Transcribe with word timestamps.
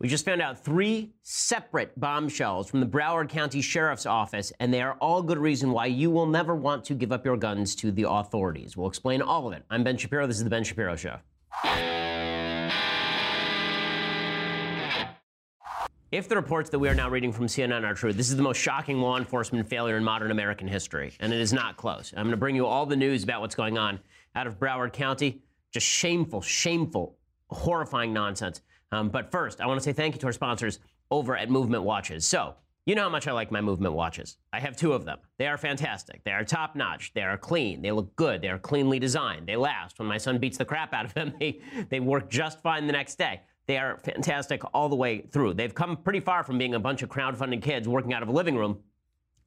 We 0.00 0.06
just 0.06 0.24
found 0.24 0.40
out 0.40 0.64
three 0.64 1.10
separate 1.24 1.98
bombshells 1.98 2.70
from 2.70 2.78
the 2.78 2.86
Broward 2.86 3.28
County 3.28 3.60
Sheriff's 3.60 4.06
Office, 4.06 4.52
and 4.60 4.72
they 4.72 4.80
are 4.80 4.92
all 5.00 5.22
good 5.22 5.38
reason 5.38 5.72
why 5.72 5.86
you 5.86 6.08
will 6.08 6.26
never 6.26 6.54
want 6.54 6.84
to 6.84 6.94
give 6.94 7.10
up 7.10 7.24
your 7.24 7.36
guns 7.36 7.74
to 7.76 7.90
the 7.90 8.08
authorities. 8.08 8.76
We'll 8.76 8.86
explain 8.86 9.22
all 9.22 9.48
of 9.48 9.54
it. 9.54 9.64
I'm 9.70 9.82
Ben 9.82 9.96
Shapiro. 9.96 10.28
This 10.28 10.36
is 10.36 10.44
The 10.44 10.50
Ben 10.50 10.62
Shapiro 10.62 10.94
Show. 10.94 11.16
If 16.12 16.28
the 16.28 16.36
reports 16.36 16.70
that 16.70 16.78
we 16.78 16.88
are 16.88 16.94
now 16.94 17.10
reading 17.10 17.32
from 17.32 17.46
CNN 17.46 17.84
are 17.84 17.92
true, 17.92 18.12
this 18.12 18.30
is 18.30 18.36
the 18.36 18.42
most 18.42 18.58
shocking 18.58 19.00
law 19.00 19.18
enforcement 19.18 19.68
failure 19.68 19.96
in 19.96 20.04
modern 20.04 20.30
American 20.30 20.68
history, 20.68 21.12
and 21.18 21.32
it 21.32 21.40
is 21.40 21.52
not 21.52 21.76
close. 21.76 22.14
I'm 22.16 22.22
going 22.22 22.30
to 22.30 22.36
bring 22.36 22.54
you 22.54 22.66
all 22.66 22.86
the 22.86 22.96
news 22.96 23.24
about 23.24 23.40
what's 23.40 23.56
going 23.56 23.76
on 23.76 23.98
out 24.36 24.46
of 24.46 24.60
Broward 24.60 24.92
County. 24.92 25.42
Just 25.72 25.86
shameful, 25.86 26.40
shameful, 26.40 27.18
horrifying 27.50 28.12
nonsense. 28.12 28.60
Um, 28.92 29.08
but 29.08 29.30
first, 29.30 29.60
I 29.60 29.66
want 29.66 29.78
to 29.78 29.84
say 29.84 29.92
thank 29.92 30.14
you 30.14 30.20
to 30.20 30.26
our 30.26 30.32
sponsors 30.32 30.78
over 31.10 31.36
at 31.36 31.50
Movement 31.50 31.82
Watches. 31.82 32.26
So, 32.26 32.54
you 32.86 32.94
know 32.94 33.02
how 33.02 33.10
much 33.10 33.28
I 33.28 33.32
like 33.32 33.52
my 33.52 33.60
movement 33.60 33.92
watches. 33.92 34.38
I 34.50 34.60
have 34.60 34.74
two 34.74 34.94
of 34.94 35.04
them. 35.04 35.18
They 35.36 35.46
are 35.46 35.58
fantastic. 35.58 36.24
They 36.24 36.30
are 36.30 36.42
top 36.42 36.74
notch. 36.74 37.12
They 37.12 37.20
are 37.20 37.36
clean. 37.36 37.82
They 37.82 37.92
look 37.92 38.16
good. 38.16 38.40
They 38.40 38.48
are 38.48 38.58
cleanly 38.58 38.98
designed. 38.98 39.46
They 39.46 39.56
last. 39.56 39.98
When 39.98 40.08
my 40.08 40.16
son 40.16 40.38
beats 40.38 40.56
the 40.56 40.64
crap 40.64 40.94
out 40.94 41.04
of 41.04 41.12
them, 41.12 41.34
they, 41.40 41.60
they 41.90 42.00
work 42.00 42.30
just 42.30 42.62
fine 42.62 42.86
the 42.86 42.94
next 42.94 43.16
day. 43.16 43.42
They 43.66 43.76
are 43.76 43.98
fantastic 43.98 44.62
all 44.72 44.88
the 44.88 44.96
way 44.96 45.20
through. 45.20 45.52
They've 45.52 45.74
come 45.74 45.98
pretty 45.98 46.20
far 46.20 46.42
from 46.42 46.56
being 46.56 46.74
a 46.74 46.80
bunch 46.80 47.02
of 47.02 47.10
crowdfunding 47.10 47.60
kids 47.60 47.86
working 47.86 48.14
out 48.14 48.22
of 48.22 48.30
a 48.30 48.32
living 48.32 48.56
room. 48.56 48.78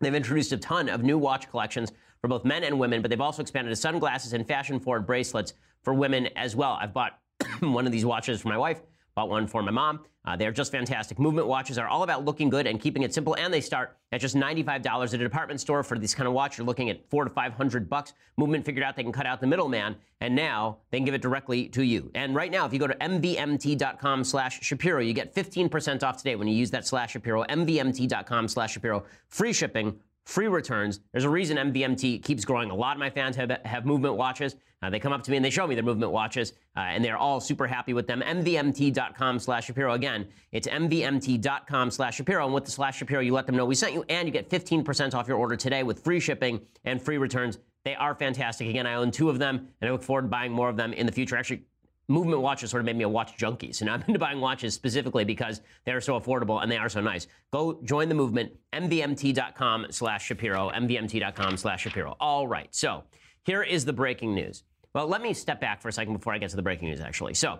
They've 0.01 0.13
introduced 0.13 0.51
a 0.51 0.57
ton 0.57 0.87
of 0.87 1.01
new 1.01 1.17
watch 1.17 1.49
collections 1.49 1.91
for 2.21 2.27
both 2.27 2.45
men 2.45 2.63
and 2.63 2.77
women, 2.77 3.01
but 3.01 3.09
they've 3.09 3.19
also 3.19 3.41
expanded 3.41 3.71
to 3.71 3.75
sunglasses 3.75 4.33
and 4.33 4.47
fashion 4.47 4.79
forward 4.79 5.07
bracelets 5.07 5.55
for 5.81 5.95
women 5.95 6.27
as 6.35 6.55
well. 6.55 6.77
I've 6.79 6.93
bought 6.93 7.19
one 7.61 7.87
of 7.87 7.91
these 7.91 8.05
watches 8.05 8.39
for 8.41 8.49
my 8.49 8.57
wife. 8.57 8.81
Bought 9.21 9.29
one 9.29 9.45
for 9.45 9.61
my 9.61 9.69
mom. 9.69 9.99
Uh, 10.25 10.35
they're 10.35 10.51
just 10.51 10.71
fantastic. 10.71 11.19
Movement 11.19 11.45
watches 11.45 11.77
are 11.77 11.87
all 11.87 12.01
about 12.01 12.25
looking 12.25 12.49
good 12.49 12.65
and 12.65 12.81
keeping 12.81 13.03
it 13.03 13.13
simple, 13.13 13.35
and 13.35 13.53
they 13.53 13.61
start 13.61 13.95
at 14.11 14.19
just 14.19 14.35
$95 14.35 14.83
at 14.83 15.13
a 15.13 15.17
department 15.19 15.61
store 15.61 15.83
for 15.83 15.99
this 15.99 16.15
kind 16.15 16.27
of 16.27 16.33
watch. 16.33 16.57
You're 16.57 16.65
looking 16.65 16.89
at 16.89 17.07
four 17.07 17.23
to 17.23 17.29
500 17.29 17.87
bucks. 17.87 18.13
Movement 18.35 18.65
figured 18.65 18.83
out 18.83 18.95
they 18.95 19.03
can 19.03 19.11
cut 19.11 19.27
out 19.27 19.41
the 19.41 19.45
middleman, 19.45 19.95
and 20.21 20.35
now 20.35 20.79
they 20.89 20.97
can 20.97 21.05
give 21.05 21.13
it 21.13 21.21
directly 21.21 21.67
to 21.67 21.83
you. 21.83 22.09
And 22.15 22.33
right 22.33 22.49
now, 22.49 22.65
if 22.65 22.73
you 22.73 22.79
go 22.79 22.87
to 22.87 22.95
mvmt.com 22.95 24.23
slash 24.23 24.63
Shapiro, 24.63 25.01
you 25.01 25.13
get 25.13 25.35
15% 25.35 26.01
off 26.01 26.17
today 26.17 26.35
when 26.35 26.47
you 26.47 26.55
use 26.55 26.71
that 26.71 26.87
slash 26.87 27.11
Shapiro, 27.11 27.43
mvmt.com 27.43 28.47
slash 28.47 28.73
Shapiro. 28.73 29.03
Free 29.27 29.53
shipping, 29.53 29.99
free 30.25 30.47
returns. 30.47 30.99
There's 31.11 31.23
a 31.23 31.29
reason 31.29 31.57
MVMT 31.57 32.23
keeps 32.23 32.45
growing. 32.45 32.69
A 32.69 32.75
lot 32.75 32.95
of 32.95 32.99
my 32.99 33.09
fans 33.09 33.35
have, 33.35 33.51
have 33.65 33.85
movement 33.85 34.15
watches. 34.15 34.55
Uh, 34.83 34.89
they 34.89 34.99
come 34.99 35.13
up 35.13 35.21
to 35.23 35.29
me 35.29 35.37
and 35.37 35.45
they 35.45 35.49
show 35.49 35.67
me 35.67 35.75
their 35.75 35.83
movement 35.83 36.11
watches, 36.11 36.53
uh, 36.75 36.79
and 36.79 37.05
they're 37.05 37.17
all 37.17 37.39
super 37.39 37.67
happy 37.67 37.93
with 37.93 38.07
them. 38.07 38.21
MVMT.com 38.21 39.37
slash 39.37 39.65
Shapiro. 39.65 39.93
Again, 39.93 40.27
it's 40.51 40.67
MVMT.com 40.67 41.91
slash 41.91 42.15
Shapiro. 42.15 42.45
And 42.45 42.53
with 42.53 42.65
the 42.65 42.71
slash 42.71 42.97
Shapiro, 42.97 43.21
you 43.21 43.33
let 43.33 43.45
them 43.45 43.55
know 43.55 43.65
we 43.65 43.75
sent 43.75 43.93
you, 43.93 44.03
and 44.09 44.27
you 44.27 44.31
get 44.31 44.49
15% 44.49 45.13
off 45.13 45.27
your 45.27 45.37
order 45.37 45.55
today 45.55 45.83
with 45.83 46.03
free 46.03 46.19
shipping 46.19 46.61
and 46.83 47.01
free 47.01 47.19
returns. 47.19 47.59
They 47.85 47.95
are 47.95 48.15
fantastic. 48.15 48.67
Again, 48.67 48.87
I 48.87 48.95
own 48.95 49.11
two 49.11 49.29
of 49.29 49.39
them, 49.39 49.67
and 49.81 49.89
I 49.89 49.91
look 49.91 50.03
forward 50.03 50.23
to 50.23 50.27
buying 50.27 50.51
more 50.51 50.69
of 50.69 50.77
them 50.77 50.93
in 50.93 51.05
the 51.05 51.11
future. 51.11 51.35
Actually, 51.35 51.63
movement 52.11 52.41
watches 52.41 52.69
sort 52.69 52.81
of 52.81 52.85
made 52.85 52.97
me 52.97 53.03
a 53.03 53.09
watch 53.09 53.37
junkie. 53.37 53.73
So 53.73 53.85
now 53.85 53.95
I'm 53.95 54.03
into 54.07 54.19
buying 54.27 54.39
watches 54.39 54.73
specifically 54.73 55.25
because 55.25 55.61
they're 55.85 56.01
so 56.01 56.19
affordable 56.19 56.61
and 56.61 56.71
they 56.71 56.77
are 56.77 56.89
so 56.89 57.01
nice. 57.01 57.27
Go 57.51 57.79
join 57.83 58.09
the 58.09 58.15
movement, 58.15 58.51
mvmt.com 58.73 59.87
slash 59.89 60.25
Shapiro, 60.25 60.69
mvmt.com 60.69 61.57
slash 61.57 61.83
Shapiro. 61.83 62.15
All 62.19 62.47
right. 62.47 62.67
So 62.71 63.03
here 63.43 63.63
is 63.63 63.85
the 63.85 63.93
breaking 63.93 64.35
news. 64.35 64.63
Well, 64.93 65.07
let 65.07 65.21
me 65.21 65.33
step 65.33 65.61
back 65.61 65.81
for 65.81 65.87
a 65.87 65.93
second 65.93 66.13
before 66.13 66.33
I 66.33 66.37
get 66.37 66.49
to 66.49 66.55
the 66.55 66.61
breaking 66.61 66.89
news, 66.89 66.99
actually. 66.99 67.33
So 67.33 67.59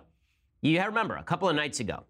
you 0.60 0.80
remember 0.82 1.16
a 1.16 1.22
couple 1.22 1.48
of 1.48 1.56
nights 1.56 1.80
ago 1.80 2.04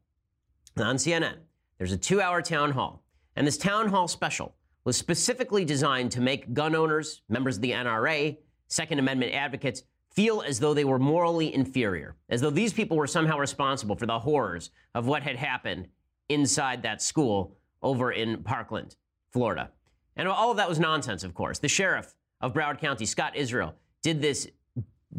on 0.77 0.97
CNN, 0.97 1.37
there's 1.79 1.93
a 1.93 1.99
two 1.99 2.21
hour 2.21 2.43
town 2.43 2.73
hall. 2.73 3.05
And 3.37 3.47
this 3.47 3.57
town 3.57 3.89
hall 3.89 4.09
special 4.09 4.57
was 4.85 4.97
specifically 4.97 5.65
designed 5.65 6.11
to 6.13 6.21
make 6.21 6.53
gun 6.53 6.75
owners, 6.75 7.23
members 7.29 7.57
of 7.57 7.63
the 7.63 7.71
NRA, 7.71 8.37
Second 8.69 8.99
Amendment 8.99 9.33
advocates, 9.33 9.83
feel 10.15 10.43
as 10.43 10.61
though 10.61 10.75
they 10.75 10.85
were 10.85 10.99
morally 10.99 11.55
inferior, 11.55 12.17
as 12.29 12.41
though 12.41 12.51
these 12.51 12.73
people 12.73 12.97
were 12.97 13.07
somehow 13.07 13.39
responsible 13.39 13.97
for 13.97 14.07
the 14.07 14.19
horrors 14.19 14.71
of 14.95 15.07
what 15.07 15.23
had 15.23 15.37
happened 15.37 15.89
inside 16.29 16.83
that 16.83 17.03
school 17.03 17.57
over 17.83 18.13
in 18.13 18.43
Parkland, 18.43 18.97
Florida. 19.31 19.71
And 20.17 20.29
all 20.29 20.51
of 20.51 20.57
that 20.59 20.69
was 20.69 20.79
nonsense, 20.79 21.25
of 21.25 21.35
course. 21.35 21.59
The 21.59 21.69
sheriff 21.69 22.15
of 22.41 22.53
Broward 22.53 22.79
County, 22.79 23.07
Scott 23.07 23.37
Israel, 23.37 23.75
did 24.03 24.21
this 24.21 24.49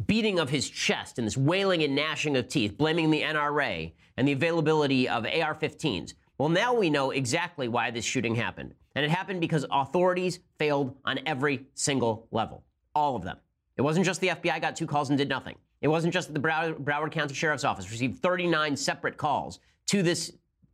beating 0.05 0.39
of 0.39 0.49
his 0.49 0.69
chest 0.69 1.17
and 1.17 1.27
this 1.27 1.37
wailing 1.37 1.83
and 1.83 1.95
gnashing 1.95 2.35
of 2.35 2.47
teeth, 2.47 2.77
blaming 2.77 3.11
the 3.11 3.21
NRA 3.21 3.93
and 4.17 4.27
the 4.27 4.31
availability 4.31 5.07
of 5.07 5.25
AR 5.25 5.55
15s. 5.55 6.13
Well, 6.37 6.49
now 6.49 6.73
we 6.73 6.89
know 6.89 7.11
exactly 7.11 7.67
why 7.67 7.91
this 7.91 8.05
shooting 8.05 8.35
happened. 8.35 8.73
And 8.95 9.05
it 9.05 9.11
happened 9.11 9.41
because 9.41 9.65
authorities 9.71 10.39
failed 10.57 10.95
on 11.05 11.19
every 11.25 11.65
single 11.73 12.27
level. 12.31 12.63
All 12.95 13.15
of 13.15 13.23
them. 13.23 13.37
It 13.77 13.81
wasn't 13.81 14.05
just 14.05 14.21
the 14.21 14.29
FBI 14.29 14.61
got 14.61 14.75
two 14.75 14.85
calls 14.85 15.09
and 15.09 15.17
did 15.17 15.29
nothing. 15.29 15.55
It 15.81 15.87
wasn't 15.87 16.13
just 16.13 16.27
that 16.31 16.39
the 16.39 16.47
Broward, 16.47 17.11
County 17.11 17.33
Sheriff's 17.33 17.63
Office 17.63 17.91
received 17.91 18.19
39 18.19 18.75
separate 18.75 19.17
calls 19.17 19.59
to 19.87 20.03
this 20.03 20.31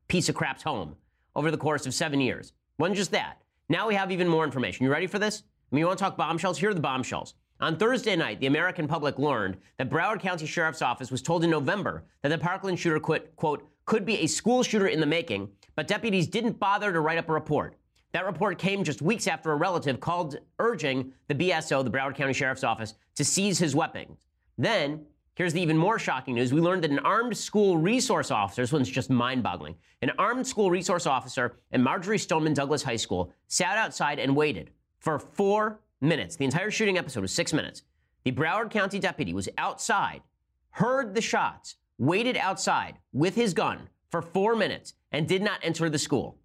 piece 0.08 0.30
of 0.30 0.36
crap's 0.36 0.64
home 0.64 0.96
over 1.36 1.50
the 1.50 1.58
course 1.58 1.86
of 1.86 1.94
seven 1.94 2.20
years. 2.20 2.54
Wasn't 2.78 2.98
just 2.98 3.12
that. 3.12 3.42
Now 3.70 3.88
we 3.88 3.96
have 3.96 4.12
even 4.12 4.28
more 4.28 4.44
information. 4.44 4.84
You 4.84 4.92
ready 4.92 5.08
for 5.08 5.20
this? 5.20 5.44
I 5.72 5.76
mean, 5.76 5.82
you 5.82 5.88
want 5.88 6.00
to 6.00 6.04
talk 6.04 6.18
bombshells? 6.18 6.58
Here 6.58 6.72
are 6.72 6.74
the 6.74 6.80
bombshells. 6.80 7.36
On 7.62 7.78
Thursday 7.78 8.16
night, 8.16 8.40
the 8.40 8.48
American 8.48 8.88
public 8.88 9.20
learned 9.20 9.58
that 9.78 9.90
Broward 9.90 10.22
County 10.22 10.46
Sheriff's 10.46 10.81
Office 10.81 11.12
was 11.12 11.22
told 11.22 11.44
in 11.44 11.50
November 11.50 12.04
that 12.22 12.30
the 12.30 12.38
Parkland 12.38 12.80
shooter, 12.80 13.00
quit, 13.00 13.36
quote, 13.36 13.68
could 13.86 14.06
be 14.06 14.20
a 14.20 14.28
school 14.28 14.64
shooter 14.64 14.88
in 14.88 15.00
the 15.00 15.06
making, 15.06 15.50
but 15.76 15.88
deputies 15.88 16.28
didn't 16.28 16.60
bother 16.60 16.94
to 16.94 17.00
write 17.02 17.18
up 17.18 17.30
a 17.30 17.34
report. 17.34 17.76
That 18.12 18.25
report 18.25 18.58
came 18.58 18.84
just 18.84 19.02
weeks 19.02 19.28
after 19.28 19.52
a 19.52 19.56
relative 19.56 20.00
called 20.00 20.38
urging 20.58 21.14
the 21.28 21.36
BSO, 21.36 21.84
the 21.84 21.92
Broward 21.92 22.16
County 22.16 22.34
Sheriff's 22.34 22.64
Office, 22.64 22.96
to 23.16 23.24
seize 23.24 23.59
his 23.59 23.75
weapons. 23.75 24.25
Then, 24.58 25.06
here's 25.36 25.53
the 25.53 25.62
even 25.62 25.78
more 25.78 26.00
shocking 26.00 26.36
news. 26.36 26.52
We 26.52 26.59
learned 26.59 26.84
that 26.84 26.92
an 26.92 27.00
armed 27.00 27.38
school 27.38 27.78
resource 27.78 28.31
officer, 28.31 28.64
this 28.64 28.74
one's 28.74 28.90
just 28.90 29.12
mind 29.12 29.44
boggling, 29.44 29.75
an 30.02 30.12
armed 30.18 30.48
school 30.48 30.72
resource 30.72 31.06
officer 31.06 31.58
at 31.72 31.80
Marjory 31.80 32.18
Stoneman 32.18 32.56
Douglas 32.56 32.81
High 32.81 32.96
School 32.96 33.31
sat 33.48 33.78
outside 33.78 34.18
and 34.18 34.36
waited 34.36 34.72
for 34.98 35.19
four 35.19 35.80
minutes. 36.02 36.36
The 36.36 36.46
entire 36.46 36.72
shooting 36.72 36.98
episode 36.98 37.22
was 37.22 37.31
six 37.31 37.53
minutes. 37.53 37.84
The 38.24 38.31
Broward 38.31 38.72
County 38.72 39.00
deputy 39.00 39.34
was 39.34 39.48
outside, 39.58 40.24
heard 40.72 41.14
the 41.14 41.22
shots, 41.22 41.75
waited 42.00 42.38
outside 42.38 42.98
with 43.14 43.36
his 43.36 43.53
gun 43.53 43.88
for 44.09 44.24
four 44.24 44.56
minutes, 44.56 44.96
and 45.12 45.28
did 45.28 45.44
not 45.44 45.59
enter 45.62 45.90
the 45.90 46.00
school. 46.00 46.38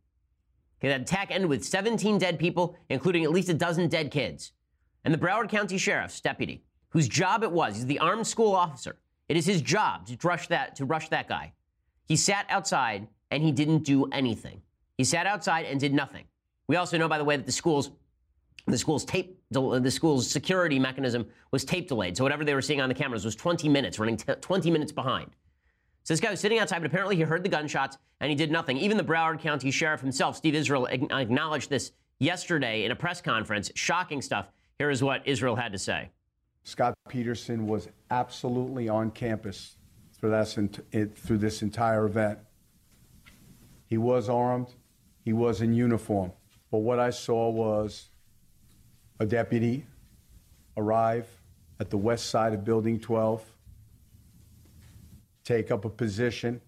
Okay, 0.81 0.89
that 0.89 1.03
attack 1.03 1.31
ended 1.31 1.49
with 1.49 1.65
17 1.65 2.19
dead 2.19 2.39
people, 2.39 2.77
including 2.89 3.25
at 3.25 3.31
least 3.31 3.49
a 3.49 3.55
dozen 3.55 3.89
dead 3.89 4.11
kids. 4.11 4.53
And 5.05 5.13
the 5.13 5.19
Broward 5.19 5.49
County 5.49 5.79
Sheriff's 5.79 6.21
deputy, 6.21 6.65
whose 6.91 7.09
job 7.09 7.43
it 7.43 7.51
was, 7.51 7.77
he's 7.77 7.87
the 7.87 7.99
armed 7.99 8.27
school 8.27 8.55
officer. 8.55 8.97
It 9.29 9.37
is 9.37 9.47
his 9.47 9.63
job 9.63 10.07
to 10.07 10.17
rush 10.23 10.49
that 10.49 10.77
to 10.77 10.85
rush 10.85 11.09
that 11.09 11.29
guy. 11.29 11.53
He 12.07 12.17
sat 12.17 12.47
outside 12.49 13.09
and 13.31 13.43
he 13.43 13.53
didn't 13.53 13.85
do 13.85 14.07
anything. 14.07 14.61
He 14.97 15.05
sat 15.05 15.27
outside 15.27 15.67
and 15.67 15.81
did 15.81 15.95
nothing. 15.95 16.25
We 16.69 16.77
also 16.77 16.99
know, 16.99 17.09
by 17.09 17.19
the 17.19 17.25
way, 17.25 17.37
that 17.37 17.47
the 17.47 17.53
school's 17.53 17.91
the 18.67 18.79
school's 18.79 19.05
tape 19.05 19.39
the 19.51 19.91
school's 19.91 20.29
security 20.29 20.79
mechanism 20.79 21.27
was 21.51 21.65
tape 21.65 21.89
delayed. 21.89 22.17
So 22.17 22.25
whatever 22.25 22.45
they 22.45 22.55
were 22.55 22.63
seeing 22.63 22.81
on 22.81 22.89
the 22.89 22.95
cameras 22.95 23.25
was 23.25 23.37
20 23.37 23.69
minutes, 23.69 23.99
running 23.99 24.17
t- 24.17 24.33
20 24.41 24.71
minutes 24.71 24.91
behind. 24.91 25.31
So 26.05 26.13
this 26.13 26.21
guy 26.21 26.31
was 26.31 26.41
sitting 26.41 26.59
outside, 26.59 26.81
but 26.81 26.87
apparently 26.87 27.17
he 27.17 27.23
heard 27.23 27.43
the 27.43 27.49
gunshots 27.49 27.99
and 28.21 28.31
he 28.31 28.37
did 28.37 28.51
nothing. 28.51 28.77
Even 28.77 28.97
the 28.97 29.05
Broward 29.05 29.41
County 29.41 29.71
Sheriff 29.71 30.01
himself, 30.01 30.37
Steve 30.37 30.55
Israel, 30.55 30.87
acknowledged 30.87 31.71
this 31.71 31.93
yesterday 32.19 32.85
in 32.85 32.93
a 32.93 32.97
press 32.97 33.21
conference. 33.21 33.71
Shocking 33.75 34.21
stuff. 34.21 34.47
Here 34.79 34.91
is 34.91 35.03
what 35.03 35.27
Israel 35.27 35.57
had 35.57 35.73
to 35.73 35.79
say. 35.79 36.11
Scot 36.63 36.95
Peterson 37.09 37.67
was 37.67 37.89
absolutely 38.11 38.89
on 38.89 39.11
campus 39.11 39.77
this, 40.31 40.59
eh, 40.93 41.07
through 41.15 41.39
this 41.39 41.63
entire 41.63 42.07
event. 42.07 42.39
He 43.87 43.99
was 43.99 44.29
armed, 44.29 44.75
he 45.25 45.33
was 45.33 45.61
in 45.61 45.75
uniform. 45.75 46.33
But 46.71 46.79
what 46.79 46.99
I 46.99 47.11
saw 47.11 47.51
was 47.51 48.11
a 49.21 49.27
deputy 49.27 49.87
arrive 50.77 51.29
at 51.79 51.91
the 51.91 51.99
west 51.99 52.27
side 52.27 52.53
of 52.53 52.65
Building 52.65 52.99
12 52.99 53.54
take 55.45 55.71
up 55.71 55.85
a 55.85 55.91
position, 55.91 56.61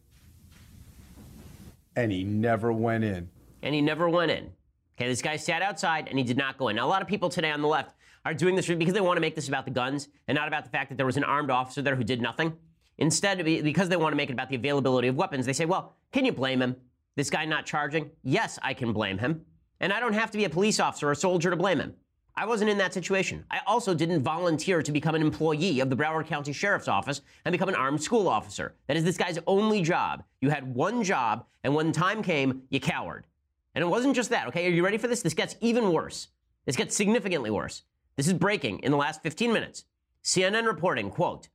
and 1.96 2.12
he 2.12 2.24
never 2.24 2.72
went 2.72 3.04
in. 3.04 3.28
And 3.62 3.74
he 3.74 3.80
never 3.80 4.08
went 4.08 4.30
in. 4.30 4.52
Okay, 4.98 5.08
this 5.08 5.22
guy 5.22 5.36
sat 5.36 5.62
outside 5.62 6.08
and 6.08 6.18
he 6.18 6.24
did 6.24 6.36
not 6.36 6.56
go 6.56 6.68
in. 6.68 6.76
Now, 6.76 6.86
a 6.86 6.88
lot 6.88 7.02
of 7.02 7.08
people 7.08 7.28
today 7.28 7.50
on 7.50 7.60
the 7.60 7.68
left 7.68 7.94
are 8.24 8.32
doing 8.32 8.54
this 8.54 8.66
because 8.66 8.94
they 8.94 9.00
want 9.00 9.16
to 9.16 9.20
make 9.20 9.34
this 9.34 9.48
about 9.48 9.64
the 9.64 9.70
guns 9.70 10.08
and 10.26 10.36
not 10.36 10.48
about 10.48 10.64
the 10.64 10.70
fact 10.70 10.88
that 10.88 10.96
there 10.96 11.06
was 11.06 11.16
an 11.16 11.24
armed 11.24 11.50
officer 11.50 11.82
there 11.82 11.96
who 11.96 12.04
did 12.04 12.22
nothing. 12.22 12.56
Instead, 12.98 13.44
because 13.44 13.90
they 13.90 13.96
want 13.96 14.12
to 14.12 14.16
make 14.16 14.30
it 14.30 14.32
about 14.32 14.48
the 14.48 14.56
availability 14.56 15.08
of 15.08 15.16
weapons, 15.16 15.44
they 15.44 15.52
say, 15.52 15.66
well, 15.66 15.94
can 16.12 16.24
you 16.24 16.32
blame 16.32 16.62
him? 16.62 16.76
This 17.14 17.28
guy 17.28 17.44
not 17.44 17.66
charging? 17.66 18.10
Yes, 18.22 18.58
I 18.62 18.72
can 18.72 18.92
blame 18.92 19.18
him. 19.18 19.44
And 19.80 19.92
I 19.92 20.00
don't 20.00 20.14
have 20.14 20.30
to 20.30 20.38
be 20.38 20.44
a 20.44 20.50
police 20.50 20.80
officer 20.80 21.08
or 21.08 21.12
a 21.12 21.16
soldier 21.16 21.50
to 21.50 21.56
blame 21.56 21.78
him. 21.78 21.94
I 22.38 22.44
wasn't 22.44 22.68
in 22.68 22.76
that 22.78 22.92
situation. 22.92 23.44
I 23.50 23.60
also 23.66 23.94
didn't 23.94 24.22
volunteer 24.22 24.82
to 24.82 24.92
become 24.92 25.14
an 25.14 25.22
employee 25.22 25.80
of 25.80 25.88
the 25.88 25.96
Broward 25.96 26.26
County 26.26 26.52
Sheriff's 26.52 26.86
Office 26.86 27.22
and 27.46 27.52
become 27.52 27.70
an 27.70 27.74
armed 27.74 28.02
school 28.02 28.28
officer. 28.28 28.74
That 28.88 28.96
is 28.98 29.04
this 29.04 29.16
guy's 29.16 29.38
only 29.46 29.80
job. 29.80 30.22
You 30.42 30.50
had 30.50 30.74
one 30.74 31.02
job, 31.02 31.46
and 31.64 31.74
when 31.74 31.92
time 31.92 32.22
came, 32.22 32.62
you 32.68 32.78
cowered. 32.78 33.26
And 33.74 33.82
it 33.82 33.88
wasn't 33.88 34.14
just 34.14 34.28
that, 34.30 34.48
okay? 34.48 34.66
Are 34.66 34.70
you 34.70 34.84
ready 34.84 34.98
for 34.98 35.08
this? 35.08 35.22
This 35.22 35.32
gets 35.32 35.56
even 35.62 35.92
worse. 35.92 36.28
This 36.66 36.76
gets 36.76 36.94
significantly 36.94 37.50
worse. 37.50 37.84
This 38.16 38.26
is 38.26 38.34
breaking 38.34 38.80
in 38.80 38.90
the 38.90 38.98
last 38.98 39.22
15 39.22 39.50
minutes. 39.50 39.84
CNN 40.22 40.66
reporting, 40.66 41.08
quote, 41.08 41.48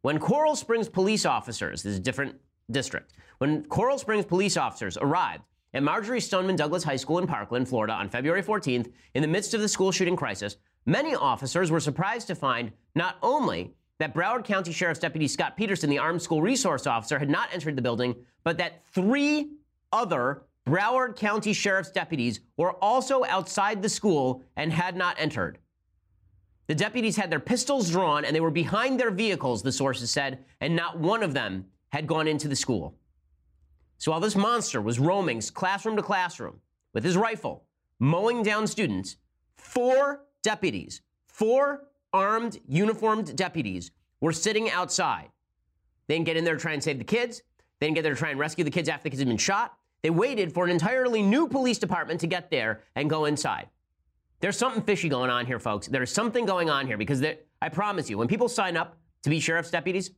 when 0.00 0.18
Coral 0.18 0.56
Springs 0.56 0.88
police 0.88 1.26
officers, 1.26 1.82
this 1.82 1.92
is 1.92 1.98
a 1.98 2.02
different 2.02 2.36
district, 2.70 3.12
when 3.38 3.64
Coral 3.64 3.98
Springs 3.98 4.24
police 4.24 4.56
officers 4.56 4.96
arrived 4.96 5.42
at 5.74 5.82
Marjory 5.82 6.20
Stoneman 6.20 6.54
Douglas 6.54 6.84
High 6.84 6.96
School 6.96 7.18
in 7.18 7.26
Parkland, 7.26 7.68
Florida, 7.68 7.92
on 7.92 8.08
February 8.08 8.42
14th, 8.42 8.92
in 9.14 9.22
the 9.22 9.28
midst 9.28 9.54
of 9.54 9.60
the 9.60 9.68
school 9.68 9.90
shooting 9.90 10.14
crisis, 10.14 10.56
many 10.86 11.16
officers 11.16 11.70
were 11.70 11.80
surprised 11.80 12.28
to 12.28 12.36
find 12.36 12.70
not 12.94 13.16
only 13.22 13.74
that 13.98 14.14
Broward 14.14 14.44
County 14.44 14.72
Sheriff's 14.72 15.00
Deputy 15.00 15.26
Scot 15.26 15.56
Peterson, 15.56 15.90
the 15.90 15.98
armed 15.98 16.22
school 16.22 16.40
resource 16.40 16.86
officer, 16.86 17.18
had 17.18 17.28
not 17.28 17.48
entered 17.52 17.74
the 17.74 17.82
building, 17.82 18.14
but 18.44 18.56
that 18.58 18.84
three 18.92 19.50
other 19.92 20.42
Broward 20.64 21.16
County 21.16 21.52
Sheriff's 21.52 21.90
deputies 21.90 22.40
were 22.56 22.72
also 22.74 23.24
outside 23.24 23.82
the 23.82 23.88
school 23.88 24.42
and 24.56 24.72
had 24.72 24.96
not 24.96 25.16
entered. 25.18 25.58
The 26.68 26.74
deputies 26.74 27.16
had 27.16 27.30
their 27.30 27.40
pistols 27.40 27.90
drawn 27.90 28.24
and 28.24 28.34
they 28.34 28.40
were 28.40 28.50
behind 28.50 28.98
their 28.98 29.10
vehicles, 29.10 29.62
the 29.62 29.72
sources 29.72 30.10
said, 30.10 30.44
and 30.60 30.74
not 30.74 30.98
one 30.98 31.22
of 31.22 31.34
them 31.34 31.66
had 31.90 32.06
gone 32.06 32.26
into 32.26 32.48
the 32.48 32.56
school. 32.56 32.96
So 33.98 34.10
while 34.10 34.20
this 34.20 34.36
monster 34.36 34.80
was 34.80 34.98
roaming 34.98 35.40
classroom 35.40 35.96
to 35.96 36.02
classroom 36.02 36.60
with 36.92 37.04
his 37.04 37.16
rifle, 37.16 37.64
mowing 37.98 38.42
down 38.42 38.66
students, 38.66 39.16
four 39.56 40.24
deputies, 40.42 41.00
four 41.26 41.88
armed, 42.12 42.60
uniformed 42.68 43.36
deputies 43.36 43.90
were 44.20 44.32
sitting 44.32 44.70
outside. 44.70 45.28
They 46.06 46.14
didn't 46.14 46.26
get 46.26 46.36
in 46.36 46.44
there 46.44 46.54
to 46.54 46.60
try 46.60 46.72
and 46.72 46.82
save 46.82 46.98
the 46.98 47.04
kids. 47.04 47.42
They 47.80 47.86
didn't 47.86 47.96
get 47.96 48.02
there 48.02 48.14
to 48.14 48.18
try 48.18 48.30
and 48.30 48.38
rescue 48.38 48.64
the 48.64 48.70
kids 48.70 48.88
after 48.88 49.04
the 49.04 49.10
kids 49.10 49.20
had 49.20 49.28
been 49.28 49.36
shot. 49.36 49.76
They 50.02 50.10
waited 50.10 50.52
for 50.52 50.64
an 50.64 50.70
entirely 50.70 51.22
new 51.22 51.48
police 51.48 51.78
department 51.78 52.20
to 52.20 52.26
get 52.26 52.50
there 52.50 52.82
and 52.94 53.08
go 53.08 53.24
inside. 53.24 53.68
There's 54.40 54.58
something 54.58 54.82
fishy 54.82 55.08
going 55.08 55.30
on 55.30 55.46
here, 55.46 55.58
folks. 55.58 55.86
There's 55.86 56.12
something 56.12 56.44
going 56.44 56.68
on 56.68 56.86
here 56.86 56.98
because 56.98 57.24
I 57.62 57.68
promise 57.70 58.10
you, 58.10 58.18
when 58.18 58.28
people 58.28 58.48
sign 58.48 58.76
up 58.76 58.98
to 59.22 59.30
be 59.30 59.40
sheriff's 59.40 59.70
deputies, 59.70 60.10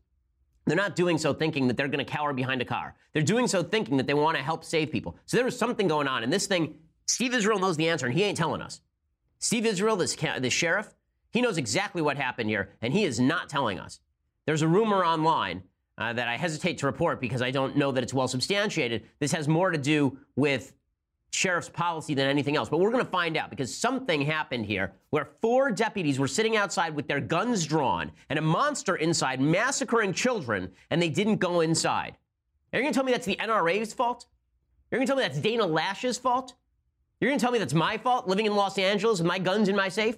they're 0.67 0.77
not 0.77 0.97
doing 0.97 1.17
so 1.17 1.33
thinking 1.33 1.69
that 1.69 1.77
they're 1.77 1.89
going 1.89 2.05
to 2.05 2.11
cower 2.11 2.33
behind 2.33 2.61
a 2.61 2.65
car. 2.65 2.95
They're 3.13 3.23
doing 3.23 3.47
so 3.47 3.63
thinking 3.63 3.97
that 3.97 4.07
they 4.07 4.15
want 4.15 4.37
to 4.37 4.43
help 4.43 4.65
save 4.65 4.91
people. 4.91 5.17
So 5.27 5.37
there 5.37 5.47
is 5.47 5.57
something 5.57 5.87
going 5.87 6.09
on. 6.09 6.23
And 6.23 6.33
this 6.33 6.47
thing, 6.47 6.75
Steve 7.07 7.35
Israel 7.35 7.59
knows 7.59 7.77
the 7.77 7.89
answer, 7.89 8.07
and 8.07 8.15
he 8.15 8.25
ain't 8.25 8.37
telling 8.37 8.61
us. 8.61 8.81
Steve 9.39 9.65
Israel, 9.65 9.97
this, 9.97 10.17
this 10.41 10.53
sheriff, 10.53 10.95
he 11.31 11.41
knows 11.41 11.57
exactly 11.57 12.03
what 12.03 12.17
happened 12.17 12.51
here, 12.51 12.71
and 12.83 12.93
he 12.93 13.05
is 13.05 13.21
not 13.21 13.49
telling 13.49 13.79
us. 13.79 14.01
There's 14.45 14.63
a 14.63 14.69
rumor 14.69 15.05
online 15.05 15.63
uh, 15.99 16.13
that 16.13 16.29
I 16.29 16.37
hesitate 16.37 16.79
to 16.79 16.87
report 16.87 17.21
because 17.21 17.43
I 17.43 17.51
don't 17.51 17.77
know 17.77 17.93
that 17.93 18.03
it's 18.03 18.15
well 18.15 18.29
substantiated. 18.29 19.05
This 19.19 19.33
has 19.33 19.47
more 19.47 19.71
to 19.71 19.79
do 19.79 20.19
with 20.35 20.73
sheriff's 21.31 21.69
policy 21.69 22.15
than 22.15 22.29
anything 22.29 22.57
else. 22.57 22.69
But 22.69 22.79
we're 22.79 22.91
going 22.91 23.05
to 23.05 23.11
find 23.11 23.37
out 23.37 23.51
because 23.51 23.75
something 23.75 24.23
happened 24.23 24.67
here 24.67 24.93
where 25.11 25.29
four 25.41 25.71
deputies 25.71 26.19
were 26.19 26.29
sitting 26.29 26.57
outside 26.57 26.95
with 26.95 27.09
their 27.09 27.21
guns 27.21 27.67
drawn 27.67 28.11
and 28.31 28.39
a 28.39 28.43
monster 28.43 28.97
inside 28.97 29.41
massacring 29.41 30.13
children, 30.13 30.71
and 30.91 31.01
they 31.01 31.11
didn't 31.11 31.37
go 31.37 31.61
inside. 31.61 32.17
Are 32.73 32.79
you 32.79 32.83
going 32.83 32.93
to 32.93 32.97
tell 32.97 33.05
me 33.05 33.13
that's 33.13 33.27
the 33.27 33.37
NRA's 33.37 33.93
fault? 33.93 34.27
You're 34.91 34.99
going 34.99 35.07
to 35.07 35.11
tell 35.11 35.17
me 35.17 35.23
that's 35.23 35.39
Dana 35.39 35.65
Loesch's 35.65 36.19
fault? 36.19 36.55
You're 37.21 37.31
going 37.31 37.39
to 37.39 37.43
tell 37.43 37.53
me 37.53 37.59
that's 37.59 37.75
my 37.75 37.97
fault 37.99 38.29
living 38.29 38.47
in 38.47 38.55
Los 38.55 38.79
Angeles 38.79 39.19
with 39.19 39.27
my 39.27 39.39
guns 39.39 39.69
in 39.69 39.77
my 39.77 39.89
safe? 39.89 40.17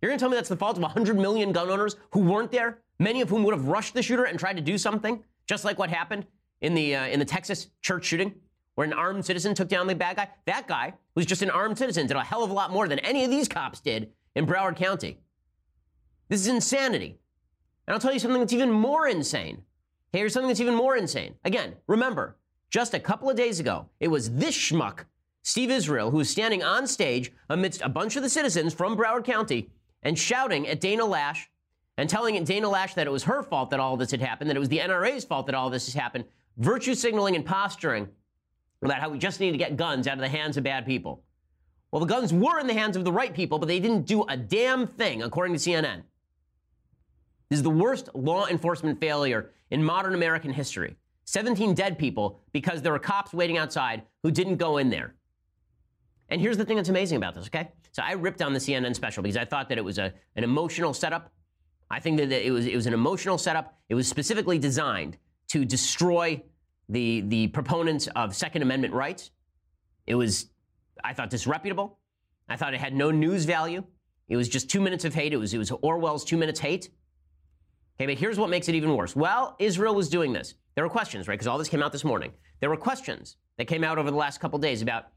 You're 0.00 0.10
going 0.10 0.18
to 0.18 0.22
tell 0.22 0.30
me 0.30 0.36
that's 0.36 0.48
the 0.48 0.56
fault 0.56 0.76
of 0.76 0.82
100 0.82 1.16
million 1.16 1.52
gun 1.52 1.68
owners 1.70 1.96
who 2.12 2.20
weren't 2.20 2.52
there, 2.52 2.78
many 2.98 3.20
of 3.20 3.28
whom 3.28 3.42
would 3.44 3.54
have 3.54 3.66
rushed 3.66 3.94
the 3.94 4.02
shooter 4.02 4.24
and 4.24 4.38
tried 4.38 4.56
to 4.56 4.62
do 4.62 4.78
something, 4.78 5.22
just 5.46 5.64
like 5.64 5.78
what 5.78 5.90
happened 5.90 6.26
in 6.60 6.74
the, 6.74 6.94
uh, 6.94 7.06
in 7.06 7.18
the 7.18 7.24
Texas 7.24 7.68
church 7.80 8.04
shooting? 8.04 8.34
Where 8.78 8.86
an 8.86 8.92
armed 8.92 9.24
citizen 9.24 9.56
took 9.56 9.66
down 9.66 9.88
the 9.88 9.94
bad 9.96 10.14
guy. 10.14 10.28
That 10.46 10.68
guy 10.68 10.94
was 11.16 11.26
just 11.26 11.42
an 11.42 11.50
armed 11.50 11.76
citizen, 11.76 12.06
did 12.06 12.16
a 12.16 12.22
hell 12.22 12.44
of 12.44 12.50
a 12.50 12.52
lot 12.52 12.70
more 12.70 12.86
than 12.86 13.00
any 13.00 13.24
of 13.24 13.30
these 13.32 13.48
cops 13.48 13.80
did 13.80 14.12
in 14.36 14.46
Broward 14.46 14.76
County. 14.76 15.18
This 16.28 16.42
is 16.42 16.46
insanity. 16.46 17.18
And 17.88 17.94
I'll 17.94 17.98
tell 17.98 18.12
you 18.12 18.20
something 18.20 18.38
that's 18.38 18.52
even 18.52 18.70
more 18.70 19.08
insane. 19.08 19.64
Here's 20.12 20.32
something 20.32 20.46
that's 20.46 20.60
even 20.60 20.76
more 20.76 20.96
insane. 20.96 21.34
Again, 21.44 21.74
remember, 21.88 22.36
just 22.70 22.94
a 22.94 23.00
couple 23.00 23.28
of 23.28 23.36
days 23.36 23.58
ago, 23.58 23.88
it 23.98 24.06
was 24.06 24.30
this 24.30 24.56
schmuck, 24.56 25.06
Steve 25.42 25.72
Israel, 25.72 26.12
who 26.12 26.18
was 26.18 26.30
standing 26.30 26.62
on 26.62 26.86
stage 26.86 27.32
amidst 27.50 27.82
a 27.82 27.88
bunch 27.88 28.14
of 28.14 28.22
the 28.22 28.28
citizens 28.28 28.72
from 28.72 28.96
Broward 28.96 29.24
County 29.24 29.70
and 30.04 30.16
shouting 30.16 30.68
at 30.68 30.80
Dana 30.80 31.02
Loesch 31.02 31.46
and 31.96 32.08
telling 32.08 32.44
Dana 32.44 32.68
Loesch 32.68 32.94
that 32.94 33.08
it 33.08 33.12
was 33.12 33.24
her 33.24 33.42
fault 33.42 33.70
that 33.70 33.80
all 33.80 33.96
this 33.96 34.12
had 34.12 34.20
happened, 34.20 34.48
that 34.48 34.56
it 34.56 34.60
was 34.60 34.68
the 34.68 34.78
NRA's 34.78 35.24
fault 35.24 35.46
that 35.46 35.56
all 35.56 35.68
this 35.68 35.86
has 35.86 35.94
happened, 35.94 36.26
virtue 36.58 36.94
signaling 36.94 37.34
and 37.34 37.44
posturing 37.44 38.06
about 38.86 39.00
how 39.00 39.08
we 39.08 39.18
just 39.18 39.40
need 39.40 39.52
to 39.52 39.58
get 39.58 39.76
guns 39.76 40.06
out 40.06 40.14
of 40.14 40.20
the 40.20 40.28
hands 40.28 40.56
of 40.56 40.64
bad 40.64 40.86
people. 40.86 41.22
Well, 41.90 42.00
the 42.00 42.06
guns 42.06 42.32
were 42.32 42.58
in 42.60 42.66
the 42.66 42.74
hands 42.74 42.96
of 42.96 43.04
the 43.04 43.12
right 43.12 43.32
people, 43.32 43.58
but 43.58 43.66
they 43.66 43.80
didn't 43.80 44.02
do 44.02 44.22
a 44.24 44.36
damn 44.36 44.86
thing, 44.86 45.22
according 45.22 45.56
to 45.56 45.58
CNN. 45.58 46.02
This 47.48 47.58
is 47.58 47.62
the 47.62 47.70
worst 47.70 48.10
law 48.14 48.46
enforcement 48.46 49.00
failure 49.00 49.50
in 49.70 49.82
modern 49.82 50.14
American 50.14 50.52
history. 50.52 50.96
17 51.24 51.74
dead 51.74 51.98
people 51.98 52.40
because 52.52 52.82
there 52.82 52.92
were 52.92 52.98
cops 52.98 53.32
waiting 53.32 53.58
outside 53.58 54.02
who 54.22 54.30
didn't 54.30 54.56
go 54.56 54.78
in 54.78 54.90
there. 54.90 55.14
And 56.30 56.40
here's 56.40 56.56
the 56.56 56.64
thing 56.64 56.76
that's 56.76 56.88
amazing 56.88 57.16
about 57.16 57.34
this, 57.34 57.46
okay? 57.46 57.70
So 57.92 58.02
I 58.02 58.12
ripped 58.12 58.42
on 58.42 58.52
the 58.52 58.58
CNN 58.58 58.94
special 58.94 59.22
because 59.22 59.36
I 59.36 59.44
thought 59.44 59.68
that 59.70 59.78
it 59.78 59.84
was 59.84 59.98
a, 59.98 60.12
an 60.36 60.44
emotional 60.44 60.92
setup. 60.92 61.32
I 61.90 62.00
think 62.00 62.18
that 62.18 62.30
it 62.30 62.50
was, 62.50 62.66
it 62.66 62.76
was 62.76 62.86
an 62.86 62.92
emotional 62.92 63.38
setup. 63.38 63.78
It 63.88 63.94
was 63.94 64.06
specifically 64.06 64.58
designed 64.58 65.16
to 65.48 65.64
destroy 65.64 66.42
the, 66.88 67.22
the 67.22 67.48
proponents 67.48 68.06
of 68.16 68.34
Second 68.34 68.62
Amendment 68.62 68.94
rights. 68.94 69.30
It 70.06 70.14
was, 70.14 70.46
I 71.04 71.12
thought, 71.12 71.30
disreputable. 71.30 71.98
I 72.48 72.56
thought 72.56 72.74
it 72.74 72.80
had 72.80 72.94
no 72.94 73.10
news 73.10 73.44
value. 73.44 73.84
It 74.28 74.36
was 74.36 74.48
just 74.48 74.70
two 74.70 74.80
minutes 74.80 75.04
of 75.04 75.14
hate. 75.14 75.32
It 75.32 75.36
was, 75.36 75.54
it 75.54 75.58
was 75.58 75.70
Orwell's 75.70 76.24
two 76.24 76.36
minutes 76.36 76.60
hate. 76.60 76.90
Okay, 78.00 78.06
but 78.06 78.18
here's 78.18 78.38
what 78.38 78.48
makes 78.48 78.68
it 78.68 78.74
even 78.74 78.94
worse. 78.94 79.16
Well, 79.16 79.56
Israel 79.58 79.94
was 79.94 80.08
doing 80.08 80.32
this. 80.32 80.54
There 80.74 80.84
were 80.84 80.90
questions, 80.90 81.26
right? 81.26 81.34
Because 81.34 81.48
all 81.48 81.58
this 81.58 81.68
came 81.68 81.82
out 81.82 81.92
this 81.92 82.04
morning. 82.04 82.32
There 82.60 82.70
were 82.70 82.76
questions 82.76 83.36
that 83.56 83.66
came 83.66 83.82
out 83.82 83.98
over 83.98 84.10
the 84.10 84.16
last 84.16 84.40
couple 84.40 84.58
days 84.58 84.82
about 84.82 85.08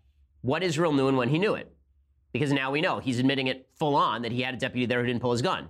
what 0.42 0.64
Israel 0.64 0.92
knew 0.92 1.08
and 1.08 1.18
when 1.18 1.30
he 1.30 1.38
knew 1.38 1.54
it. 1.54 1.72
Because 2.34 2.52
now 2.52 2.72
we 2.72 2.82
know 2.82 3.00
he's 3.00 3.20
admitting 3.20 3.48
it 3.48 3.70
full 3.78 3.96
on 3.96 4.24
that 4.24 4.32
he 4.32 4.42
had 4.42 4.54
a 4.54 4.58
deputy 4.58 4.86
there 4.86 5.02
who 5.02 5.08
didn't 5.08 5.22
pull 5.22 5.32
his 5.32 5.42
gun 5.42 5.70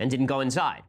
and 0.00 0.10
didn't 0.10 0.26
go 0.26 0.40
inside. 0.40 0.82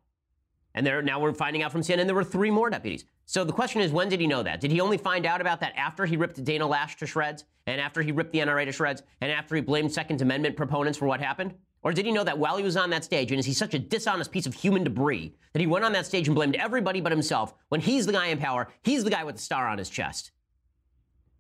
And 0.74 0.86
there, 0.86 1.02
now 1.02 1.20
we're 1.20 1.34
finding 1.34 1.62
out 1.62 1.72
from 1.72 1.82
CNN 1.82 2.06
there 2.06 2.16
were 2.16 2.24
three 2.24 2.52
more 2.52 2.70
deputies. 2.70 3.06
So 3.28 3.44
the 3.44 3.54
question 3.54 3.82
is, 3.82 3.92
when 3.92 4.08
did 4.08 4.20
he 4.20 4.28
know 4.28 4.44
that? 4.44 4.62
Did 4.62 4.72
he 4.72 4.80
only 4.80 4.98
find 4.98 5.26
out 5.26 5.42
about 5.42 5.60
that 5.62 5.74
after 5.76 6.06
he 6.06 6.16
ripped 6.16 6.44
Dana 6.44 6.68
Loesch 6.68 6.96
to 6.98 7.08
shreds, 7.08 7.44
and 7.66 7.82
after 7.82 8.02
he 8.02 8.12
ripped 8.12 8.32
the 8.32 8.40
NRA 8.40 8.66
to 8.66 8.72
shreds, 8.72 9.02
and 9.22 9.32
after 9.32 9.56
he 9.56 9.62
blamed 9.62 9.92
Second 9.92 10.22
Amendment 10.22 10.56
proponents 10.56 10.98
for 10.98 11.08
what 11.08 11.20
happened? 11.20 11.56
Or 11.82 11.92
did 11.92 12.06
he 12.06 12.12
know 12.12 12.24
that 12.24 12.38
while 12.38 12.58
he 12.58 12.64
was 12.64 12.78
on 12.78 12.90
that 12.92 13.04
stage, 13.04 13.32
and 13.32 13.40
is 13.40 13.46
he 13.46 13.54
such 13.54 13.74
a 13.74 13.80
dishonest 13.80 14.32
piece 14.32 14.46
of 14.46 14.54
human 14.54 14.84
debris 14.84 15.36
that 15.54 15.60
he 15.60 15.68
went 15.68 15.86
on 15.86 15.94
that 15.94 16.06
stage 16.06 16.28
and 16.28 16.36
blamed 16.36 16.56
everybody 16.56 17.02
but 17.02 17.12
himself 17.12 17.54
when 17.70 17.82
he's 17.82 18.06
the 18.06 18.12
guy 18.12 18.28
in 18.28 18.38
power, 18.38 18.70
he's 18.84 19.04
the 19.04 19.10
guy 19.10 19.24
with 19.24 19.36
the 19.36 19.42
star 19.42 19.68
on 19.68 19.78
his 19.78 19.90
chest? 19.90 20.32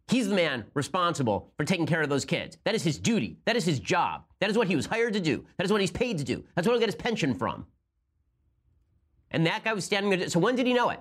He's 0.07 0.27
the 0.27 0.35
man 0.35 0.65
responsible 0.75 1.51
for 1.57 1.65
taking 1.65 1.87
care 1.87 2.01
of 2.01 2.09
those 2.09 2.25
kids. 2.25 2.57
That 2.63 2.75
is 2.75 2.83
his 2.83 2.99
duty. 2.99 3.39
That 3.45 3.55
is 3.55 3.65
his 3.65 3.79
job. 3.79 4.25
That 4.39 4.51
is 4.51 4.57
what 4.57 4.67
he 4.67 4.75
was 4.75 4.85
hired 4.85 5.13
to 5.13 5.19
do. 5.19 5.45
That 5.57 5.65
is 5.65 5.71
what 5.71 5.81
he's 5.81 5.91
paid 5.91 6.19
to 6.19 6.23
do. 6.23 6.43
That's 6.55 6.67
what 6.67 6.73
he'll 6.73 6.79
get 6.79 6.89
his 6.89 6.95
pension 6.95 7.33
from. 7.33 7.65
And 9.31 9.47
that 9.47 9.63
guy 9.63 9.73
was 9.73 9.83
standing 9.83 10.11
there. 10.11 10.29
So 10.29 10.39
when 10.39 10.55
did 10.55 10.67
he 10.67 10.73
know 10.73 10.91
it? 10.91 10.99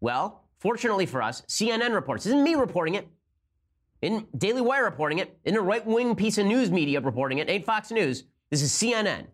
Well, 0.00 0.44
fortunately 0.58 1.06
for 1.06 1.22
us, 1.22 1.42
CNN 1.42 1.94
reports. 1.94 2.24
This 2.24 2.32
isn't 2.32 2.44
me 2.44 2.54
reporting 2.54 2.94
it. 2.94 3.08
In 4.00 4.26
Daily 4.36 4.60
Wire 4.60 4.84
reporting 4.84 5.18
it. 5.18 5.38
In 5.44 5.56
a 5.56 5.60
right-wing 5.60 6.14
piece 6.14 6.38
of 6.38 6.46
news 6.46 6.70
media 6.70 7.00
reporting 7.00 7.38
it. 7.38 7.50
Ain't 7.50 7.64
Fox 7.64 7.90
News. 7.90 8.24
This 8.50 8.62
is 8.62 8.72
CNN. 8.72 9.26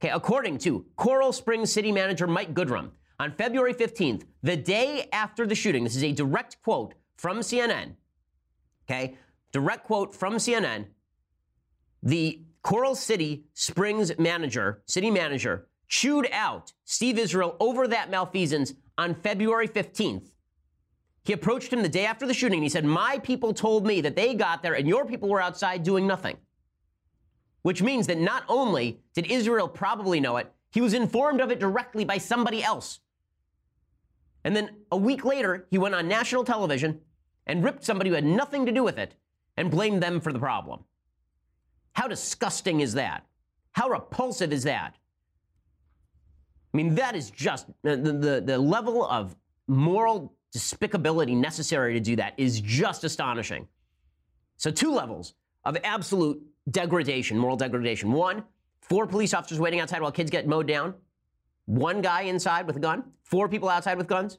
Okay, 0.00 0.10
according 0.10 0.58
to 0.58 0.84
Coral 0.96 1.32
Springs 1.32 1.72
City 1.72 1.90
Manager 1.90 2.26
Mike 2.26 2.52
Goodrum, 2.52 2.90
on 3.18 3.32
February 3.32 3.72
15th, 3.72 4.24
the 4.42 4.56
day 4.56 5.08
after 5.12 5.46
the 5.46 5.54
shooting, 5.54 5.84
this 5.84 5.96
is 5.96 6.04
a 6.04 6.12
direct 6.12 6.60
quote 6.62 6.94
from 7.16 7.38
CNN. 7.38 7.94
Okay, 8.84 9.16
direct 9.52 9.84
quote 9.84 10.14
from 10.14 10.34
CNN. 10.34 10.86
The 12.02 12.42
Coral 12.62 12.94
City 12.94 13.46
Springs 13.54 14.18
manager, 14.18 14.82
city 14.86 15.10
manager, 15.10 15.68
chewed 15.88 16.28
out 16.30 16.72
Steve 16.84 17.18
Israel 17.18 17.56
over 17.58 17.88
that 17.88 18.10
malfeasance 18.10 18.74
on 18.98 19.14
February 19.14 19.68
15th. 19.68 20.32
He 21.24 21.32
approached 21.32 21.72
him 21.72 21.82
the 21.82 21.88
day 21.88 22.06
after 22.06 22.26
the 22.26 22.34
shooting 22.34 22.58
and 22.58 22.62
he 22.62 22.68
said, 22.68 22.84
My 22.84 23.18
people 23.18 23.52
told 23.52 23.86
me 23.86 24.00
that 24.00 24.14
they 24.14 24.34
got 24.34 24.62
there 24.62 24.74
and 24.74 24.86
your 24.86 25.04
people 25.04 25.28
were 25.28 25.42
outside 25.42 25.82
doing 25.82 26.06
nothing. 26.06 26.36
Which 27.62 27.82
means 27.82 28.06
that 28.06 28.18
not 28.18 28.44
only 28.48 29.00
did 29.12 29.26
Israel 29.26 29.66
probably 29.66 30.20
know 30.20 30.36
it, 30.36 30.52
he 30.70 30.80
was 30.80 30.94
informed 30.94 31.40
of 31.40 31.50
it 31.50 31.58
directly 31.58 32.04
by 32.04 32.18
somebody 32.18 32.62
else. 32.62 33.00
And 34.44 34.54
then 34.54 34.70
a 34.92 34.96
week 34.96 35.24
later, 35.24 35.66
he 35.70 35.78
went 35.78 35.96
on 35.96 36.06
national 36.06 36.44
television 36.44 37.00
and 37.46 37.64
ripped 37.64 37.84
somebody 37.84 38.10
who 38.10 38.14
had 38.14 38.24
nothing 38.24 38.66
to 38.66 38.72
do 38.72 38.84
with 38.84 38.98
it 38.98 39.14
and 39.56 39.70
blamed 39.70 40.02
them 40.02 40.20
for 40.20 40.32
the 40.32 40.38
problem. 40.38 40.84
How 41.94 42.06
disgusting 42.06 42.80
is 42.80 42.94
that? 42.94 43.26
How 43.72 43.88
repulsive 43.88 44.52
is 44.52 44.62
that? 44.62 44.94
I 46.76 46.82
mean, 46.82 46.94
that 46.96 47.16
is 47.16 47.30
just 47.30 47.68
the, 47.82 47.96
the, 47.96 48.42
the 48.44 48.58
level 48.58 49.06
of 49.06 49.34
moral 49.66 50.34
despicability 50.54 51.34
necessary 51.34 51.94
to 51.94 52.00
do 52.00 52.16
that 52.16 52.34
is 52.36 52.60
just 52.60 53.02
astonishing. 53.02 53.66
So, 54.58 54.70
two 54.70 54.92
levels 54.92 55.32
of 55.64 55.78
absolute 55.84 56.38
degradation, 56.70 57.38
moral 57.38 57.56
degradation. 57.56 58.12
One, 58.12 58.44
four 58.82 59.06
police 59.06 59.32
officers 59.32 59.58
waiting 59.58 59.80
outside 59.80 60.02
while 60.02 60.12
kids 60.12 60.30
get 60.30 60.46
mowed 60.46 60.68
down. 60.68 60.92
One 61.64 62.02
guy 62.02 62.22
inside 62.22 62.66
with 62.66 62.76
a 62.76 62.80
gun, 62.80 63.04
four 63.22 63.48
people 63.48 63.70
outside 63.70 63.96
with 63.96 64.06
guns. 64.06 64.36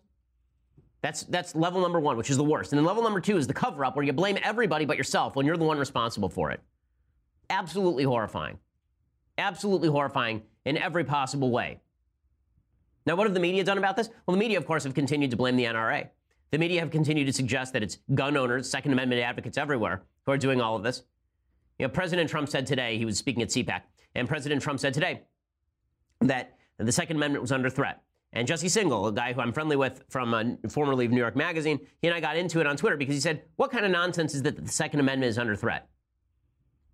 That's, 1.02 1.24
that's 1.24 1.56
level 1.56 1.82
number 1.82 2.00
one, 2.00 2.18
which 2.18 2.30
is 2.30 2.38
the 2.38 2.44
worst. 2.44 2.72
And 2.72 2.78
then 2.78 2.86
level 2.86 3.02
number 3.02 3.20
two 3.20 3.38
is 3.38 3.48
the 3.48 3.54
cover 3.54 3.84
up, 3.84 3.96
where 3.96 4.06
you 4.06 4.14
blame 4.14 4.38
everybody 4.44 4.86
but 4.86 4.96
yourself 4.96 5.36
when 5.36 5.48
you're 5.48 5.58
the 5.58 5.66
one 5.66 5.80
responsible 5.80 6.30
for 6.30 6.52
it. 6.52 6.62
Absolutely 7.50 8.04
horrifying. 8.04 8.60
Absolutely 9.40 9.90
horrifying 9.90 10.44
in 10.66 10.78
every 10.78 11.04
possible 11.04 11.50
way. 11.50 11.80
Now, 13.08 13.16
what 13.16 13.26
have 13.26 13.34
the 13.34 13.40
media 13.40 13.64
done 13.64 13.78
about 13.78 13.96
this? 13.96 14.10
Well, 14.26 14.36
the 14.36 14.40
media, 14.40 14.58
of 14.58 14.68
course, 14.68 14.84
have 14.84 14.94
continued 14.94 15.32
to 15.32 15.38
blame 15.38 15.56
the 15.56 15.64
NRA. 15.64 16.10
The 16.52 16.58
media 16.58 16.82
have 16.82 16.92
continued 16.92 17.26
to 17.28 17.32
suggest 17.32 17.72
that 17.72 17.82
it's 17.82 18.00
gun 18.14 18.36
owners, 18.36 18.70
Second 18.70 18.92
Amendment 18.92 19.22
advocates 19.22 19.58
everywhere 19.58 20.04
who 20.26 20.34
are 20.34 20.38
doing 20.38 20.60
all 20.60 20.76
of 20.76 20.84
this. 20.84 21.04
You 21.80 21.88
know, 21.88 21.90
President 21.90 22.30
Trump 22.30 22.50
said 22.50 22.68
today, 22.68 22.98
he 22.98 23.06
was 23.06 23.18
speaking 23.18 23.42
at 23.42 23.48
CPAC, 23.48 23.84
and 24.14 24.28
President 24.28 24.62
Trump 24.62 24.82
said 24.82 24.94
today 24.94 25.22
that 26.20 26.58
the 26.80 26.92
Second 26.92 27.16
Amendment 27.16 27.42
was 27.42 27.54
under 27.54 27.70
threat. 27.70 28.04
And 28.34 28.46
Jesse 28.46 28.68
Singal, 28.68 29.08
a 29.08 29.14
guy 29.14 29.32
who 29.32 29.40
I'm 29.40 29.54
friendly 29.54 29.78
with 29.78 30.04
from 30.10 30.34
uh, 30.34 30.44
formerly 30.68 31.06
of 31.06 31.12
New 31.12 31.22
York 31.22 31.38
Magazine, 31.38 31.80
he 32.02 32.10
and 32.10 32.16
I 32.16 32.20
got 32.20 32.36
into 32.36 32.60
it 32.60 32.68
on 32.68 32.76
Twitter 32.76 32.98
because 32.98 33.16
he 33.16 33.22
said, 33.22 33.44
What 33.56 33.72
kind 33.72 33.86
of 33.86 33.92
nonsense 33.92 34.36
is 34.36 34.44
that 34.44 34.58
the 34.58 34.70
Second 34.70 35.00
Amendment 35.00 35.30
is 35.30 35.38
under 35.38 35.56
threat? 35.56 35.88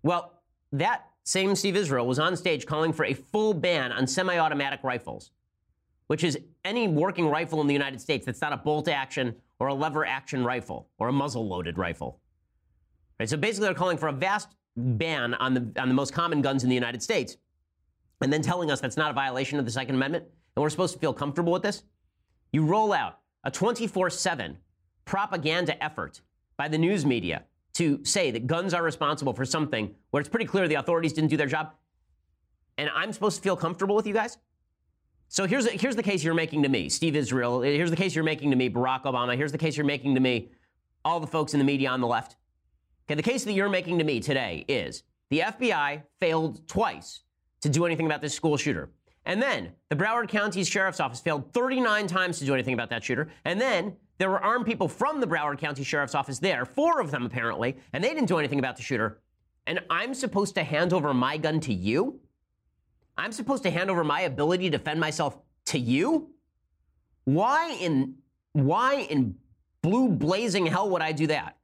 Well, 0.04 0.40
that 0.70 1.06
same 1.24 1.56
Steve 1.56 1.74
Israel 1.74 2.06
was 2.06 2.20
on 2.20 2.36
stage 2.36 2.66
calling 2.66 2.92
for 2.92 3.04
a 3.04 3.14
full 3.14 3.52
ban 3.52 3.90
on 3.90 4.06
semi 4.06 4.38
automatic 4.38 4.78
rifles 4.84 5.32
which 6.06 6.24
is 6.24 6.38
any 6.64 6.88
working 6.88 7.28
rifle 7.28 7.60
in 7.60 7.66
the 7.66 7.72
United 7.72 8.00
States 8.00 8.26
that's 8.26 8.40
not 8.40 8.52
a 8.52 8.56
bolt 8.56 8.88
action 8.88 9.34
or 9.58 9.68
a 9.68 9.74
lever 9.74 10.04
action 10.04 10.44
rifle 10.44 10.88
or 10.98 11.08
a 11.08 11.12
muzzle 11.12 11.46
loaded 11.46 11.78
rifle. 11.78 12.20
Right, 13.18 13.28
so 13.28 13.36
basically, 13.36 13.66
they're 13.66 13.74
calling 13.74 13.96
for 13.96 14.08
a 14.08 14.12
vast 14.12 14.48
ban 14.76 15.34
on 15.34 15.54
the, 15.54 15.72
on 15.80 15.88
the 15.88 15.94
most 15.94 16.12
common 16.12 16.42
guns 16.42 16.64
in 16.64 16.68
the 16.68 16.74
United 16.74 17.02
States 17.02 17.36
and 18.20 18.32
then 18.32 18.42
telling 18.42 18.70
us 18.70 18.80
that's 18.80 18.96
not 18.96 19.10
a 19.10 19.14
violation 19.14 19.58
of 19.58 19.64
the 19.64 19.70
Second 19.70 19.94
Amendment 19.94 20.24
and 20.56 20.62
we're 20.62 20.70
supposed 20.70 20.94
to 20.94 20.98
feel 20.98 21.12
comfortable 21.12 21.52
with 21.52 21.62
this. 21.62 21.84
You 22.52 22.64
roll 22.64 22.92
out 22.92 23.20
a 23.44 23.50
24 23.50 24.10
7 24.10 24.56
propaganda 25.04 25.82
effort 25.82 26.20
by 26.56 26.68
the 26.68 26.78
news 26.78 27.04
media 27.04 27.44
to 27.74 28.04
say 28.04 28.30
that 28.30 28.46
guns 28.46 28.72
are 28.72 28.82
responsible 28.82 29.32
for 29.32 29.44
something 29.44 29.94
where 30.10 30.20
it's 30.20 30.28
pretty 30.28 30.46
clear 30.46 30.68
the 30.68 30.76
authorities 30.76 31.12
didn't 31.12 31.30
do 31.30 31.36
their 31.36 31.46
job. 31.46 31.72
And 32.78 32.88
I'm 32.94 33.12
supposed 33.12 33.36
to 33.36 33.42
feel 33.42 33.56
comfortable 33.56 33.94
with 33.96 34.06
you 34.06 34.14
guys? 34.14 34.38
So 35.28 35.46
here's, 35.46 35.68
here's 35.68 35.96
the 35.96 36.02
case 36.02 36.22
you're 36.22 36.34
making 36.34 36.62
to 36.62 36.68
me, 36.68 36.88
Steve 36.88 37.16
Israel. 37.16 37.62
Here's 37.62 37.90
the 37.90 37.96
case 37.96 38.14
you're 38.14 38.24
making 38.24 38.50
to 38.50 38.56
me, 38.56 38.70
Barack 38.70 39.02
Obama. 39.02 39.36
Here's 39.36 39.52
the 39.52 39.58
case 39.58 39.76
you're 39.76 39.86
making 39.86 40.14
to 40.14 40.20
me, 40.20 40.50
all 41.04 41.20
the 41.20 41.26
folks 41.26 41.54
in 41.54 41.58
the 41.58 41.64
media 41.64 41.90
on 41.90 42.00
the 42.00 42.06
left. 42.06 42.36
Okay, 43.06 43.14
the 43.14 43.22
case 43.22 43.44
that 43.44 43.52
you're 43.52 43.68
making 43.68 43.98
to 43.98 44.04
me 44.04 44.20
today 44.20 44.64
is 44.68 45.02
the 45.30 45.40
FBI 45.40 46.02
failed 46.20 46.66
twice 46.68 47.22
to 47.62 47.68
do 47.68 47.84
anything 47.84 48.06
about 48.06 48.20
this 48.20 48.34
school 48.34 48.56
shooter. 48.56 48.90
And 49.26 49.40
then 49.40 49.72
the 49.88 49.96
Broward 49.96 50.28
County 50.28 50.64
Sheriff's 50.64 51.00
Office 51.00 51.20
failed 51.20 51.52
39 51.52 52.06
times 52.06 52.38
to 52.38 52.44
do 52.44 52.54
anything 52.54 52.74
about 52.74 52.90
that 52.90 53.02
shooter. 53.02 53.28
And 53.44 53.60
then 53.60 53.96
there 54.18 54.30
were 54.30 54.42
armed 54.42 54.66
people 54.66 54.86
from 54.86 55.20
the 55.20 55.26
Broward 55.26 55.58
County 55.58 55.82
Sheriff's 55.82 56.14
Office 56.14 56.38
there, 56.38 56.64
four 56.64 57.00
of 57.00 57.10
them 57.10 57.24
apparently, 57.24 57.76
and 57.92 58.04
they 58.04 58.10
didn't 58.14 58.26
do 58.26 58.38
anything 58.38 58.58
about 58.58 58.76
the 58.76 58.82
shooter. 58.82 59.20
And 59.66 59.80
I'm 59.88 60.14
supposed 60.14 60.54
to 60.56 60.62
hand 60.62 60.92
over 60.92 61.14
my 61.14 61.36
gun 61.38 61.58
to 61.60 61.72
you? 61.72 62.20
I'm 63.16 63.32
supposed 63.32 63.62
to 63.64 63.70
hand 63.70 63.90
over 63.90 64.04
my 64.04 64.22
ability 64.22 64.70
to 64.70 64.78
defend 64.78 65.00
myself 65.00 65.38
to 65.66 65.78
you? 65.78 66.30
Why 67.24 67.76
in 67.80 68.16
why 68.52 69.06
in 69.10 69.36
blue 69.82 70.08
blazing 70.08 70.66
hell 70.66 70.90
would 70.90 71.02
I 71.02 71.12
do 71.12 71.26
that? 71.28 71.56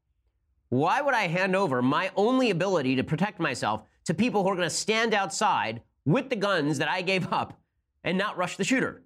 Why 0.69 1.01
would 1.01 1.15
I 1.15 1.27
hand 1.27 1.57
over 1.57 1.83
my 1.83 2.11
only 2.17 2.51
ability 2.51 2.97
to 2.97 3.05
protect 3.05 3.41
myself 3.41 3.83
to 4.05 4.15
people 4.15 4.43
who 4.43 4.51
are 4.51 4.57
going 4.57 4.69
to 4.69 4.75
stand 4.75 5.15
outside 5.15 5.83
with 6.05 6.31
the 6.31 6.37
guns 6.37 6.79
that 6.79 6.89
I 6.89 7.03
gave 7.03 7.33
up 7.33 7.61
and 8.05 8.17
not 8.17 8.37
rush 8.37 8.57
the 8.57 8.65
shooter? 8.65 9.03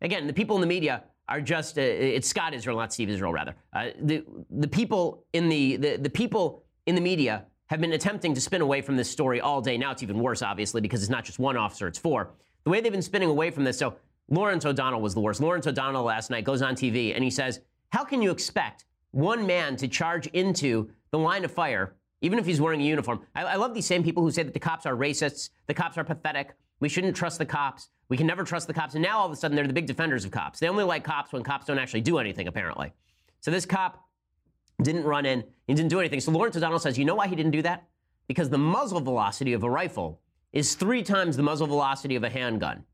Again, 0.00 0.26
the 0.26 0.32
people 0.32 0.56
in 0.56 0.60
the 0.60 0.66
media 0.66 1.04
are 1.28 1.40
just 1.40 1.78
uh, 1.78 1.82
it's 1.82 2.28
Scott 2.28 2.54
Israel, 2.54 2.78
not 2.78 2.92
Steve 2.92 3.10
Israel, 3.10 3.32
rather. 3.32 3.54
Uh, 3.72 3.90
the 4.00 4.24
the 4.50 4.68
people 4.68 5.24
in 5.32 5.48
the, 5.48 5.76
the 5.76 5.96
the 5.96 6.10
people 6.10 6.64
in 6.86 6.94
the 6.94 7.00
media 7.00 7.44
have 7.72 7.80
been 7.80 7.94
attempting 7.94 8.34
to 8.34 8.40
spin 8.40 8.60
away 8.60 8.82
from 8.82 8.96
this 8.96 9.10
story 9.10 9.40
all 9.40 9.62
day. 9.62 9.78
Now 9.78 9.92
it's 9.92 10.02
even 10.02 10.18
worse, 10.18 10.42
obviously, 10.42 10.82
because 10.82 11.02
it's 11.02 11.08
not 11.08 11.24
just 11.24 11.38
one 11.38 11.56
officer, 11.56 11.88
it's 11.88 11.98
four. 11.98 12.28
The 12.64 12.70
way 12.70 12.82
they've 12.82 12.92
been 12.92 13.00
spinning 13.00 13.30
away 13.30 13.50
from 13.50 13.64
this, 13.64 13.78
so 13.78 13.96
Lawrence 14.28 14.66
O'Donnell 14.66 15.00
was 15.00 15.14
the 15.14 15.20
worst. 15.20 15.40
Lawrence 15.40 15.66
O'Donnell 15.66 16.04
last 16.04 16.28
night 16.28 16.44
goes 16.44 16.60
on 16.60 16.74
TV 16.74 17.14
and 17.14 17.24
he 17.24 17.30
says, 17.30 17.60
How 17.88 18.04
can 18.04 18.20
you 18.20 18.30
expect 18.30 18.84
one 19.12 19.46
man 19.46 19.76
to 19.76 19.88
charge 19.88 20.26
into 20.28 20.90
the 21.12 21.18
line 21.18 21.46
of 21.46 21.50
fire, 21.50 21.96
even 22.20 22.38
if 22.38 22.44
he's 22.44 22.60
wearing 22.60 22.82
a 22.82 22.84
uniform? 22.84 23.20
I, 23.34 23.44
I 23.44 23.56
love 23.56 23.72
these 23.72 23.86
same 23.86 24.04
people 24.04 24.22
who 24.22 24.30
say 24.30 24.42
that 24.42 24.52
the 24.52 24.60
cops 24.60 24.84
are 24.84 24.94
racists, 24.94 25.48
the 25.66 25.72
cops 25.72 25.96
are 25.96 26.04
pathetic, 26.04 26.54
we 26.80 26.90
shouldn't 26.90 27.16
trust 27.16 27.38
the 27.38 27.46
cops, 27.46 27.88
we 28.10 28.18
can 28.18 28.26
never 28.26 28.44
trust 28.44 28.66
the 28.66 28.74
cops. 28.74 28.96
And 28.96 29.02
now 29.02 29.20
all 29.20 29.26
of 29.26 29.32
a 29.32 29.36
sudden 29.36 29.56
they're 29.56 29.66
the 29.66 29.72
big 29.72 29.86
defenders 29.86 30.26
of 30.26 30.30
cops. 30.30 30.60
They 30.60 30.68
only 30.68 30.84
like 30.84 31.04
cops 31.04 31.32
when 31.32 31.42
cops 31.42 31.64
don't 31.64 31.78
actually 31.78 32.02
do 32.02 32.18
anything, 32.18 32.48
apparently. 32.48 32.92
So 33.40 33.50
this 33.50 33.64
cop 33.64 34.04
didn't 34.82 35.04
run 35.04 35.26
in, 35.26 35.44
he 35.66 35.74
didn't 35.74 35.90
do 35.90 36.00
anything. 36.00 36.20
So 36.20 36.32
Lawrence 36.32 36.56
O'Donnell 36.56 36.78
says, 36.78 36.98
You 36.98 37.04
know 37.04 37.14
why 37.14 37.28
he 37.28 37.36
didn't 37.36 37.52
do 37.52 37.62
that? 37.62 37.88
because 38.28 38.50
the 38.50 38.58
muzzle 38.58 39.00
velocity 39.00 39.52
of 39.52 39.62
a 39.62 39.70
rifle 39.70 40.20
is 40.52 40.74
three 40.74 41.02
times 41.02 41.36
the 41.36 41.42
muzzle 41.42 41.66
velocity 41.66 42.16
of 42.16 42.24
a 42.24 42.30
handgun. 42.30 42.84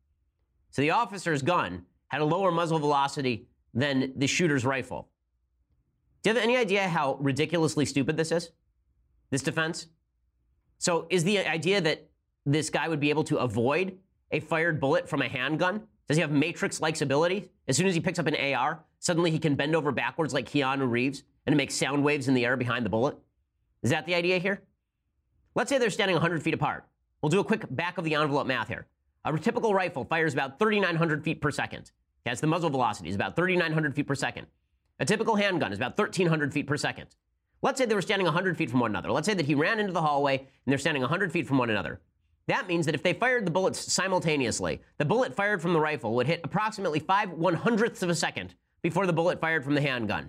So 0.71 0.83
the 0.83 0.90
officer's 0.90 1.42
gun 1.42 1.85
had 2.09 2.21
a 2.21 2.25
lower 2.25 2.50
muzzle 2.50 2.78
velocity 2.78 3.47
than 3.75 4.12
the 4.16 4.26
shooter's 4.26 4.64
rifle. 4.64 5.09
Do 6.23 6.30
you 6.30 6.35
have 6.35 6.42
any 6.42 6.57
idea 6.57 6.88
how 6.88 7.16
ridiculously 7.21 7.85
stupid 7.85 8.16
this 8.16 8.33
is? 8.33 8.50
This 9.30 9.42
defense? 9.42 9.87
So 10.78 11.07
is 11.11 11.25
the 11.25 11.38
idea 11.38 11.80
that 11.80 12.09
this 12.47 12.71
guy 12.71 12.88
would 12.88 13.00
be 13.00 13.11
able 13.11 13.25
to 13.25 13.38
avoid 13.38 13.99
a 14.30 14.40
fired 14.40 14.80
bullet 14.80 15.09
from 15.09 15.23
a 15.23 15.28
handgun? 15.28 15.83
Does 16.07 16.16
he 16.16 16.21
have 16.21 16.30
Matrix-like 16.30 17.00
ability? 17.00 17.50
As 17.66 17.76
soon 17.76 17.87
as 17.87 17.95
he 17.95 18.00
picks 18.00 18.18
up 18.18 18.26
an 18.26 18.54
AR, 18.54 18.83
suddenly 18.99 19.30
he 19.30 19.38
can 19.38 19.54
bend 19.54 19.76
over 19.76 19.92
backwards 19.92 20.33
like 20.33 20.49
Keanu 20.49 20.90
Reeves 20.90 21.23
and 21.49 21.57
make 21.57 21.71
sound 21.71 22.05
waves 22.05 22.28
in 22.28 22.35
the 22.35 22.45
air 22.45 22.59
behind 22.59 22.85
the 22.85 22.90
bullet? 22.90 23.17
Is 23.83 23.88
that 23.88 24.05
the 24.05 24.14
idea 24.14 24.38
here? 24.38 24.61
Let's 25.55 25.71
say 25.71 25.78
they're 25.78 25.88
standing 25.88 26.14
100 26.14 26.43
feet 26.43 26.52
apart. 26.52 26.85
We'll 27.23 27.31
do 27.31 27.40
a 27.40 27.45
quick 27.45 27.64
back 27.71 27.97
of 27.97 28.05
the 28.05 28.14
envelope 28.14 28.47
math 28.47 28.69
here. 28.69 28.87
A 29.25 29.37
typical 29.38 29.73
rifle 29.73 30.05
fires 30.05 30.35
about 30.35 30.59
3,900 30.59 31.25
feet 31.25 31.40
per 31.40 31.50
second. 31.50 31.90
That's 32.26 32.43
the 32.43 32.47
muzzle 32.47 32.69
velocity, 32.69 33.09
is 33.09 33.14
about 33.14 33.35
3,900 33.35 33.95
feet 33.95 34.07
per 34.07 34.14
second. 34.14 34.47
A 35.00 35.07
typical 35.07 35.37
handgun 35.37 35.73
is 35.73 35.78
about 35.78 35.97
1,300 35.97 36.52
feet 36.52 36.67
per 36.67 36.76
second. 36.76 37.07
Let's 37.62 37.78
say 37.78 37.87
they 37.87 37.95
were 37.95 38.02
standing 38.02 38.26
100 38.26 38.59
feet 38.59 38.71
from 38.71 38.81
one 38.81 38.90
another. 38.90 39.11
Let's 39.11 39.26
say 39.26 39.35
that 39.35 39.47
he 39.47 39.55
ran 39.55 39.81
into 39.81 39.93
the 39.93 40.02
hallway 40.02 40.37
and 40.37 40.47
they're 40.67 40.76
standing 40.76 41.00
100 41.00 41.33
feet 41.33 41.47
from 41.47 41.57
one 41.57 41.71
another. 41.71 42.02
That 42.49 42.69
means 42.69 42.85
that 42.85 42.95
if 42.95 43.02
they 43.02 43.14
fired 43.14 43.47
the 43.47 43.50
bullets 43.50 43.90
simultaneously, 43.90 44.83
the 44.99 45.05
bullet 45.07 45.35
fired 45.35 45.62
from 45.62 45.73
the 45.73 45.81
rifle 45.81 46.14
would 46.14 46.26
hit 46.26 46.43
approximately 46.45 46.99
5 46.99 47.31
one 47.31 47.55
hundredths 47.55 48.02
of 48.02 48.11
a 48.11 48.14
second 48.14 48.55
before 48.83 49.07
the 49.07 49.14
bullet 49.14 49.40
fired 49.40 49.64
from 49.64 49.75
the 49.75 49.81
handgun. 49.81 50.28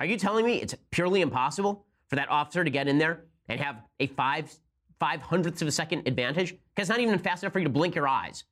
Are 0.00 0.06
you 0.06 0.16
telling 0.16 0.46
me 0.46 0.54
it's 0.54 0.74
purely 0.90 1.20
impossible 1.20 1.84
for 2.08 2.16
that 2.16 2.30
officer 2.30 2.64
to 2.64 2.70
get 2.70 2.88
in 2.88 2.96
there 2.96 3.24
and 3.48 3.60
have 3.60 3.82
a 4.00 4.06
five 4.08 4.50
five 4.98 5.20
hundredths 5.20 5.60
of 5.60 5.68
a 5.68 5.70
second 5.70 6.08
advantage? 6.08 6.52
Because 6.74 6.88
it's 6.88 6.88
not 6.88 7.00
even 7.00 7.18
fast 7.18 7.42
enough 7.42 7.52
for 7.52 7.58
you 7.58 7.66
to 7.66 7.70
blink 7.70 7.94
your 7.94 8.08
eyes. 8.08 8.44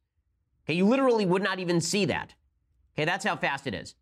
Okay, 0.64 0.74
you 0.74 0.86
literally 0.86 1.24
would 1.24 1.42
not 1.42 1.58
even 1.58 1.80
see 1.80 2.04
that. 2.04 2.34
Okay, 2.94 3.06
that's 3.06 3.24
how 3.24 3.34
fast 3.34 3.66
it 3.66 3.74
is. 3.74 3.94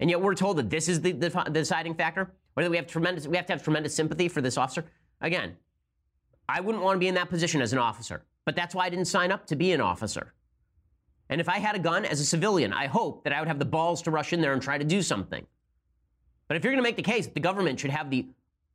And 0.00 0.08
yet 0.08 0.20
we're 0.20 0.34
told 0.34 0.56
that 0.56 0.70
this 0.70 0.88
is 0.88 1.02
the, 1.02 1.12
the, 1.12 1.28
the 1.28 1.50
deciding 1.50 1.94
factor, 1.94 2.32
or 2.56 2.62
that 2.62 2.70
we 2.70 2.76
have 2.76 2.86
tremendous 2.86 3.28
we 3.28 3.36
have 3.36 3.46
to 3.46 3.52
have 3.52 3.62
tremendous 3.62 3.94
sympathy 3.94 4.28
for 4.28 4.40
this 4.40 4.56
officer. 4.56 4.86
Again, 5.20 5.54
I 6.48 6.60
wouldn't 6.60 6.82
want 6.82 6.96
to 6.96 7.00
be 7.00 7.08
in 7.08 7.14
that 7.16 7.28
position 7.28 7.60
as 7.60 7.74
an 7.74 7.78
officer, 7.78 8.24
but 8.46 8.56
that's 8.56 8.74
why 8.74 8.86
I 8.86 8.88
didn't 8.88 9.04
sign 9.04 9.30
up 9.30 9.46
to 9.48 9.56
be 9.56 9.72
an 9.72 9.82
officer. 9.82 10.32
And 11.28 11.42
if 11.42 11.48
I 11.48 11.58
had 11.58 11.74
a 11.76 11.78
gun 11.78 12.06
as 12.06 12.20
a 12.20 12.24
civilian, 12.24 12.72
I 12.72 12.86
hope 12.86 13.24
that 13.24 13.34
I 13.34 13.40
would 13.40 13.48
have 13.48 13.58
the 13.58 13.66
balls 13.66 14.00
to 14.02 14.10
rush 14.10 14.32
in 14.32 14.40
there 14.40 14.54
and 14.54 14.62
try 14.62 14.78
to 14.78 14.84
do 14.84 15.02
something. 15.02 15.46
But 16.48 16.56
if 16.56 16.64
you're 16.64 16.72
going 16.72 16.82
to 16.82 16.88
make 16.88 16.96
the 16.96 17.02
case 17.02 17.26
that 17.26 17.34
the 17.34 17.40
government 17.40 17.80
should 17.80 17.90
have 17.90 18.10
the 18.10 18.26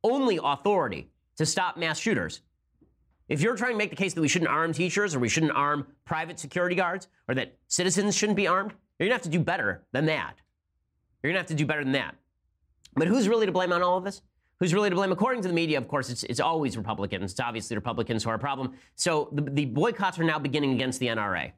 only 0.04 0.38
authority 0.42 1.08
to 1.36 1.46
stop 1.46 1.76
mass 1.76 1.98
shooters. 1.98 2.40
If 3.28 3.40
you're 3.40 3.56
trying 3.56 3.72
to 3.72 3.78
make 3.78 3.90
the 3.90 3.96
case 3.96 4.14
that 4.14 4.20
we 4.20 4.28
shouldn't 4.28 4.50
arm 4.50 4.72
teachers 4.72 5.14
or 5.14 5.18
we 5.18 5.28
shouldn't 5.28 5.52
arm 5.52 5.86
private 6.04 6.38
security 6.38 6.74
guards 6.74 7.08
or 7.28 7.34
that 7.34 7.56
citizens 7.68 8.16
shouldn't 8.16 8.36
be 8.36 8.46
armed, 8.46 8.72
you're 8.98 9.08
going 9.08 9.10
to 9.10 9.14
have 9.14 9.22
to 9.22 9.28
do 9.28 9.40
better 9.40 9.82
than 9.92 10.06
that. 10.06 10.34
You're 11.22 11.32
going 11.32 11.36
to 11.36 11.40
have 11.40 11.48
to 11.48 11.54
do 11.54 11.66
better 11.66 11.84
than 11.84 11.92
that. 11.92 12.14
But 12.94 13.08
who's 13.08 13.28
really 13.28 13.46
to 13.46 13.52
blame 13.52 13.72
on 13.72 13.82
all 13.82 13.96
of 13.96 14.04
this? 14.04 14.22
Who's 14.60 14.74
really 14.74 14.90
to 14.90 14.96
blame? 14.96 15.12
According 15.12 15.42
to 15.42 15.48
the 15.48 15.54
media, 15.54 15.78
of 15.78 15.88
course, 15.88 16.10
it's, 16.10 16.24
it's 16.24 16.40
always 16.40 16.76
Republicans. 16.76 17.32
It's 17.32 17.40
obviously 17.40 17.74
Republicans 17.76 18.22
who 18.22 18.30
are 18.30 18.34
a 18.34 18.38
problem. 18.38 18.74
So 18.96 19.28
the, 19.32 19.42
the 19.42 19.64
boycotts 19.64 20.18
are 20.18 20.24
now 20.24 20.38
beginning 20.38 20.72
against 20.72 21.00
the 21.00 21.06
NRA. 21.06 21.52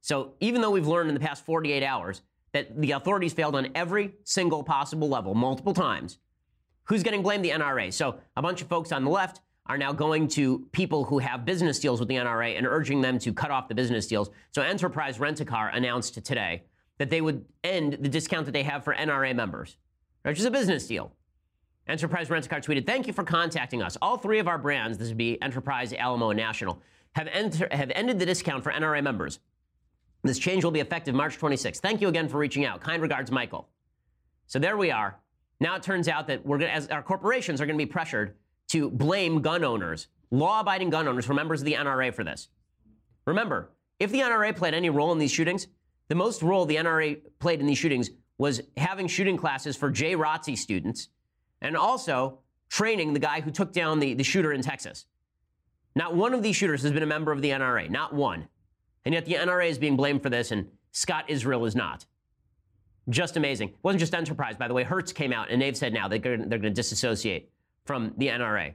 So 0.00 0.34
even 0.40 0.60
though 0.60 0.70
we've 0.70 0.86
learned 0.86 1.08
in 1.08 1.14
the 1.14 1.20
past 1.20 1.46
48 1.46 1.82
hours 1.82 2.22
that 2.54 2.80
the 2.80 2.92
authorities 2.92 3.34
failed 3.34 3.54
on 3.54 3.68
every 3.74 4.14
single 4.24 4.64
possible 4.64 5.08
level 5.08 5.34
multiple 5.34 5.74
times, 5.74 6.18
Who's 6.84 7.02
getting 7.02 7.22
blamed? 7.22 7.44
The 7.44 7.50
NRA. 7.50 7.92
So 7.92 8.18
a 8.36 8.42
bunch 8.42 8.60
of 8.62 8.68
folks 8.68 8.92
on 8.92 9.04
the 9.04 9.10
left 9.10 9.40
are 9.66 9.78
now 9.78 9.92
going 9.92 10.28
to 10.28 10.66
people 10.72 11.04
who 11.04 11.18
have 11.18 11.44
business 11.44 11.78
deals 11.78 11.98
with 11.98 12.08
the 12.08 12.16
NRA 12.16 12.58
and 12.58 12.66
urging 12.66 13.00
them 13.00 13.18
to 13.20 13.32
cut 13.32 13.50
off 13.50 13.68
the 13.68 13.74
business 13.74 14.06
deals. 14.06 14.30
So 14.52 14.60
Enterprise 14.60 15.18
Rent 15.18 15.40
a 15.40 15.44
Car 15.44 15.70
announced 15.70 16.22
today 16.24 16.64
that 16.98 17.08
they 17.08 17.22
would 17.22 17.44
end 17.62 17.98
the 18.00 18.08
discount 18.08 18.44
that 18.44 18.52
they 18.52 18.62
have 18.62 18.84
for 18.84 18.94
NRA 18.94 19.34
members, 19.34 19.78
which 20.22 20.38
is 20.38 20.44
a 20.44 20.50
business 20.50 20.86
deal. 20.86 21.12
Enterprise 21.88 22.28
Rent 22.28 22.44
a 22.44 22.48
Car 22.48 22.60
tweeted, 22.60 22.86
Thank 22.86 23.06
you 23.06 23.14
for 23.14 23.24
contacting 23.24 23.80
us. 23.82 23.96
All 24.02 24.18
three 24.18 24.38
of 24.38 24.46
our 24.46 24.58
brands, 24.58 24.98
this 24.98 25.08
would 25.08 25.16
be 25.16 25.40
Enterprise, 25.40 25.94
Alamo, 25.94 26.30
and 26.30 26.36
National, 26.36 26.82
have, 27.14 27.28
enter- 27.32 27.68
have 27.70 27.90
ended 27.94 28.18
the 28.18 28.26
discount 28.26 28.62
for 28.62 28.72
NRA 28.72 29.02
members. 29.02 29.38
This 30.24 30.38
change 30.38 30.64
will 30.64 30.70
be 30.70 30.80
effective 30.80 31.14
March 31.14 31.38
26th. 31.38 31.78
Thank 31.78 32.00
you 32.00 32.08
again 32.08 32.28
for 32.28 32.38
reaching 32.38 32.64
out. 32.64 32.80
Kind 32.80 33.02
regards, 33.02 33.30
Michael. 33.30 33.68
So 34.46 34.58
there 34.58 34.78
we 34.78 34.90
are. 34.90 35.18
Now 35.60 35.76
it 35.76 35.82
turns 35.82 36.08
out 36.08 36.26
that 36.28 36.44
we're 36.44 36.58
gonna, 36.58 36.72
as 36.72 36.88
our 36.88 37.02
corporations 37.02 37.60
are 37.60 37.66
going 37.66 37.78
to 37.78 37.84
be 37.84 37.90
pressured 37.90 38.34
to 38.68 38.90
blame 38.90 39.42
gun 39.42 39.64
owners, 39.64 40.08
law-abiding 40.30 40.90
gun 40.90 41.06
owners, 41.06 41.26
for 41.26 41.34
members 41.34 41.60
of 41.60 41.66
the 41.66 41.74
NRA 41.74 42.12
for 42.12 42.24
this. 42.24 42.48
Remember, 43.26 43.70
if 44.00 44.10
the 44.10 44.20
NRA 44.20 44.56
played 44.56 44.74
any 44.74 44.90
role 44.90 45.12
in 45.12 45.18
these 45.18 45.30
shootings, 45.30 45.68
the 46.08 46.14
most 46.14 46.42
role 46.42 46.64
the 46.64 46.76
NRA 46.76 47.20
played 47.38 47.60
in 47.60 47.66
these 47.66 47.78
shootings 47.78 48.10
was 48.38 48.62
having 48.78 49.06
shooting 49.06 49.36
classes 49.36 49.76
for 49.76 49.90
Jay 49.90 50.14
JROTC 50.14 50.56
students 50.56 51.08
and 51.60 51.76
also 51.76 52.40
training 52.68 53.12
the 53.12 53.20
guy 53.20 53.40
who 53.40 53.50
took 53.50 53.72
down 53.72 54.00
the, 54.00 54.14
the 54.14 54.24
shooter 54.24 54.52
in 54.52 54.62
Texas. 54.62 55.06
Not 55.94 56.16
one 56.16 56.34
of 56.34 56.42
these 56.42 56.56
shooters 56.56 56.82
has 56.82 56.92
been 56.92 57.02
a 57.02 57.06
member 57.06 57.30
of 57.30 57.40
the 57.40 57.50
NRA, 57.50 57.88
not 57.88 58.12
one. 58.12 58.48
And 59.04 59.14
yet 59.14 59.26
the 59.26 59.34
NRA 59.34 59.68
is 59.68 59.78
being 59.78 59.96
blamed 59.96 60.22
for 60.22 60.30
this, 60.30 60.50
and 60.50 60.68
Scott 60.92 61.24
Israel 61.28 61.64
is 61.64 61.74
not. 61.74 62.06
Just 63.10 63.36
amazing. 63.36 63.68
It 63.68 63.76
wasn't 63.82 64.00
just 64.00 64.14
Enterprise, 64.14 64.56
by 64.56 64.68
the 64.68 64.74
way. 64.74 64.82
Hertz 64.82 65.12
came 65.12 65.32
out, 65.32 65.50
and 65.50 65.60
they've 65.60 65.76
said 65.76 65.92
now 65.92 66.08
they're 66.08 66.18
going 66.18 66.48
to 66.48 66.70
disassociate 66.70 67.50
from 67.84 68.14
the 68.16 68.28
NRA. 68.28 68.74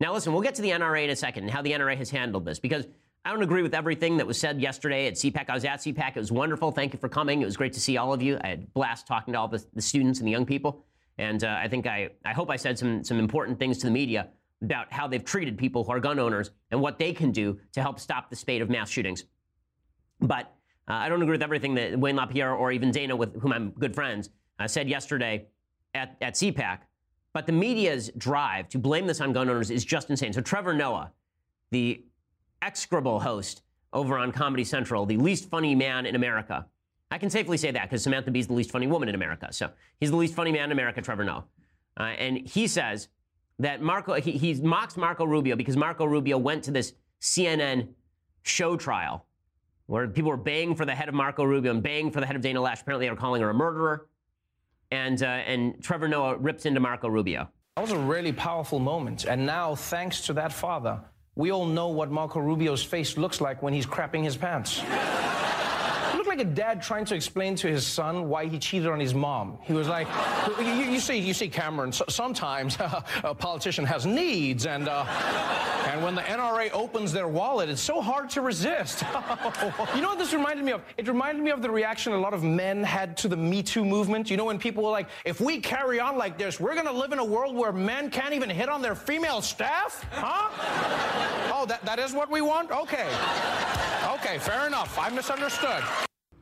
Now, 0.00 0.12
listen, 0.12 0.32
we'll 0.32 0.42
get 0.42 0.54
to 0.54 0.62
the 0.62 0.70
NRA 0.70 1.04
in 1.04 1.10
a 1.10 1.16
second 1.16 1.44
and 1.44 1.52
how 1.52 1.60
the 1.60 1.72
NRA 1.72 1.96
has 1.96 2.08
handled 2.08 2.44
this 2.44 2.58
because 2.58 2.86
I 3.24 3.32
don't 3.32 3.42
agree 3.42 3.62
with 3.62 3.74
everything 3.74 4.16
that 4.18 4.26
was 4.26 4.38
said 4.38 4.60
yesterday 4.60 5.06
at 5.06 5.14
CPAC. 5.14 5.50
I 5.50 5.54
was 5.54 5.64
at 5.64 5.80
CPAC. 5.80 6.16
It 6.16 6.20
was 6.20 6.32
wonderful. 6.32 6.70
Thank 6.70 6.92
you 6.92 6.98
for 6.98 7.08
coming. 7.08 7.42
It 7.42 7.44
was 7.44 7.56
great 7.56 7.72
to 7.74 7.80
see 7.80 7.96
all 7.96 8.12
of 8.12 8.22
you. 8.22 8.38
I 8.42 8.48
had 8.48 8.60
a 8.60 8.66
blast 8.68 9.06
talking 9.06 9.34
to 9.34 9.40
all 9.40 9.48
the, 9.48 9.62
the 9.74 9.82
students 9.82 10.20
and 10.20 10.26
the 10.26 10.30
young 10.30 10.46
people. 10.46 10.84
And 11.18 11.42
uh, 11.42 11.58
I 11.60 11.68
think 11.68 11.86
I, 11.86 12.10
I 12.24 12.32
hope 12.32 12.48
I 12.48 12.56
said 12.56 12.78
some, 12.78 13.02
some 13.02 13.18
important 13.18 13.58
things 13.58 13.78
to 13.78 13.86
the 13.86 13.90
media 13.90 14.28
about 14.62 14.92
how 14.92 15.08
they've 15.08 15.24
treated 15.24 15.58
people 15.58 15.84
who 15.84 15.92
are 15.92 16.00
gun 16.00 16.18
owners 16.18 16.52
and 16.70 16.80
what 16.80 16.98
they 16.98 17.12
can 17.12 17.32
do 17.32 17.58
to 17.72 17.82
help 17.82 17.98
stop 17.98 18.30
the 18.30 18.36
spate 18.36 18.62
of 18.62 18.70
mass 18.70 18.88
shootings. 18.88 19.24
But 20.20 20.54
uh, 20.88 20.94
I 20.94 21.08
don't 21.08 21.22
agree 21.22 21.32
with 21.32 21.42
everything 21.42 21.74
that 21.74 21.98
Wayne 21.98 22.16
LaPierre 22.16 22.54
or 22.54 22.72
even 22.72 22.90
Dana, 22.90 23.14
with 23.14 23.40
whom 23.40 23.52
I'm 23.52 23.70
good 23.70 23.94
friends, 23.94 24.30
uh, 24.58 24.66
said 24.66 24.88
yesterday 24.88 25.46
at, 25.94 26.16
at 26.20 26.34
CPAC. 26.34 26.80
But 27.32 27.46
the 27.46 27.52
media's 27.52 28.10
drive 28.16 28.68
to 28.70 28.78
blame 28.78 29.06
this 29.06 29.20
on 29.20 29.32
gun 29.32 29.48
owners 29.48 29.70
is 29.70 29.84
just 29.84 30.10
insane. 30.10 30.32
So 30.32 30.40
Trevor 30.40 30.74
Noah, 30.74 31.12
the 31.70 32.02
execrable 32.62 33.20
host 33.20 33.62
over 33.92 34.18
on 34.18 34.32
Comedy 34.32 34.64
Central, 34.64 35.06
the 35.06 35.16
least 35.16 35.48
funny 35.48 35.74
man 35.74 36.06
in 36.06 36.14
America. 36.14 36.66
I 37.10 37.18
can 37.18 37.30
safely 37.30 37.56
say 37.56 37.70
that 37.70 37.84
because 37.84 38.02
Samantha 38.02 38.30
Bee 38.30 38.40
is 38.40 38.46
the 38.46 38.54
least 38.54 38.70
funny 38.70 38.86
woman 38.86 39.08
in 39.08 39.14
America. 39.14 39.48
So 39.52 39.70
he's 40.00 40.10
the 40.10 40.16
least 40.16 40.34
funny 40.34 40.52
man 40.52 40.64
in 40.64 40.72
America, 40.72 41.00
Trevor 41.00 41.24
Noah. 41.24 41.44
Uh, 41.98 42.02
and 42.02 42.38
he 42.48 42.66
says 42.66 43.08
that 43.58 43.82
Marco, 43.82 44.14
he, 44.14 44.32
he 44.32 44.54
mocks 44.54 44.96
Marco 44.96 45.24
Rubio 45.24 45.56
because 45.56 45.76
Marco 45.76 46.04
Rubio 46.04 46.38
went 46.38 46.64
to 46.64 46.70
this 46.70 46.94
CNN 47.20 47.88
show 48.42 48.76
trial 48.76 49.26
where 49.88 50.06
people 50.06 50.30
were 50.30 50.36
baying 50.36 50.74
for 50.74 50.84
the 50.84 50.94
head 50.94 51.08
of 51.08 51.14
Marco 51.14 51.42
Rubio 51.42 51.70
and 51.70 51.82
baying 51.82 52.10
for 52.10 52.20
the 52.20 52.26
head 52.26 52.36
of 52.36 52.42
Dana 52.42 52.60
Loesch. 52.60 52.82
Apparently, 52.82 53.06
they 53.06 53.10
were 53.10 53.16
calling 53.16 53.40
her 53.40 53.48
a 53.48 53.54
murderer. 53.54 54.06
And, 54.90 55.22
uh, 55.22 55.26
and 55.26 55.82
Trevor 55.82 56.08
Noah 56.08 56.36
rips 56.36 56.66
into 56.66 56.78
Marco 56.78 57.08
Rubio. 57.08 57.48
That 57.74 57.82
was 57.82 57.92
a 57.92 57.98
really 57.98 58.32
powerful 58.32 58.80
moment. 58.80 59.24
And 59.24 59.46
now, 59.46 59.74
thanks 59.74 60.26
to 60.26 60.34
that 60.34 60.52
father, 60.52 61.00
we 61.36 61.52
all 61.52 61.64
know 61.64 61.88
what 61.88 62.10
Marco 62.10 62.38
Rubio's 62.38 62.84
face 62.84 63.16
looks 63.16 63.40
like 63.40 63.62
when 63.62 63.72
he's 63.72 63.86
crapping 63.86 64.24
his 64.24 64.36
pants 64.36 64.80
like 66.38 66.46
a 66.46 66.50
dad 66.50 66.80
trying 66.80 67.04
to 67.04 67.14
explain 67.14 67.56
to 67.56 67.68
his 67.68 67.86
son 67.86 68.28
why 68.28 68.46
he 68.46 68.58
cheated 68.58 68.88
on 68.88 69.00
his 69.00 69.14
mom. 69.14 69.58
He 69.62 69.72
was 69.72 69.88
like, 69.88 70.06
you, 70.58 70.64
you 70.64 71.00
see, 71.00 71.18
you 71.18 71.34
see, 71.34 71.48
Cameron. 71.48 71.92
So, 71.92 72.04
sometimes 72.08 72.78
uh, 72.78 73.02
a 73.24 73.34
politician 73.34 73.84
has 73.84 74.06
needs, 74.06 74.66
and 74.66 74.88
uh, 74.88 75.04
and 75.88 76.02
when 76.02 76.14
the 76.14 76.22
NRA 76.22 76.72
opens 76.72 77.12
their 77.12 77.28
wallet, 77.28 77.68
it's 77.68 77.80
so 77.80 78.00
hard 78.00 78.30
to 78.30 78.40
resist. 78.40 79.02
you 79.94 80.00
know 80.00 80.10
what 80.10 80.18
this 80.18 80.32
reminded 80.32 80.64
me 80.64 80.72
of? 80.72 80.82
It 80.96 81.08
reminded 81.08 81.42
me 81.42 81.50
of 81.50 81.62
the 81.62 81.70
reaction 81.70 82.12
a 82.12 82.18
lot 82.18 82.34
of 82.34 82.42
men 82.42 82.82
had 82.84 83.16
to 83.18 83.28
the 83.28 83.36
Me 83.36 83.62
Too 83.62 83.84
movement. 83.84 84.30
You 84.30 84.36
know, 84.36 84.44
when 84.44 84.58
people 84.58 84.84
were 84.84 84.90
like, 84.90 85.08
if 85.24 85.40
we 85.40 85.58
carry 85.58 85.98
on 85.98 86.16
like 86.16 86.38
this, 86.38 86.60
we're 86.60 86.74
to 86.80 86.92
live 86.92 87.12
in 87.12 87.18
a 87.18 87.24
world 87.24 87.56
where 87.56 87.72
men 87.72 88.10
can't 88.10 88.32
even 88.32 88.48
hit 88.48 88.68
on 88.68 88.80
their 88.80 88.94
female 88.94 89.42
staff? 89.42 90.06
Huh? 90.12 90.48
oh, 91.52 91.66
that, 91.66 91.84
that 91.84 91.98
is 91.98 92.12
what 92.12 92.30
we 92.30 92.40
want? 92.40 92.70
Okay. 92.70 93.08
Okay, 94.14 94.38
fair 94.38 94.66
enough. 94.66 94.98
I 94.98 95.10
misunderstood. 95.10 95.82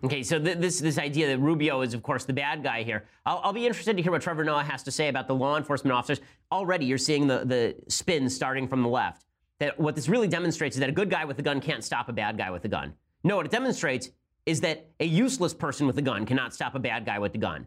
Okay, 0.04 0.22
so 0.22 0.38
th- 0.38 0.58
this 0.58 0.78
this 0.78 0.98
idea 0.98 1.26
that 1.28 1.38
Rubio 1.38 1.80
is, 1.80 1.94
of 1.94 2.02
course, 2.02 2.24
the 2.24 2.32
bad 2.32 2.62
guy 2.62 2.82
here. 2.82 3.04
I'll, 3.24 3.40
I'll, 3.42 3.52
be 3.52 3.66
interested 3.66 3.96
to 3.96 4.02
hear 4.02 4.12
what 4.12 4.22
Trevor 4.22 4.44
Noah 4.44 4.62
has 4.62 4.82
to 4.84 4.90
say 4.90 5.08
about 5.08 5.26
the 5.26 5.34
law 5.34 5.56
enforcement 5.56 5.94
officers. 5.94 6.20
Already, 6.52 6.84
you're 6.84 6.98
seeing 6.98 7.26
the 7.26 7.44
the 7.44 7.76
spin 7.88 8.28
starting 8.28 8.68
from 8.68 8.82
the 8.82 8.88
left. 8.88 9.24
That 9.58 9.78
what 9.80 9.94
this 9.94 10.08
really 10.08 10.28
demonstrates 10.28 10.76
is 10.76 10.80
that 10.80 10.90
a 10.90 10.92
good 10.92 11.08
guy 11.08 11.24
with 11.24 11.38
a 11.38 11.42
gun 11.42 11.60
can't 11.60 11.82
stop 11.82 12.08
a 12.08 12.12
bad 12.12 12.36
guy 12.36 12.50
with 12.50 12.64
a 12.66 12.68
gun. 12.68 12.92
No, 13.24 13.36
what 13.36 13.46
it 13.46 13.52
demonstrates 13.52 14.10
is 14.44 14.60
that 14.60 14.90
a 15.00 15.06
useless 15.06 15.54
person 15.54 15.86
with 15.86 15.96
a 15.98 16.02
gun 16.02 16.26
cannot 16.26 16.54
stop 16.54 16.74
a 16.74 16.78
bad 16.78 17.06
guy 17.06 17.18
with 17.18 17.34
a 17.34 17.38
gun. 17.38 17.66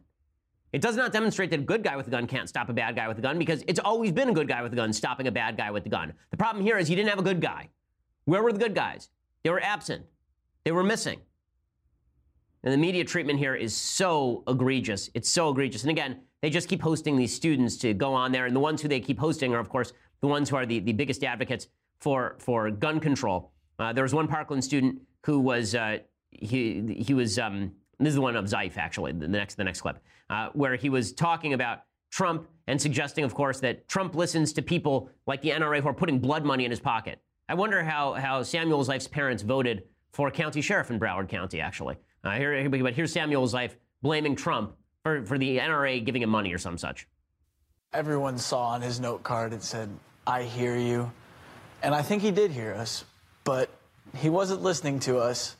It 0.71 0.81
does 0.81 0.95
not 0.95 1.11
demonstrate 1.11 1.49
that 1.49 1.59
a 1.59 1.63
good 1.63 1.83
guy 1.83 1.97
with 1.97 2.07
a 2.07 2.11
gun 2.11 2.27
can't 2.27 2.47
stop 2.47 2.69
a 2.69 2.73
bad 2.73 2.95
guy 2.95 3.07
with 3.07 3.17
a 3.17 3.21
gun 3.21 3.39
because 3.39 3.63
it's 3.67 3.79
always 3.79 4.11
been 4.11 4.29
a 4.29 4.33
good 4.33 4.47
guy 4.47 4.61
with 4.61 4.71
a 4.71 4.75
gun 4.75 4.93
stopping 4.93 5.25
a 5.25 5.31
bad 5.31 5.57
guy 5.57 5.71
with 5.71 5.85
a 5.87 5.89
gun. 5.89 6.13
The 6.29 6.37
problem 6.37 6.63
here 6.63 6.77
is 6.77 6.89
you 6.89 6.95
didn't 6.95 7.09
have 7.09 7.17
a 7.17 7.23
good 7.23 7.41
guy. 7.41 7.69
Where 8.25 8.43
were 8.43 8.53
the 8.53 8.59
good 8.59 8.75
guys? 8.75 9.09
They 9.43 9.49
were 9.49 9.61
absent. 9.61 10.05
They 10.63 10.71
were 10.71 10.83
missing. 10.83 11.21
And 12.63 12.73
the 12.73 12.77
media 12.77 13.05
treatment 13.05 13.39
here 13.39 13.55
is 13.55 13.75
so 13.75 14.43
egregious. 14.47 15.09
It's 15.13 15.29
so 15.29 15.49
egregious. 15.49 15.83
And 15.83 15.91
again, 15.91 16.21
they 16.41 16.49
just 16.49 16.67
keep 16.67 16.81
hosting 16.81 17.15
these 17.15 17.33
students 17.33 17.77
to 17.77 17.93
go 17.93 18.13
on 18.13 18.31
there. 18.31 18.45
And 18.45 18.55
the 18.55 18.59
ones 18.59 18.81
who 18.81 18.87
they 18.87 18.99
keep 18.99 19.19
hosting 19.19 19.53
are, 19.53 19.59
of 19.59 19.69
course, 19.69 19.93
the 20.21 20.27
ones 20.27 20.49
who 20.49 20.55
are 20.57 20.65
the, 20.65 20.79
the 20.79 20.93
biggest 20.93 21.23
advocates 21.23 21.67
for, 22.01 22.35
for 22.39 22.69
gun 22.69 22.99
control. 22.99 23.51
Uh, 23.77 23.93
there 23.93 24.03
was 24.03 24.13
one 24.13 24.27
Parkland 24.27 24.63
student 24.63 24.99
who 25.25 25.39
was, 25.39 25.73
uh, 25.73 25.99
he, 26.31 26.97
he 26.99 27.13
was, 27.13 27.39
um, 27.39 27.71
this 27.99 28.09
is 28.09 28.15
the 28.15 28.21
one 28.21 28.35
of 28.35 28.45
Zeif, 28.45 28.77
actually, 28.77 29.13
the 29.13 29.27
next, 29.27 29.55
the 29.55 29.63
next 29.63 29.81
clip, 29.81 29.99
uh, 30.29 30.49
where 30.53 30.75
he 30.75 30.89
was 30.89 31.13
talking 31.13 31.53
about 31.53 31.83
Trump 32.11 32.47
and 32.67 32.81
suggesting, 32.81 33.23
of 33.23 33.33
course, 33.33 33.59
that 33.61 33.87
Trump 33.87 34.15
listens 34.15 34.51
to 34.53 34.61
people 34.61 35.09
like 35.27 35.41
the 35.41 35.49
NRA 35.49 35.81
who 35.81 35.87
are 35.87 35.93
putting 35.93 36.19
blood 36.19 36.45
money 36.45 36.65
in 36.65 36.71
his 36.71 36.79
pocket. 36.79 37.21
I 37.47 37.53
wonder 37.53 37.83
how, 37.83 38.13
how 38.13 38.43
Samuel 38.43 38.83
Zeif's 38.83 39.07
parents 39.07 39.43
voted 39.43 39.83
for 40.11 40.29
county 40.31 40.61
sheriff 40.61 40.91
in 40.91 40.99
Broward 40.99 41.29
County, 41.29 41.61
actually. 41.61 41.97
Uh, 42.23 42.31
here, 42.31 42.69
but 42.69 42.93
here's 42.93 43.13
Samuel 43.13 43.47
Zeif 43.47 43.75
blaming 44.01 44.35
Trump 44.35 44.75
for, 45.03 45.25
for 45.25 45.37
the 45.37 45.57
NRA 45.57 46.03
giving 46.03 46.21
him 46.21 46.29
money 46.29 46.53
or 46.53 46.57
some 46.57 46.77
such. 46.77 47.07
Everyone 47.93 48.37
saw 48.37 48.69
on 48.69 48.81
his 48.81 48.99
note 48.99 49.23
card 49.23 49.53
it 49.53 49.63
said, 49.63 49.89
I 50.27 50.43
hear 50.43 50.75
you. 50.77 51.11
And 51.81 51.95
I 51.95 52.01
think 52.01 52.21
he 52.21 52.31
did 52.31 52.51
hear 52.51 52.73
us, 52.73 53.05
but 53.43 53.69
he 54.17 54.29
wasn't 54.29 54.61
listening 54.61 54.99
to 55.01 55.17
us, 55.17 55.55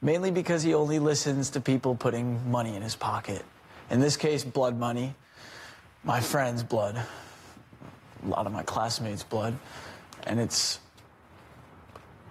mainly 0.00 0.30
because 0.30 0.62
he 0.62 0.74
only 0.74 0.98
listens 0.98 1.50
to 1.50 1.60
people 1.60 1.94
putting 1.94 2.50
money 2.50 2.76
in 2.76 2.82
his 2.82 2.94
pocket. 2.94 3.44
In 3.90 4.00
this 4.00 4.16
case, 4.16 4.44
blood 4.44 4.78
money. 4.78 5.14
My 6.04 6.20
friend's 6.20 6.62
blood. 6.62 6.96
A 8.24 8.28
lot 8.28 8.46
of 8.46 8.52
my 8.52 8.62
classmates' 8.62 9.24
blood. 9.24 9.58
And 10.26 10.38
it's 10.40 10.78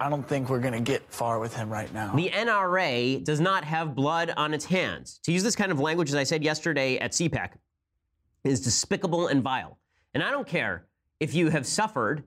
I 0.00 0.08
don't 0.10 0.26
think 0.26 0.48
we're 0.50 0.60
going 0.60 0.74
to 0.74 0.80
get 0.80 1.02
far 1.12 1.38
with 1.38 1.54
him 1.54 1.70
right 1.70 1.92
now. 1.94 2.14
The 2.14 2.30
NRA 2.30 3.22
does 3.24 3.40
not 3.40 3.64
have 3.64 3.94
blood 3.94 4.32
on 4.36 4.52
its 4.52 4.64
hands. 4.64 5.20
To 5.24 5.32
use 5.32 5.42
this 5.42 5.54
kind 5.54 5.70
of 5.70 5.78
language, 5.78 6.08
as 6.08 6.16
I 6.16 6.24
said 6.24 6.42
yesterday 6.42 6.98
at 6.98 7.12
CPAC, 7.12 7.50
is 8.42 8.60
despicable 8.60 9.28
and 9.28 9.42
vile. 9.42 9.78
And 10.12 10.22
I 10.22 10.30
don't 10.30 10.46
care 10.46 10.86
if 11.20 11.34
you 11.34 11.48
have 11.48 11.66
suffered 11.66 12.24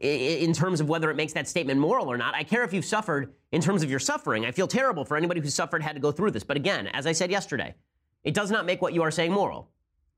in 0.00 0.52
terms 0.52 0.80
of 0.80 0.88
whether 0.88 1.10
it 1.10 1.16
makes 1.16 1.32
that 1.32 1.48
statement 1.48 1.80
moral 1.80 2.10
or 2.10 2.18
not. 2.18 2.34
I 2.34 2.42
care 2.42 2.64
if 2.64 2.72
you've 2.72 2.84
suffered 2.84 3.32
in 3.52 3.62
terms 3.62 3.82
of 3.82 3.90
your 3.90 3.98
suffering. 3.98 4.44
I 4.44 4.50
feel 4.50 4.66
terrible 4.66 5.04
for 5.04 5.16
anybody 5.16 5.40
who 5.40 5.48
suffered 5.48 5.82
had 5.82 5.94
to 5.94 6.00
go 6.00 6.12
through 6.12 6.32
this. 6.32 6.44
But 6.44 6.56
again, 6.56 6.88
as 6.88 7.06
I 7.06 7.12
said 7.12 7.30
yesterday, 7.30 7.74
it 8.22 8.34
does 8.34 8.50
not 8.50 8.66
make 8.66 8.82
what 8.82 8.92
you 8.92 9.02
are 9.02 9.10
saying 9.10 9.32
moral. 9.32 9.70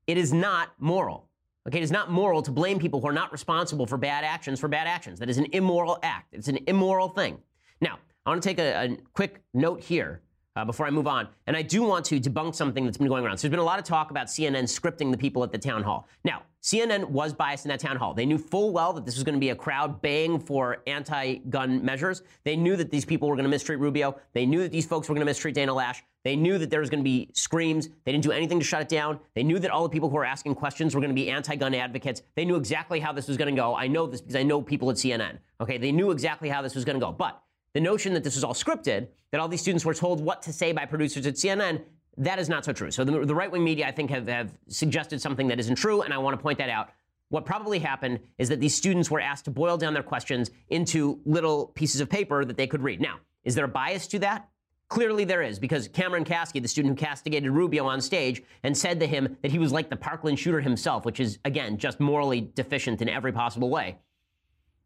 It 0.06 0.18
is 0.18 0.32
not 0.32 0.70
moral. 0.78 1.27
Okay, 1.68 1.80
it 1.80 1.82
is 1.82 1.90
not 1.90 2.10
moral 2.10 2.40
to 2.40 2.50
blame 2.50 2.78
people 2.78 2.98
who 2.98 3.08
are 3.08 3.12
not 3.12 3.30
responsible 3.30 3.84
for 3.84 3.98
bad 3.98 4.24
actions 4.24 4.58
for 4.58 4.68
bad 4.68 4.86
actions. 4.86 5.18
That 5.18 5.28
is 5.28 5.36
an 5.36 5.46
immoral 5.52 5.98
act. 6.02 6.32
It's 6.32 6.48
an 6.48 6.58
immoral 6.66 7.10
thing. 7.10 7.36
Now, 7.82 7.98
I 8.24 8.30
want 8.30 8.42
to 8.42 8.48
take 8.48 8.58
a, 8.58 8.84
a 8.84 8.96
quick 9.12 9.42
note 9.52 9.82
here 9.82 10.22
uh, 10.58 10.64
before 10.64 10.86
I 10.86 10.90
move 10.90 11.06
on. 11.06 11.28
And 11.46 11.56
I 11.56 11.62
do 11.62 11.82
want 11.82 12.04
to 12.06 12.18
debunk 12.18 12.54
something 12.54 12.84
that's 12.84 12.98
been 12.98 13.06
going 13.06 13.24
around. 13.24 13.38
So 13.38 13.42
there's 13.42 13.52
been 13.52 13.60
a 13.60 13.64
lot 13.64 13.78
of 13.78 13.84
talk 13.84 14.10
about 14.10 14.26
CNN 14.26 14.64
scripting 14.64 15.12
the 15.12 15.16
people 15.16 15.44
at 15.44 15.52
the 15.52 15.58
town 15.58 15.84
hall. 15.84 16.08
Now, 16.24 16.42
CNN 16.62 17.04
was 17.10 17.32
biased 17.32 17.64
in 17.64 17.68
that 17.68 17.78
town 17.78 17.96
hall. 17.96 18.12
They 18.12 18.26
knew 18.26 18.38
full 18.38 18.72
well 18.72 18.92
that 18.94 19.06
this 19.06 19.14
was 19.14 19.22
going 19.22 19.36
to 19.36 19.40
be 19.40 19.50
a 19.50 19.54
crowd 19.54 20.02
baying 20.02 20.40
for 20.40 20.82
anti 20.88 21.36
gun 21.50 21.84
measures. 21.84 22.22
They 22.42 22.56
knew 22.56 22.74
that 22.74 22.90
these 22.90 23.04
people 23.04 23.28
were 23.28 23.36
going 23.36 23.44
to 23.44 23.50
mistreat 23.50 23.78
Rubio. 23.78 24.18
They 24.32 24.44
knew 24.44 24.60
that 24.60 24.72
these 24.72 24.84
folks 24.84 25.08
were 25.08 25.14
going 25.14 25.24
to 25.24 25.30
mistreat 25.30 25.54
Dana 25.54 25.72
Loesch. 25.72 26.02
They 26.24 26.34
knew 26.34 26.58
that 26.58 26.68
there 26.68 26.80
was 26.80 26.90
going 26.90 27.00
to 27.00 27.04
be 27.04 27.30
screams. 27.32 27.88
They 28.04 28.10
didn't 28.10 28.24
do 28.24 28.32
anything 28.32 28.58
to 28.58 28.64
shut 28.64 28.82
it 28.82 28.88
down. 28.88 29.20
They 29.34 29.44
knew 29.44 29.60
that 29.60 29.70
all 29.70 29.84
the 29.84 29.88
people 29.88 30.10
who 30.10 30.16
were 30.16 30.24
asking 30.24 30.56
questions 30.56 30.94
were 30.94 31.00
going 31.00 31.14
to 31.14 31.14
be 31.14 31.30
anti 31.30 31.54
gun 31.54 31.74
advocates. 31.74 32.22
They 32.34 32.44
knew 32.44 32.56
exactly 32.56 32.98
how 32.98 33.12
this 33.12 33.28
was 33.28 33.36
going 33.36 33.54
to 33.54 33.58
go. 33.58 33.76
I 33.76 33.86
know 33.86 34.08
this 34.08 34.20
because 34.20 34.34
I 34.34 34.42
know 34.42 34.60
people 34.60 34.90
at 34.90 34.96
CNN. 34.96 35.38
Okay, 35.60 35.78
they 35.78 35.92
knew 35.92 36.10
exactly 36.10 36.48
how 36.48 36.60
this 36.60 36.74
was 36.74 36.84
going 36.84 36.98
to 36.98 37.04
go. 37.04 37.12
But 37.12 37.40
the 37.74 37.80
notion 37.80 38.14
that 38.14 38.24
this 38.24 38.34
was 38.34 38.44
all 38.44 38.54
scripted, 38.54 39.08
that 39.30 39.40
all 39.40 39.48
these 39.48 39.60
students 39.60 39.84
were 39.84 39.94
told 39.94 40.20
what 40.20 40.42
to 40.42 40.52
say 40.52 40.72
by 40.72 40.84
producers 40.84 41.26
at 41.26 41.34
CNN, 41.34 41.82
that 42.16 42.38
is 42.38 42.48
not 42.48 42.64
so 42.64 42.72
true. 42.72 42.90
So 42.90 43.04
the, 43.04 43.24
the 43.24 43.34
right 43.34 43.50
wing 43.50 43.64
media, 43.64 43.86
I 43.86 43.92
think, 43.92 44.10
have, 44.10 44.26
have 44.28 44.52
suggested 44.68 45.20
something 45.20 45.48
that 45.48 45.60
isn't 45.60 45.76
true, 45.76 46.02
and 46.02 46.12
I 46.12 46.18
want 46.18 46.36
to 46.36 46.42
point 46.42 46.58
that 46.58 46.68
out. 46.68 46.90
What 47.30 47.44
probably 47.44 47.78
happened 47.78 48.20
is 48.38 48.48
that 48.48 48.58
these 48.58 48.74
students 48.74 49.10
were 49.10 49.20
asked 49.20 49.44
to 49.44 49.50
boil 49.50 49.76
down 49.76 49.92
their 49.92 50.02
questions 50.02 50.50
into 50.70 51.20
little 51.24 51.66
pieces 51.66 52.00
of 52.00 52.08
paper 52.08 52.44
that 52.44 52.56
they 52.56 52.66
could 52.66 52.82
read. 52.82 53.00
Now, 53.00 53.16
is 53.44 53.54
there 53.54 53.66
a 53.66 53.68
bias 53.68 54.06
to 54.08 54.18
that? 54.20 54.48
Clearly 54.88 55.24
there 55.24 55.42
is, 55.42 55.58
because 55.58 55.86
Cameron 55.88 56.24
Kasky, 56.24 56.62
the 56.62 56.68
student 56.68 56.98
who 56.98 57.06
castigated 57.06 57.50
Rubio 57.50 57.84
on 57.86 58.00
stage 58.00 58.42
and 58.62 58.76
said 58.76 58.98
to 59.00 59.06
him 59.06 59.36
that 59.42 59.50
he 59.50 59.58
was 59.58 59.70
like 59.70 59.90
the 59.90 59.96
Parkland 59.96 60.38
shooter 60.38 60.62
himself, 60.62 61.04
which 61.04 61.20
is, 61.20 61.38
again, 61.44 61.76
just 61.76 62.00
morally 62.00 62.40
deficient 62.54 63.02
in 63.02 63.08
every 63.08 63.32
possible 63.32 63.68
way. 63.68 63.98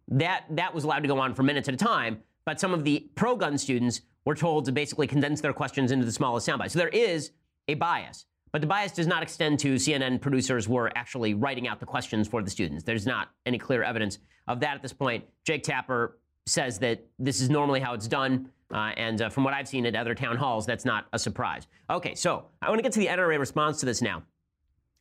That, 0.09 0.45
that 0.51 0.75
was 0.75 0.83
allowed 0.83 1.01
to 1.01 1.09
go 1.09 1.21
on 1.21 1.35
for 1.35 1.45
minutes 1.45 1.69
at 1.69 1.75
a 1.75 1.79
time, 1.79 2.19
but 2.45 2.61
some 2.61 2.75
of 2.75 2.85
the 2.85 3.09
pro 3.15 3.37
gun 3.37 3.59
students 3.59 4.03
were 4.25 4.35
told 4.35 4.65
to 4.67 4.73
basically 4.73 5.07
condense 5.07 5.41
their 5.41 5.53
questions 5.53 5.91
into 5.91 6.05
the 6.05 6.13
smallest 6.13 6.49
soundbite. 6.49 6.71
So 6.71 6.79
there 6.79 6.89
is 6.89 7.33
a 7.69 7.75
bias. 7.75 8.27
But 8.53 8.61
the 8.61 8.67
bias 8.67 8.93
does 8.93 9.07
not 9.07 9.23
extend 9.23 9.59
to 9.61 9.77
CNN 9.77 10.21
producers 10.21 10.69
were 10.69 10.93
actually 10.95 11.33
writing 11.33 11.67
out 11.67 11.81
the 11.81 11.87
questions 11.87 12.29
for 12.29 12.43
the 12.43 12.51
students. 12.51 12.85
There's 12.85 13.07
not 13.07 13.31
any 13.47 13.59
clear 13.59 13.83
evidence 13.83 14.19
of 14.47 14.61
that 14.61 14.75
at 14.77 14.83
this 14.83 14.93
point. 14.93 15.25
Jake 15.45 15.63
Tapper 15.63 16.19
says 16.47 16.79
that 16.81 17.05
this 17.19 17.41
is 17.41 17.49
normally 17.49 17.81
how 17.81 17.95
it's 17.95 18.09
done. 18.09 18.51
Uh, 18.73 18.93
and 18.97 19.23
uh, 19.23 19.29
from 19.29 19.45
what 19.45 19.55
I've 19.55 19.69
seen 19.69 19.87
at 19.87 19.97
other 19.97 20.15
town 20.15 20.37
halls, 20.37 20.67
that's 20.67 20.85
not 20.85 21.07
a 21.13 21.19
surprise. 21.19 21.67
Okay, 21.91 22.15
so 22.15 22.47
I 22.61 22.69
want 22.69 22.79
to 22.79 22.83
get 22.83 22.93
to 22.93 23.01
the 23.01 23.07
NRA 23.07 23.39
response 23.39 23.81
to 23.81 23.87
this 23.87 24.03
now. 24.03 24.23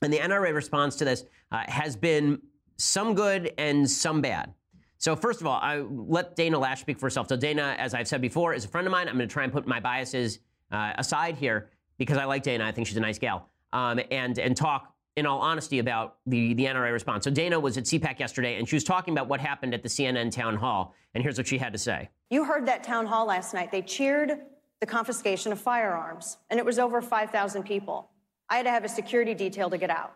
And 0.02 0.12
the 0.12 0.18
NRA 0.18 0.54
response 0.54 0.96
to 0.98 1.06
this 1.06 1.26
uh, 1.52 1.64
has 1.68 1.96
been 1.96 2.42
some 2.78 3.14
good 3.14 3.54
and 3.58 3.90
some 3.90 4.22
bad. 4.22 4.54
So 5.02 5.16
first 5.16 5.42
of 5.42 5.48
all, 5.48 5.60
I 5.60 5.80
let 5.80 6.36
Dana 6.36 6.60
Loesch 6.60 6.78
speak 6.78 7.00
for 7.00 7.08
herself. 7.08 7.28
So 7.28 7.36
Dana, 7.36 7.76
as 7.80 7.96
I've 7.96 8.08
said 8.08 8.22
before, 8.22 8.54
is 8.54 8.66
a 8.66 8.68
friend 8.68 8.86
of 8.86 8.92
mine. 8.92 9.08
I'm 9.08 9.18
going 9.18 9.28
to 9.28 9.34
try 9.34 9.44
and 9.44 9.52
put 9.52 9.66
my 9.66 9.80
biases 9.80 10.38
uh, 10.72 10.94
aside 10.96 11.36
here 11.36 11.72
because 11.98 12.20
I 12.20 12.26
like 12.26 12.44
Dana. 12.44 12.66
I 12.66 12.72
think 12.72 12.86
she's 12.86 12.98
a 12.98 13.02
nice 13.02 13.18
gal. 13.18 13.50
Um, 13.74 14.00
and 14.12 14.38
and 14.38 14.56
talk 14.56 14.94
in 15.18 15.26
all 15.26 15.40
honesty 15.40 15.80
about 15.80 16.18
the 16.28 16.54
the 16.54 16.66
NRA 16.66 16.94
response. 16.94 17.24
So 17.24 17.32
Dana 17.32 17.60
was 17.60 17.80
at 17.80 17.86
CPAC 17.86 18.20
yesterday, 18.20 18.60
and 18.60 18.70
she 18.70 18.76
was 18.76 18.84
talking 18.84 19.12
about 19.16 19.28
what 19.28 19.40
happened 19.40 19.74
at 19.74 19.82
the 19.82 19.90
CNN 19.90 20.30
town 20.30 20.56
hall. 20.56 20.94
And 21.16 21.24
here's 21.24 21.38
what 21.38 21.48
she 21.48 21.58
had 21.58 21.74
to 21.74 21.80
say. 21.80 22.08
You 22.30 22.44
heard 22.44 22.68
that 22.68 22.84
town 22.84 23.08
hall 23.08 23.26
last 23.26 23.56
night. 23.56 23.72
They 23.72 23.82
cheered 23.82 24.34
the 24.82 24.86
confiscation 24.86 25.52
of 25.52 25.60
firearms, 25.60 26.38
and 26.52 26.60
it 26.60 26.66
was 26.66 26.78
over 26.78 27.02
5,000 27.02 27.64
people. 27.64 28.12
I 28.50 28.58
had 28.58 28.64
to 28.64 28.72
have 28.72 28.84
a 28.84 28.90
security 28.90 29.34
detail 29.34 29.70
to 29.72 29.80
get 29.80 29.90
out. 29.90 30.14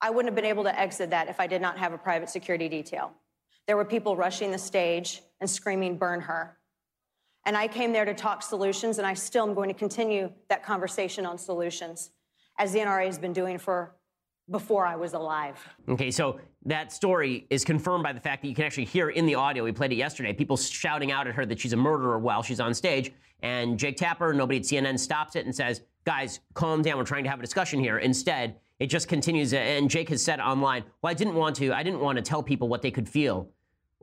I 0.00 0.10
wouldn't 0.10 0.26
have 0.26 0.36
been 0.36 0.44
able 0.44 0.64
to 0.64 0.76
exit 0.76 1.10
that 1.10 1.28
if 1.28 1.38
I 1.38 1.46
did 1.46 1.62
not 1.62 1.78
have 1.78 1.92
a 1.92 1.98
private 1.98 2.28
security 2.28 2.68
detail. 2.68 3.12
There 3.68 3.76
were 3.76 3.84
people 3.84 4.16
rushing 4.16 4.50
the 4.50 4.58
stage 4.58 5.20
and 5.42 5.48
screaming, 5.48 5.98
burn 5.98 6.22
her. 6.22 6.56
And 7.44 7.54
I 7.54 7.68
came 7.68 7.92
there 7.92 8.06
to 8.06 8.14
talk 8.14 8.42
solutions, 8.42 8.96
and 8.96 9.06
I 9.06 9.12
still 9.12 9.46
am 9.46 9.54
going 9.54 9.68
to 9.68 9.74
continue 9.74 10.32
that 10.48 10.64
conversation 10.64 11.26
on 11.26 11.36
solutions, 11.36 12.10
as 12.58 12.72
the 12.72 12.78
NRA 12.78 13.04
has 13.04 13.18
been 13.18 13.34
doing 13.34 13.58
for 13.58 13.94
before 14.50 14.86
I 14.86 14.96
was 14.96 15.12
alive. 15.12 15.58
Okay, 15.86 16.10
so 16.10 16.40
that 16.64 16.92
story 16.92 17.46
is 17.50 17.62
confirmed 17.62 18.02
by 18.02 18.14
the 18.14 18.20
fact 18.20 18.40
that 18.40 18.48
you 18.48 18.54
can 18.54 18.64
actually 18.64 18.86
hear 18.86 19.10
in 19.10 19.26
the 19.26 19.34
audio. 19.34 19.62
We 19.62 19.72
played 19.72 19.92
it 19.92 19.96
yesterday. 19.96 20.32
People 20.32 20.56
shouting 20.56 21.12
out 21.12 21.26
at 21.26 21.34
her 21.34 21.44
that 21.44 21.60
she's 21.60 21.74
a 21.74 21.76
murderer 21.76 22.18
while 22.18 22.42
she's 22.42 22.60
on 22.60 22.72
stage. 22.72 23.12
And 23.42 23.78
Jake 23.78 23.98
Tapper, 23.98 24.32
nobody 24.32 24.60
at 24.60 24.64
CNN, 24.64 24.98
stops 24.98 25.36
it 25.36 25.44
and 25.44 25.54
says, 25.54 25.82
Guys, 26.04 26.40
calm 26.54 26.80
down. 26.80 26.96
We're 26.96 27.04
trying 27.04 27.24
to 27.24 27.30
have 27.30 27.38
a 27.38 27.42
discussion 27.42 27.80
here. 27.80 27.98
Instead, 27.98 28.56
it 28.78 28.86
just 28.86 29.08
continues. 29.08 29.52
And 29.52 29.90
Jake 29.90 30.08
has 30.08 30.22
said 30.22 30.40
online, 30.40 30.84
Well, 31.02 31.10
I 31.10 31.14
didn't 31.14 31.34
want 31.34 31.56
to. 31.56 31.74
I 31.74 31.82
didn't 31.82 32.00
want 32.00 32.16
to 32.16 32.22
tell 32.22 32.42
people 32.42 32.68
what 32.68 32.80
they 32.80 32.90
could 32.90 33.08
feel. 33.08 33.50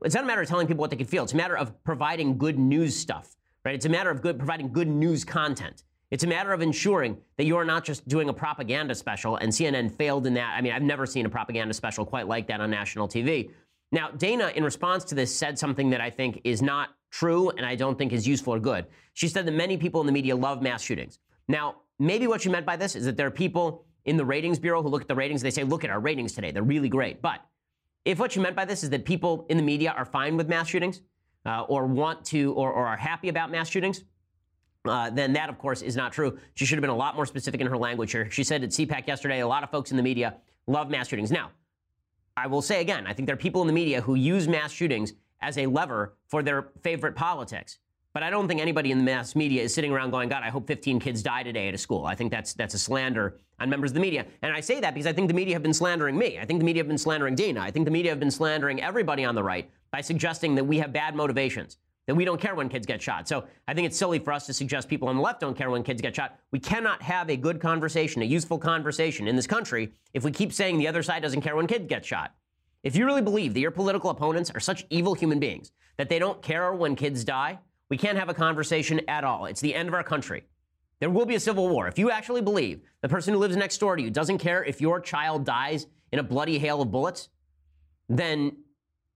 It's 0.03 0.15
not 0.15 0.23
a 0.23 0.27
matter 0.27 0.41
of 0.41 0.47
telling 0.47 0.67
people 0.67 0.81
what 0.81 0.89
they 0.89 0.97
can 0.97 1.07
feel. 1.07 1.23
It's 1.23 1.33
a 1.33 1.37
matter 1.37 1.57
of 1.57 1.83
providing 1.83 2.37
good 2.37 2.59
news 2.59 2.95
stuff, 2.95 3.35
right? 3.63 3.75
It's 3.75 3.85
a 3.85 3.89
matter 3.89 4.09
of 4.09 4.21
good, 4.21 4.37
providing 4.37 4.71
good 4.71 4.87
news 4.87 5.23
content. 5.23 5.83
It's 6.11 6.23
a 6.23 6.27
matter 6.27 6.53
of 6.53 6.61
ensuring 6.61 7.17
that 7.37 7.45
you 7.45 7.57
are 7.57 7.65
not 7.65 7.83
just 7.83 8.07
doing 8.07 8.29
a 8.29 8.33
propaganda 8.33 8.93
special, 8.93 9.37
and 9.37 9.51
CNN 9.51 9.91
failed 9.91 10.27
in 10.27 10.33
that. 10.35 10.55
I 10.55 10.61
mean, 10.61 10.73
I've 10.73 10.83
never 10.83 11.05
seen 11.05 11.25
a 11.25 11.29
propaganda 11.29 11.73
special 11.73 12.05
quite 12.05 12.27
like 12.27 12.47
that 12.47 12.61
on 12.61 12.69
national 12.69 13.07
TV. 13.07 13.51
Now, 13.91 14.11
Dana, 14.11 14.51
in 14.55 14.63
response 14.63 15.03
to 15.05 15.15
this, 15.15 15.35
said 15.35 15.57
something 15.57 15.89
that 15.91 16.01
I 16.01 16.09
think 16.09 16.41
is 16.43 16.61
not 16.61 16.89
true 17.11 17.49
and 17.51 17.65
I 17.65 17.75
don't 17.75 17.97
think 17.97 18.11
is 18.11 18.27
useful 18.27 18.53
or 18.53 18.59
good. 18.59 18.85
She 19.13 19.27
said 19.27 19.45
that 19.45 19.53
many 19.53 19.77
people 19.77 20.01
in 20.01 20.07
the 20.07 20.13
media 20.13 20.35
love 20.35 20.61
mass 20.61 20.81
shootings. 20.81 21.19
Now, 21.47 21.77
maybe 21.97 22.27
what 22.27 22.41
she 22.41 22.49
meant 22.49 22.65
by 22.65 22.75
this 22.75 22.95
is 22.95 23.05
that 23.05 23.15
there 23.15 23.27
are 23.27 23.31
people 23.31 23.85
in 24.03 24.17
the 24.17 24.25
ratings 24.25 24.59
bureau 24.59 24.81
who 24.81 24.89
look 24.89 25.01
at 25.01 25.07
the 25.07 25.15
ratings 25.15 25.41
they 25.41 25.51
say, 25.51 25.63
look 25.63 25.83
at 25.83 25.89
our 25.89 25.99
ratings 25.99 26.33
today. 26.33 26.51
They're 26.51 26.63
really 26.63 26.89
great. 26.89 27.21
But 27.21 27.41
if 28.05 28.19
what 28.19 28.35
you 28.35 28.41
meant 28.41 28.55
by 28.55 28.65
this 28.65 28.83
is 28.83 28.89
that 28.91 29.03
people 29.03 29.45
in 29.49 29.57
the 29.57 29.63
media 29.63 29.93
are 29.97 30.05
fine 30.05 30.37
with 30.37 30.47
mass 30.47 30.67
shootings 30.67 31.01
uh, 31.45 31.61
or 31.63 31.85
want 31.85 32.23
to 32.25 32.53
or, 32.53 32.71
or, 32.71 32.85
are 32.87 32.97
happy 32.97 33.29
about 33.29 33.51
mass 33.51 33.67
shootings, 33.67 34.03
uh, 34.85 35.09
then 35.09 35.33
that, 35.33 35.49
of 35.49 35.57
course, 35.57 35.81
is 35.81 35.95
not 35.95 36.11
true. 36.11 36.37
She 36.53 36.65
should 36.65 36.77
have 36.77 36.81
been 36.81 36.91
a 36.91 36.95
lot 36.95 37.15
more 37.15 37.25
specific 37.25 37.61
in 37.61 37.67
her 37.67 37.77
language 37.77 38.11
here. 38.11 38.29
She 38.29 38.43
said 38.43 38.63
at 38.63 38.69
CPAC 38.69 39.07
yesterday, 39.07 39.41
a 39.41 39.47
lot 39.47 39.63
of 39.63 39.71
folks 39.71 39.91
in 39.91 39.97
the 39.97 40.03
media 40.03 40.35
love 40.67 40.89
mass 40.89 41.07
shootings. 41.07 41.31
Now, 41.31 41.51
I 42.37 42.47
will 42.47 42.61
say 42.61 42.81
again, 42.81 43.07
I 43.07 43.13
think 43.13 43.25
there 43.25 43.33
are 43.33 43.37
people 43.37 43.61
in 43.61 43.67
the 43.67 43.73
media 43.73 44.01
who 44.01 44.15
use 44.15 44.47
mass 44.47 44.71
shootings 44.71 45.13
as 45.41 45.57
a 45.57 45.65
lever 45.65 46.15
for 46.27 46.43
their 46.43 46.69
favorite 46.81 47.15
politics. 47.15 47.79
But 48.15 48.23
I 48.23 48.29
don't 48.29 48.47
think 48.47 48.61
anybody 48.61 48.91
in 48.91 48.97
the 48.97 49.03
mass 49.03 49.35
media 49.35 49.61
is 49.61 49.73
sitting 49.73 49.91
around 49.91 50.11
going, 50.11 50.29
God, 50.29 50.41
I 50.41 50.49
hope 50.49 50.67
15 50.67 51.01
kids 51.01 51.21
die 51.21 51.43
today 51.43 51.67
at 51.67 51.73
a 51.73 51.77
school. 51.77 52.05
I 52.05 52.15
think 52.15 52.31
that's, 52.31 52.53
that's 52.53 52.73
a 52.73 52.79
slander 52.79 53.35
on 53.59 53.69
members 53.69 53.91
of 53.91 53.95
the 53.95 53.99
media. 53.99 54.25
And 54.41 54.53
I 54.53 54.61
say 54.61 54.79
that 54.79 54.93
because 54.93 55.05
I 55.05 55.11
think 55.11 55.27
the 55.27 55.33
media 55.33 55.53
have 55.53 55.61
been 55.61 55.73
slandering 55.73 56.17
me. 56.17 56.39
I 56.39 56.45
think 56.45 56.59
the 56.59 56.65
media 56.65 56.79
have 56.79 56.87
been 56.87 56.97
slandering 56.97 57.35
Dana. 57.35 57.59
I 57.59 57.71
think 57.71 57.83
the 57.83 57.91
media 57.91 58.13
have 58.13 58.19
been 58.21 58.31
slandering 58.31 58.81
everybody 58.81 59.25
on 59.25 59.35
the 59.35 59.43
right 59.43 59.69
by 59.91 59.99
suggesting 59.99 60.55
that 60.55 60.63
we 60.63 60.77
have 60.77 60.93
bad 60.93 61.13
motivations, 61.13 61.77
that 62.07 62.15
we 62.15 62.23
don't 62.23 62.39
care 62.39 62.55
when 62.55 62.69
kids 62.69 62.87
get 62.87 63.01
shot. 63.01 63.27
So 63.27 63.43
I 63.67 63.73
think 63.73 63.85
it's 63.85 63.97
silly 63.97 64.19
for 64.19 64.31
us 64.31 64.45
to 64.45 64.53
suggest 64.53 64.87
people 64.87 65.09
on 65.09 65.17
the 65.17 65.21
left 65.21 65.41
don't 65.41 65.57
care 65.57 65.69
when 65.69 65.83
kids 65.83 66.01
get 66.01 66.15
shot. 66.15 66.39
We 66.51 66.59
cannot 66.59 67.01
have 67.01 67.29
a 67.29 67.35
good 67.35 67.59
conversation, 67.59 68.21
a 68.21 68.25
useful 68.25 68.59
conversation 68.59 69.27
in 69.27 69.35
this 69.35 69.45
country 69.45 69.91
if 70.13 70.23
we 70.23 70.31
keep 70.31 70.53
saying 70.53 70.77
the 70.77 70.87
other 70.87 71.03
side 71.03 71.21
doesn't 71.21 71.41
care 71.41 71.57
when 71.57 71.67
kids 71.67 71.87
get 71.89 72.05
shot. 72.05 72.33
If 72.81 72.95
you 72.95 73.05
really 73.05 73.21
believe 73.21 73.53
that 73.55 73.59
your 73.59 73.71
political 73.71 74.09
opponents 74.09 74.51
are 74.51 74.61
such 74.61 74.85
evil 74.89 75.15
human 75.15 75.37
beings 75.37 75.73
that 75.97 76.07
they 76.07 76.17
don't 76.17 76.41
care 76.41 76.73
when 76.73 76.95
kids 76.95 77.25
die, 77.25 77.59
we 77.89 77.97
can't 77.97 78.17
have 78.17 78.29
a 78.29 78.33
conversation 78.33 79.01
at 79.07 79.23
all. 79.23 79.45
It's 79.45 79.61
the 79.61 79.75
end 79.75 79.87
of 79.87 79.93
our 79.93 80.03
country. 80.03 80.43
There 80.99 81.09
will 81.09 81.25
be 81.25 81.35
a 81.35 81.39
civil 81.39 81.67
war. 81.69 81.87
If 81.87 81.99
you 81.99 82.09
actually 82.09 82.41
believe 82.41 82.81
the 83.01 83.09
person 83.09 83.33
who 83.33 83.39
lives 83.39 83.55
next 83.55 83.77
door 83.77 83.95
to 83.95 84.01
you 84.01 84.09
doesn't 84.09 84.39
care 84.39 84.63
if 84.63 84.81
your 84.81 84.99
child 84.99 85.45
dies 85.45 85.87
in 86.11 86.19
a 86.19 86.23
bloody 86.23 86.57
hail 86.57 86.81
of 86.81 86.91
bullets, 86.91 87.29
then 88.07 88.55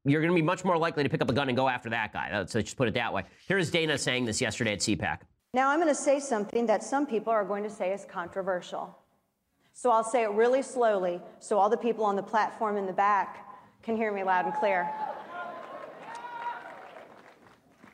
you're 0.06 0.22
going 0.22 0.34
to 0.34 0.36
be 0.36 0.42
much 0.42 0.66
more 0.66 0.78
likely 0.78 1.04
to 1.04 1.10
pick 1.10 1.22
up 1.22 1.30
a 1.30 1.34
gun 1.34 1.48
and 1.48 1.56
go 1.56 1.68
after 1.68 1.90
that 1.90 2.14
guy. 2.14 2.30
Let's 2.32 2.54
just 2.54 2.78
put 2.78 2.88
it 2.88 2.94
that 2.96 3.14
way. 3.14 3.24
Here's 3.48 3.72
Dana 3.72 3.98
saying 3.98 4.26
this 4.26 4.42
yesterday 4.42 4.74
at 4.74 4.80
CPAC. 4.80 5.20
Now, 5.54 5.70
I'm 5.70 5.80
going 5.80 5.88
to 5.88 5.96
say 5.96 6.20
something 6.20 6.66
that 6.68 6.84
some 6.84 7.08
people 7.08 7.32
are 7.34 7.46
going 7.46 7.64
to 7.64 7.70
say 7.70 7.92
is 7.92 8.06
controversial. 8.06 8.96
So 9.74 9.90
I'll 9.90 10.04
say 10.04 10.24
it 10.24 10.32
really 10.32 10.62
slowly 10.62 11.22
so 11.40 11.58
all 11.58 11.70
the 11.70 11.78
people 11.78 12.04
on 12.04 12.16
the 12.16 12.24
platform 12.24 12.78
in 12.78 12.86
the 12.86 12.94
back 12.94 13.48
can 13.82 13.96
hear 13.96 14.12
me 14.12 14.24
loud 14.24 14.46
and 14.46 14.54
clear. 14.54 14.90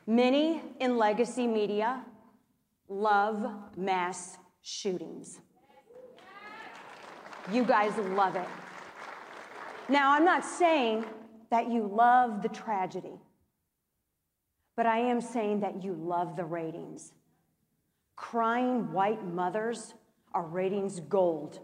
Many 0.07 0.61
in 0.79 0.97
legacy 0.97 1.47
media 1.47 2.03
love 2.87 3.51
mass 3.75 4.37
shootings. 4.61 5.39
You 7.51 7.63
guys 7.63 7.95
love 7.97 8.35
it. 8.35 8.47
Now, 9.89 10.11
I'm 10.11 10.25
not 10.25 10.43
saying 10.43 11.05
that 11.49 11.71
you 11.71 11.87
love 11.87 12.41
the 12.41 12.49
tragedy, 12.49 13.19
but 14.75 14.85
I 14.85 14.99
am 14.99 15.21
saying 15.21 15.59
that 15.61 15.83
you 15.83 15.93
love 15.93 16.35
the 16.35 16.45
ratings. 16.45 17.13
Crying 18.15 18.91
white 18.91 19.25
mothers 19.25 19.93
are 20.33 20.45
ratings 20.45 20.99
gold 20.99 21.59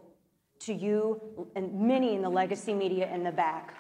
to 0.60 0.74
you 0.74 1.48
and 1.56 1.74
many 1.74 2.16
in 2.16 2.22
the 2.22 2.30
legacy 2.30 2.74
media 2.74 3.12
in 3.14 3.24
the 3.24 3.32
back. 3.32 3.76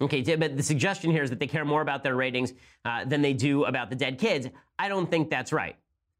Okay, 0.00 0.36
but 0.36 0.56
the 0.56 0.62
suggestion 0.62 1.10
here 1.10 1.22
is 1.22 1.30
that 1.30 1.40
they 1.40 1.46
care 1.46 1.64
more 1.64 1.82
about 1.82 2.02
their 2.04 2.14
ratings 2.16 2.52
uh, 2.84 3.04
than 3.04 3.20
they 3.22 3.32
do 3.32 3.64
about 3.64 3.90
the 3.90 3.96
dead 3.96 4.18
kids. 4.18 4.46
I 4.78 4.88
don't 4.88 5.10
think 5.10 5.28
that's 5.30 5.52
right. 5.52 5.76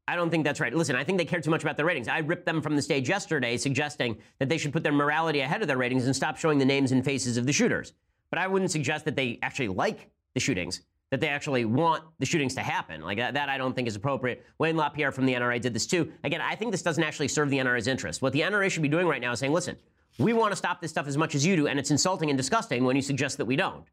I 0.07 0.15
don't 0.15 0.29
think 0.29 0.43
that's 0.43 0.59
right. 0.59 0.73
Listen, 0.73 0.95
I 0.95 1.03
think 1.03 1.17
they 1.17 1.25
care 1.25 1.39
too 1.39 1.51
much 1.51 1.63
about 1.63 1.77
their 1.77 1.85
ratings. 1.85 2.07
I 2.07 2.17
ripped 2.19 2.45
them 2.45 2.61
from 2.61 2.75
the 2.75 2.81
stage 2.81 3.07
yesterday 3.07 3.57
suggesting 3.57 4.17
that 4.39 4.49
they 4.49 4.57
should 4.57 4.73
put 4.73 4.83
their 4.83 4.91
morality 4.91 5.41
ahead 5.41 5.61
of 5.61 5.67
their 5.67 5.77
ratings 5.77 6.05
and 6.07 6.15
stop 6.15 6.35
showing 6.37 6.57
the 6.57 6.65
names 6.65 6.91
and 6.91 7.05
faces 7.05 7.37
of 7.37 7.45
the 7.45 7.53
shooters. 7.53 7.93
But 8.31 8.39
I 8.39 8.47
wouldn't 8.47 8.71
suggest 8.71 9.05
that 9.05 9.15
they 9.15 9.39
actually 9.43 9.67
like 9.69 10.09
the 10.33 10.39
shootings. 10.39 10.81
that 11.11 11.19
they 11.19 11.27
actually 11.27 11.65
want 11.65 12.03
the 12.19 12.25
shootings 12.25 12.53
to 12.55 12.61
happen. 12.61 13.01
Like 13.01 13.17
that, 13.17 13.33
that 13.33 13.49
I 13.49 13.57
don't 13.57 13.73
think 13.75 13.87
is 13.87 13.95
appropriate. 13.95 14.45
Wayne 14.59 14.77
LaPierre 14.77 15.11
from 15.11 15.25
the 15.25 15.33
NRA 15.33 15.59
did 15.59 15.73
this 15.73 15.87
too. 15.87 16.11
Again, 16.23 16.41
I 16.41 16.55
think 16.55 16.71
this 16.71 16.83
doesn't 16.83 17.03
actually 17.03 17.29
serve 17.29 17.49
the 17.49 17.57
NRA's 17.57 17.87
interest. 17.87 18.21
What 18.21 18.33
the 18.33 18.41
NRA 18.41 18.69
should 18.69 18.83
be 18.83 18.89
doing 18.89 19.07
right 19.07 19.21
now 19.21 19.31
is 19.31 19.39
saying, 19.39 19.53
listen, 19.53 19.75
we 20.19 20.33
want 20.33 20.51
to 20.51 20.55
stop 20.55 20.81
this 20.81 20.91
stuff 20.91 21.07
as 21.07 21.17
much 21.17 21.33
as 21.33 21.45
you 21.45 21.55
do, 21.55 21.67
and 21.67 21.79
it's 21.79 21.91
insulting 21.91 22.29
and 22.29 22.37
disgusting 22.37 22.83
when 22.83 22.95
you 22.95 23.01
suggest 23.01 23.37
that 23.37 23.45
we 23.45 23.55
don't. 23.55 23.85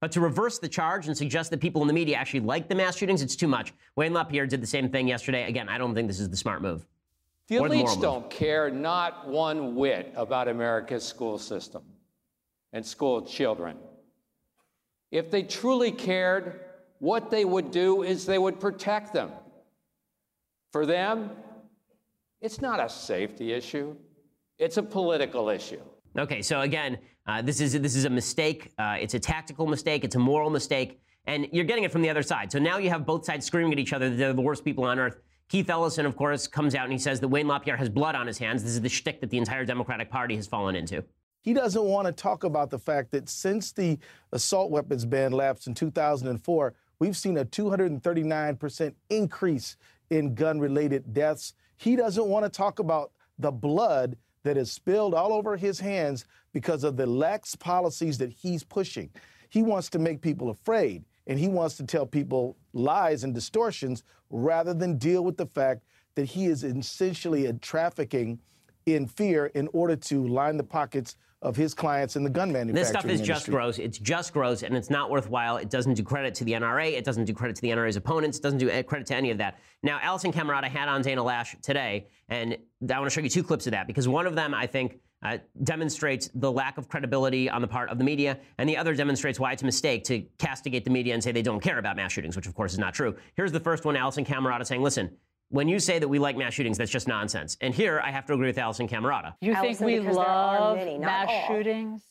But 0.00 0.12
to 0.12 0.20
reverse 0.20 0.58
the 0.58 0.68
charge 0.68 1.06
and 1.06 1.16
suggest 1.16 1.50
that 1.50 1.60
people 1.60 1.80
in 1.82 1.88
the 1.88 1.94
media 1.94 2.16
actually 2.16 2.40
like 2.40 2.68
the 2.68 2.74
mass 2.74 2.96
shootings, 2.96 3.22
it's 3.22 3.36
too 3.36 3.48
much. 3.48 3.72
Wayne 3.96 4.12
LaPierre 4.12 4.46
did 4.46 4.60
the 4.60 4.66
same 4.66 4.88
thing 4.88 5.08
yesterday. 5.08 5.48
Again, 5.48 5.68
I 5.68 5.78
don't 5.78 5.94
think 5.94 6.08
this 6.08 6.20
is 6.20 6.28
the 6.28 6.36
smart 6.36 6.62
move. 6.62 6.86
The 7.48 7.56
elites 7.56 8.00
don't 8.00 8.28
care 8.30 8.70
not 8.70 9.28
one 9.28 9.76
whit 9.76 10.12
about 10.16 10.48
America's 10.48 11.04
school 11.04 11.38
system 11.38 11.82
and 12.72 12.84
school 12.84 13.22
children. 13.22 13.76
If 15.10 15.30
they 15.30 15.42
truly 15.42 15.92
cared, 15.92 16.60
what 16.98 17.30
they 17.30 17.44
would 17.44 17.70
do 17.70 18.02
is 18.02 18.26
they 18.26 18.38
would 18.38 18.58
protect 18.58 19.12
them. 19.12 19.30
For 20.72 20.86
them, 20.86 21.30
it's 22.40 22.60
not 22.60 22.80
a 22.80 22.88
safety 22.88 23.52
issue, 23.52 23.94
it's 24.58 24.76
a 24.76 24.82
political 24.82 25.48
issue. 25.48 25.80
Okay, 26.16 26.42
so 26.42 26.60
again, 26.60 26.98
uh, 27.26 27.42
this 27.42 27.60
is 27.60 27.72
this 27.80 27.96
is 27.96 28.04
a 28.04 28.10
mistake. 28.10 28.72
Uh, 28.78 28.96
it's 29.00 29.14
a 29.14 29.18
tactical 29.18 29.66
mistake. 29.66 30.04
It's 30.04 30.14
a 30.14 30.20
moral 30.20 30.50
mistake, 30.50 31.00
and 31.26 31.48
you're 31.52 31.64
getting 31.64 31.84
it 31.84 31.90
from 31.92 32.02
the 32.02 32.10
other 32.10 32.22
side. 32.22 32.52
So 32.52 32.58
now 32.58 32.78
you 32.78 32.90
have 32.90 33.04
both 33.04 33.24
sides 33.24 33.46
screaming 33.46 33.72
at 33.72 33.78
each 33.78 33.92
other 33.92 34.10
that 34.10 34.16
they're 34.16 34.32
the 34.32 34.40
worst 34.40 34.64
people 34.64 34.84
on 34.84 34.98
earth. 34.98 35.18
Keith 35.48 35.68
Ellison, 35.68 36.06
of 36.06 36.16
course, 36.16 36.46
comes 36.46 36.74
out 36.74 36.84
and 36.84 36.92
he 36.92 36.98
says 36.98 37.20
that 37.20 37.28
Wayne 37.28 37.46
LaPierre 37.46 37.76
has 37.76 37.88
blood 37.88 38.14
on 38.14 38.26
his 38.26 38.38
hands. 38.38 38.62
This 38.62 38.72
is 38.72 38.80
the 38.80 38.88
shtick 38.88 39.20
that 39.20 39.30
the 39.30 39.38
entire 39.38 39.64
Democratic 39.64 40.10
Party 40.10 40.36
has 40.36 40.46
fallen 40.46 40.74
into. 40.74 41.04
He 41.42 41.52
doesn't 41.52 41.84
want 41.84 42.06
to 42.06 42.12
talk 42.12 42.44
about 42.44 42.70
the 42.70 42.78
fact 42.78 43.10
that 43.10 43.28
since 43.28 43.70
the 43.70 43.98
assault 44.32 44.70
weapons 44.70 45.04
ban 45.04 45.32
lapsed 45.32 45.66
in 45.66 45.74
2004, 45.74 46.74
we've 46.98 47.16
seen 47.16 47.36
a 47.36 47.44
239% 47.44 48.94
increase 49.10 49.76
in 50.08 50.34
gun 50.34 50.58
related 50.58 51.12
deaths. 51.12 51.52
He 51.76 51.96
doesn't 51.96 52.26
want 52.26 52.46
to 52.46 52.50
talk 52.50 52.78
about 52.78 53.12
the 53.38 53.52
blood 53.52 54.16
that 54.44 54.56
is 54.56 54.70
spilled 54.70 55.14
all 55.14 55.32
over 55.32 55.56
his 55.56 55.80
hands 55.80 56.26
because 56.52 56.84
of 56.84 56.96
the 56.96 57.06
lax 57.06 57.56
policies 57.56 58.18
that 58.18 58.30
he's 58.30 58.62
pushing. 58.62 59.10
He 59.48 59.62
wants 59.62 59.88
to 59.90 59.98
make 59.98 60.20
people 60.20 60.50
afraid 60.50 61.04
and 61.26 61.38
he 61.38 61.48
wants 61.48 61.76
to 61.78 61.84
tell 61.84 62.06
people 62.06 62.56
lies 62.72 63.24
and 63.24 63.34
distortions 63.34 64.04
rather 64.30 64.74
than 64.74 64.98
deal 64.98 65.24
with 65.24 65.36
the 65.36 65.46
fact 65.46 65.82
that 66.14 66.26
he 66.26 66.46
is 66.46 66.62
essentially 66.62 67.46
a 67.46 67.52
trafficking 67.54 68.38
in 68.86 69.06
fear 69.06 69.46
in 69.46 69.68
order 69.72 69.96
to 69.96 70.26
line 70.26 70.56
the 70.56 70.64
pockets 70.64 71.16
of 71.42 71.56
his 71.56 71.74
clients 71.74 72.16
in 72.16 72.24
the 72.24 72.30
gun 72.30 72.50
manufacturing 72.50 72.68
industry. 72.68 72.82
This 72.82 72.88
stuff 72.88 73.04
is 73.04 73.20
industry. 73.20 73.34
just 73.34 73.50
gross. 73.50 73.78
It's 73.78 73.98
just 73.98 74.32
gross, 74.32 74.62
and 74.62 74.74
it's 74.74 74.88
not 74.88 75.10
worthwhile. 75.10 75.58
It 75.58 75.68
doesn't 75.68 75.94
do 75.94 76.02
credit 76.02 76.34
to 76.36 76.44
the 76.44 76.52
NRA. 76.52 76.92
It 76.92 77.04
doesn't 77.04 77.26
do 77.26 77.34
credit 77.34 77.54
to 77.56 77.62
the 77.62 77.68
NRA's 77.68 77.96
opponents. 77.96 78.38
It 78.38 78.42
doesn't 78.42 78.58
do 78.58 78.82
credit 78.84 79.06
to 79.08 79.14
any 79.14 79.30
of 79.30 79.38
that. 79.38 79.58
Now, 79.82 79.98
Alisyn 79.98 80.32
Camerota 80.32 80.64
had 80.64 80.88
on 80.88 81.02
Dana 81.02 81.22
Loesch 81.22 81.60
today, 81.60 82.06
and 82.30 82.56
I 82.90 82.98
want 82.98 83.10
to 83.10 83.10
show 83.10 83.20
you 83.20 83.28
two 83.28 83.42
clips 83.42 83.66
of 83.66 83.72
that 83.72 83.86
because 83.86 84.08
one 84.08 84.26
of 84.26 84.34
them, 84.34 84.54
I 84.54 84.66
think, 84.66 85.00
uh, 85.22 85.38
demonstrates 85.62 86.30
the 86.34 86.50
lack 86.50 86.78
of 86.78 86.88
credibility 86.88 87.48
on 87.48 87.60
the 87.62 87.68
part 87.68 87.90
of 87.90 87.98
the 87.98 88.04
media, 88.04 88.38
and 88.58 88.68
the 88.68 88.76
other 88.76 88.94
demonstrates 88.94 89.38
why 89.38 89.52
it's 89.52 89.62
a 89.62 89.66
mistake 89.66 90.04
to 90.04 90.22
castigate 90.38 90.84
the 90.84 90.90
media 90.90 91.14
and 91.14 91.22
say 91.22 91.32
they 91.32 91.42
don't 91.42 91.60
care 91.62 91.78
about 91.78 91.96
mass 91.96 92.12
shootings, 92.12 92.36
which 92.36 92.46
of 92.46 92.54
course 92.54 92.72
is 92.72 92.78
not 92.78 92.94
true. 92.94 93.14
Here's 93.34 93.52
the 93.52 93.60
first 93.60 93.84
one 93.84 93.96
Alisyn 93.96 94.26
Camerota 94.26 94.66
saying, 94.66 94.82
listen, 94.82 95.10
when 95.54 95.68
you 95.68 95.78
say 95.78 96.00
that 96.00 96.08
we 96.08 96.18
like 96.18 96.36
mass 96.36 96.52
shootings, 96.52 96.78
that's 96.78 96.90
just 96.90 97.06
nonsense. 97.06 97.56
And 97.60 97.72
here 97.72 98.00
I 98.00 98.10
have 98.10 98.26
to 98.26 98.34
agree 98.34 98.48
with 98.48 98.56
Alisyn 98.56 98.90
Camerota. 98.90 99.34
You 99.40 99.54
think 99.54 99.78
Alisyn, 99.78 99.86
we 99.86 99.98
because 100.00 100.16
there 100.16 100.26
are 100.26 100.60
love 100.60 100.76
many, 100.76 100.98
not 100.98 101.06
mass 101.06 101.28
all. 101.30 101.46
shootings? 101.46 102.02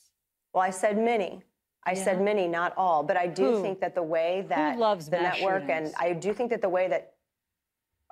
Well, 0.53 0.63
I 0.63 0.69
said 0.69 0.97
many. 0.97 1.41
I 1.85 1.93
said 1.93 2.21
many, 2.21 2.47
not 2.47 2.73
all. 2.77 3.03
But 3.03 3.17
I 3.17 3.27
do 3.27 3.55
Who? 3.55 3.61
think 3.61 3.81
that 3.81 3.95
the 3.95 4.03
way 4.03 4.45
that 4.47 4.79
loves 4.79 5.09
the 5.09 5.17
mass 5.17 5.35
network 5.41 5.63
shootings? 5.63 5.93
and 5.93 5.95
I 5.99 6.13
do 6.13 6.33
think 6.33 6.51
that 6.51 6.61
the 6.61 6.69
way 6.69 6.87
that 6.87 7.12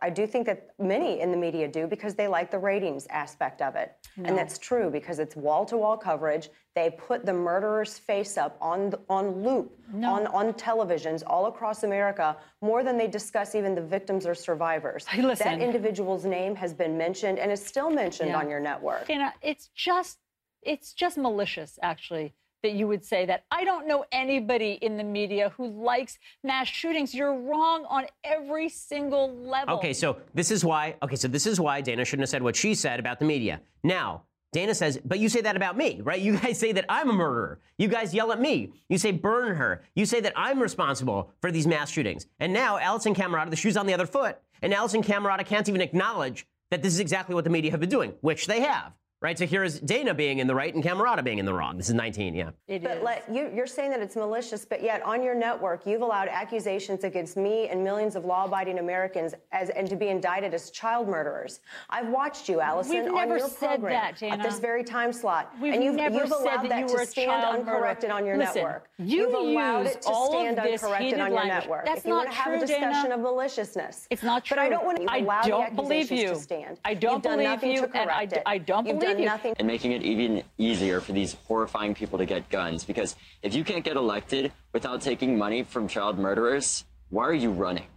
I 0.04 0.10
do 0.10 0.26
think 0.26 0.48
that 0.48 0.70
many 0.80 1.22
in 1.22 1.30
the 1.32 1.38
media 1.38 1.68
do 1.68 1.86
because 1.86 2.16
they 2.16 2.28
like 2.28 2.50
the 2.50 2.58
ratings 2.58 3.06
aspect 3.08 3.62
of 3.62 3.76
it. 3.76 3.94
And 4.24 4.38
that's 4.38 4.58
true 4.58 4.90
because 4.90 5.20
it's 5.20 5.36
wall-to-wall 5.36 5.98
coverage. 5.98 6.50
They 6.76 6.90
put 6.90 7.26
the 7.26 7.34
murderer's 7.34 8.00
face 8.00 8.38
up 8.38 8.58
on 8.62 8.94
on 9.10 9.44
loop 9.44 9.78
on 10.04 10.26
on 10.28 10.54
televisions 10.54 11.22
all 11.28 11.46
across 11.48 11.84
America 11.84 12.38
more 12.62 12.84
than 12.84 12.98
they 12.98 13.08
discuss 13.08 13.56
even 13.56 13.76
the 13.76 13.82
victims 13.82 14.26
or 14.26 14.34
survivors. 14.34 15.06
Hey, 15.06 15.22
listen. 15.22 15.48
That 15.60 15.62
individual's 15.62 16.26
name 16.26 16.56
has 16.56 16.74
been 16.74 16.98
mentioned 16.98 17.40
and 17.40 17.52
is 17.52 17.64
still 17.66 17.90
mentioned 17.92 18.30
Yeah. 18.30 18.40
on 18.40 18.50
your 18.50 18.60
network. 18.60 19.06
Dana, 19.08 19.34
it's 19.42 19.68
just 19.76 20.18
it's 20.64 20.94
just 20.94 21.18
malicious 21.18 21.78
actually 21.82 22.34
that 22.64 22.74
you 22.74 22.88
would 22.88 23.04
say 23.04 23.26
that. 23.26 23.46
I 23.52 23.64
don't 23.64 23.88
know 23.88 24.06
anybody 24.12 24.74
in 24.82 24.98
the 24.98 25.04
media 25.04 25.52
who 25.58 25.68
likes 25.68 26.18
mass 26.44 26.68
shootings. 26.68 27.14
You're 27.14 27.38
wrong 27.38 27.86
on 27.90 28.06
every 28.24 28.70
single 28.70 29.36
level. 29.36 29.76
Okay, 29.76 29.94
so 29.94 30.18
this 30.34 30.52
is 30.52 30.64
why. 30.64 30.96
Okay, 31.04 31.16
so 31.16 31.28
this 31.28 31.46
is 31.46 31.60
why 31.60 31.82
Dana 31.82 32.06
shouldn't 32.06 32.24
have 32.24 32.30
said 32.30 32.44
what 32.44 32.56
she 32.56 32.74
said 32.76 33.00
about 33.00 33.20
the 33.20 33.26
media. 33.26 33.62
Now, 33.84 34.24
Dana 34.54 34.76
says, 34.76 35.00
but 35.06 35.20
you 35.20 35.30
say 35.30 35.42
that 35.42 35.56
about 35.56 35.78
me, 35.78 36.02
right? 36.04 36.20
You 36.20 36.38
guys 36.38 36.60
say 36.66 36.72
that 36.74 36.86
I'm 36.90 37.10
a 37.10 37.14
murderer. 37.14 37.60
You 37.78 37.88
guys 37.88 38.14
yell 38.14 38.32
at 38.32 38.42
me. 38.42 38.74
You 38.90 38.98
say 38.98 39.12
burn 39.12 39.56
her. 39.56 39.84
You 39.96 40.06
say 40.06 40.20
that 40.22 40.34
I'm 40.36 40.60
responsible 40.62 41.32
for 41.42 41.52
these 41.52 41.68
mass 41.68 41.90
shootings. 41.90 42.28
And 42.40 42.52
now 42.52 42.78
Alisyn 42.78 43.16
Camerota, 43.16 43.50
the 43.50 43.56
shoe's 43.56 43.78
on 43.78 43.86
the 43.86 43.94
other 43.94 44.06
foot, 44.06 44.38
and 44.62 44.74
Alisyn 44.74 45.04
Camerota 45.04 45.46
can't 45.46 45.68
even 45.70 45.82
acknowledge 45.82 46.46
that 46.70 46.84
this 46.84 46.94
is 46.94 47.00
exactly 47.00 47.36
what 47.36 47.44
the 47.44 47.50
media 47.50 47.72
have 47.72 47.80
been 47.80 47.90
doing, 47.90 48.14
which 48.22 48.48
they 48.48 48.62
have. 48.62 48.94
Right, 49.24 49.38
so 49.38 49.46
here 49.46 49.64
is 49.64 49.80
Dana 49.80 50.16
being 50.16 50.40
in 50.40 50.48
the 50.48 50.56
right 50.56 50.74
and 50.74 50.84
Camerota 50.84 51.24
being 51.24 51.38
in 51.38 51.46
the 51.46 51.54
wrong. 51.54 51.78
This 51.78 51.90
is 51.90 51.94
19, 51.94 52.34
yeah. 52.34 52.50
It 52.68 52.82
But 52.82 52.98
is. 52.98 53.04
let, 53.04 53.32
you, 53.32 53.52
you're 53.54 53.68
saying 53.68 53.92
that 53.92 54.00
it's 54.02 54.16
malicious, 54.16 54.66
but 54.66 54.82
yet 54.82 55.04
on 55.04 55.22
your 55.22 55.36
network, 55.36 55.86
you've 55.86 56.02
allowed 56.02 56.28
accusations 56.28 57.04
against 57.04 57.38
me 57.38 57.68
and 57.68 57.84
millions 57.84 58.16
of 58.16 58.26
law-abiding 58.26 58.80
Americans 58.80 59.36
as 59.52 59.70
and 59.70 59.88
to 59.92 59.96
be 59.96 60.08
indicted 60.08 60.56
as 60.56 60.72
child 60.72 61.08
murderers. 61.08 61.60
I've 61.92 62.08
watched 62.08 62.50
you, 62.50 62.58
Alisyn, 62.58 62.90
We've 62.90 63.06
on 63.10 63.14
never 63.14 63.38
your 63.38 63.48
said 63.48 63.68
program 63.80 63.92
that, 63.94 64.18
Dana. 64.18 64.38
at 64.38 64.42
this 64.42 64.58
very 64.58 64.84
time 64.84 65.14
slot, 65.14 65.54
We've 65.62 65.76
and 65.76 65.84
you've, 65.84 65.94
never 65.94 66.16
you've 66.22 66.30
said 66.30 66.38
allowed 66.42 66.64
that 66.64 66.70
that, 66.70 66.90
you 66.90 66.98
to 66.98 67.06
stand 67.06 67.30
child 67.30 67.60
murderer. 67.60 67.76
uncorrected 67.76 68.10
on 68.10 68.26
your 68.26 68.38
Listen, 68.38 68.56
network. 68.56 68.90
you 68.98 69.26
have 69.26 69.34
allowed 69.36 69.82
use 69.86 69.92
it 69.98 70.02
to 70.02 70.10
all 70.10 70.32
stand 70.32 70.58
uncorrected 70.58 71.20
on 71.20 71.28
your 71.32 71.36
language. 71.38 71.46
network. 71.60 71.86
That's 71.86 72.00
if 72.00 72.06
you 72.08 72.14
want 72.14 72.26
not 72.30 72.32
to 72.34 72.38
have 72.42 72.54
a 72.54 72.58
true, 72.58 72.66
discussion 72.66 73.04
Dana. 73.04 73.14
of 73.16 73.22
maliciousness, 73.22 74.08
It's 74.10 74.24
not 74.24 74.44
true. 74.44 74.56
But 74.56 74.64
I 74.64 74.68
true. 74.70 74.78
don't 74.78 74.86
want 74.88 74.98
to 74.98 75.06
I 75.12 75.18
allow 75.20 75.42
the 75.44 75.50
don't 75.50 75.76
believe 75.76 76.06
accusations 76.12 76.22
you. 76.24 76.30
to 76.30 76.36
stand. 76.42 76.80
I 76.84 76.96
don't 76.96 77.14
You've 77.14 77.22
done 77.22 77.34
believe 77.38 77.50
nothing 77.52 77.72
you, 77.74 77.82
to 77.82 77.84
and 77.86 78.10
I 78.10 78.26
correct 78.26 78.30
d- 78.32 78.36
it. 78.38 78.44
I 78.48 78.58
don't 78.58 78.88
You've 78.88 79.00
believe 79.00 79.11
done 79.14 79.22
you. 79.22 79.26
nothing 79.26 79.54
and 79.58 79.68
making 79.68 79.92
it 79.92 80.04
even 80.04 80.44
easier 80.58 81.02
for 81.02 81.12
these 81.14 81.36
horrifying 81.48 81.94
people 81.94 82.18
to 82.18 82.26
get 82.26 82.50
guns. 82.50 82.84
Because 82.84 83.16
if 83.42 83.54
you 83.54 83.64
can't 83.64 83.84
get 83.84 83.96
elected 83.96 84.52
without 84.74 85.02
taking 85.02 85.38
money 85.38 85.64
from 85.64 85.88
child 85.88 86.18
murderers, 86.18 86.86
why 87.10 87.26
are 87.26 87.34
you 87.34 87.52
running? 87.52 87.88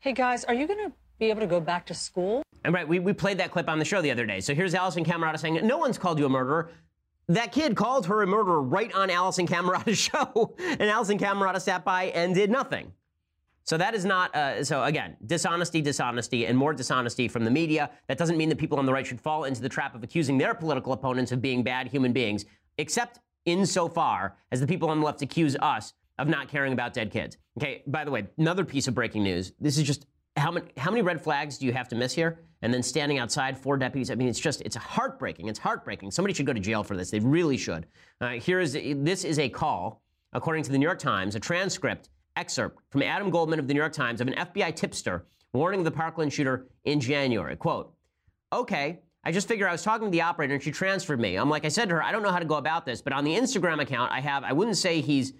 Hey 0.00 0.12
guys, 0.12 0.44
are 0.44 0.54
you 0.54 0.66
going 0.66 0.90
to 0.90 0.92
be 1.18 1.26
able 1.26 1.40
to 1.40 1.46
go 1.46 1.60
back 1.60 1.86
to 1.86 1.94
school? 1.94 2.42
And 2.64 2.74
right, 2.74 2.88
we, 2.88 2.98
we 2.98 3.12
played 3.12 3.38
that 3.38 3.50
clip 3.50 3.68
on 3.68 3.78
the 3.78 3.84
show 3.84 4.00
the 4.00 4.10
other 4.10 4.26
day. 4.26 4.40
So 4.40 4.54
here's 4.54 4.74
Alisyn 4.74 5.04
Camerota 5.04 5.38
saying, 5.38 5.66
No 5.66 5.78
one's 5.78 5.98
called 5.98 6.18
you 6.18 6.26
a 6.26 6.30
murderer. 6.30 6.70
That 7.28 7.52
kid 7.52 7.76
called 7.76 8.06
her 8.06 8.22
a 8.22 8.26
murderer 8.26 8.60
right 8.60 8.92
on 8.92 9.08
Alisyn 9.08 9.46
Camerota's 9.46 9.98
show, 10.10 10.56
and 10.58 10.80
Alisyn 10.80 11.18
Camerota 11.18 11.60
sat 11.60 11.84
by 11.84 12.04
and 12.06 12.34
did 12.34 12.50
nothing. 12.50 12.92
So 13.70 13.76
that 13.76 13.94
is 13.94 14.04
not, 14.04 14.34
uh, 14.34 14.64
so 14.64 14.82
again, 14.82 15.16
dishonesty, 15.26 15.80
dishonesty, 15.80 16.46
and 16.46 16.58
more 16.58 16.74
dishonesty 16.74 17.28
from 17.28 17.44
the 17.44 17.52
media. 17.52 17.88
That 18.08 18.18
doesn't 18.18 18.36
mean 18.36 18.48
that 18.48 18.58
people 18.58 18.80
on 18.80 18.84
the 18.84 18.92
right 18.92 19.06
should 19.06 19.20
fall 19.20 19.44
into 19.44 19.62
the 19.62 19.68
trap 19.68 19.94
of 19.94 20.02
accusing 20.02 20.38
their 20.38 20.54
political 20.54 20.92
opponents 20.92 21.30
of 21.30 21.40
being 21.40 21.62
bad 21.62 21.86
human 21.86 22.12
beings, 22.12 22.46
except 22.78 23.20
insofar 23.44 24.36
as 24.50 24.58
the 24.58 24.66
people 24.66 24.90
on 24.90 24.98
the 24.98 25.06
left 25.06 25.22
accuse 25.22 25.54
us 25.62 25.92
of 26.18 26.26
not 26.26 26.48
caring 26.48 26.72
about 26.72 26.92
dead 26.92 27.12
kids. 27.12 27.36
Okay, 27.58 27.84
by 27.86 28.04
the 28.04 28.10
way, 28.10 28.26
another 28.38 28.64
piece 28.64 28.88
of 28.88 28.94
breaking 28.96 29.22
news. 29.22 29.52
This 29.60 29.78
is 29.78 29.84
just 29.84 30.06
how 30.36 30.50
many, 30.50 30.66
how 30.76 30.90
many 30.90 31.02
red 31.02 31.22
flags 31.22 31.56
do 31.56 31.64
you 31.64 31.72
have 31.72 31.86
to 31.90 31.94
miss 31.94 32.12
here? 32.12 32.40
And 32.62 32.74
then 32.74 32.82
standing 32.82 33.18
outside, 33.18 33.56
four 33.56 33.76
deputies. 33.76 34.10
I 34.10 34.16
mean, 34.16 34.26
it's 34.26 34.40
just, 34.40 34.62
it's 34.62 34.74
heartbreaking. 34.74 35.46
It's 35.46 35.60
heartbreaking. 35.60 36.10
Somebody 36.10 36.34
should 36.34 36.46
go 36.46 36.52
to 36.52 36.58
jail 36.58 36.82
for 36.82 36.96
this. 36.96 37.12
They 37.12 37.20
really 37.20 37.56
should. 37.56 37.86
Uh, 38.20 38.30
here 38.30 38.58
is, 38.58 38.72
this 38.72 39.22
is 39.22 39.38
a 39.38 39.48
call, 39.48 40.02
according 40.32 40.64
to 40.64 40.72
the 40.72 40.78
New 40.78 40.86
York 40.86 40.98
Times, 40.98 41.36
a 41.36 41.40
transcript 41.40 42.10
excerpt 42.36 42.80
from 42.90 43.02
Adam 43.02 43.30
Goldman 43.30 43.58
of 43.58 43.68
the 43.68 43.74
New 43.74 43.80
York 43.80 43.92
Times 43.92 44.20
of 44.20 44.28
an 44.28 44.34
FBI 44.34 44.74
tipster 44.74 45.26
warning 45.52 45.82
the 45.82 45.90
Parkland 45.90 46.32
shooter 46.32 46.68
in 46.84 47.00
January. 47.00 47.56
Quote, 47.56 47.92
okay, 48.52 49.00
I 49.24 49.32
just 49.32 49.48
figured 49.48 49.68
I 49.68 49.72
was 49.72 49.82
talking 49.82 50.06
to 50.06 50.10
the 50.10 50.22
operator 50.22 50.54
and 50.54 50.62
she 50.62 50.70
transferred 50.70 51.20
me. 51.20 51.36
I'm 51.36 51.50
like, 51.50 51.64
I 51.64 51.68
said 51.68 51.88
to 51.88 51.96
her, 51.96 52.02
I 52.02 52.12
don't 52.12 52.22
know 52.22 52.30
how 52.30 52.38
to 52.38 52.44
go 52.44 52.56
about 52.56 52.86
this, 52.86 53.02
but 53.02 53.12
on 53.12 53.24
the 53.24 53.34
Instagram 53.34 53.80
account 53.80 54.12
I 54.12 54.20
have, 54.20 54.44
I 54.44 54.52
wouldn't 54.52 54.76
say 54.76 55.00
he's 55.00 55.34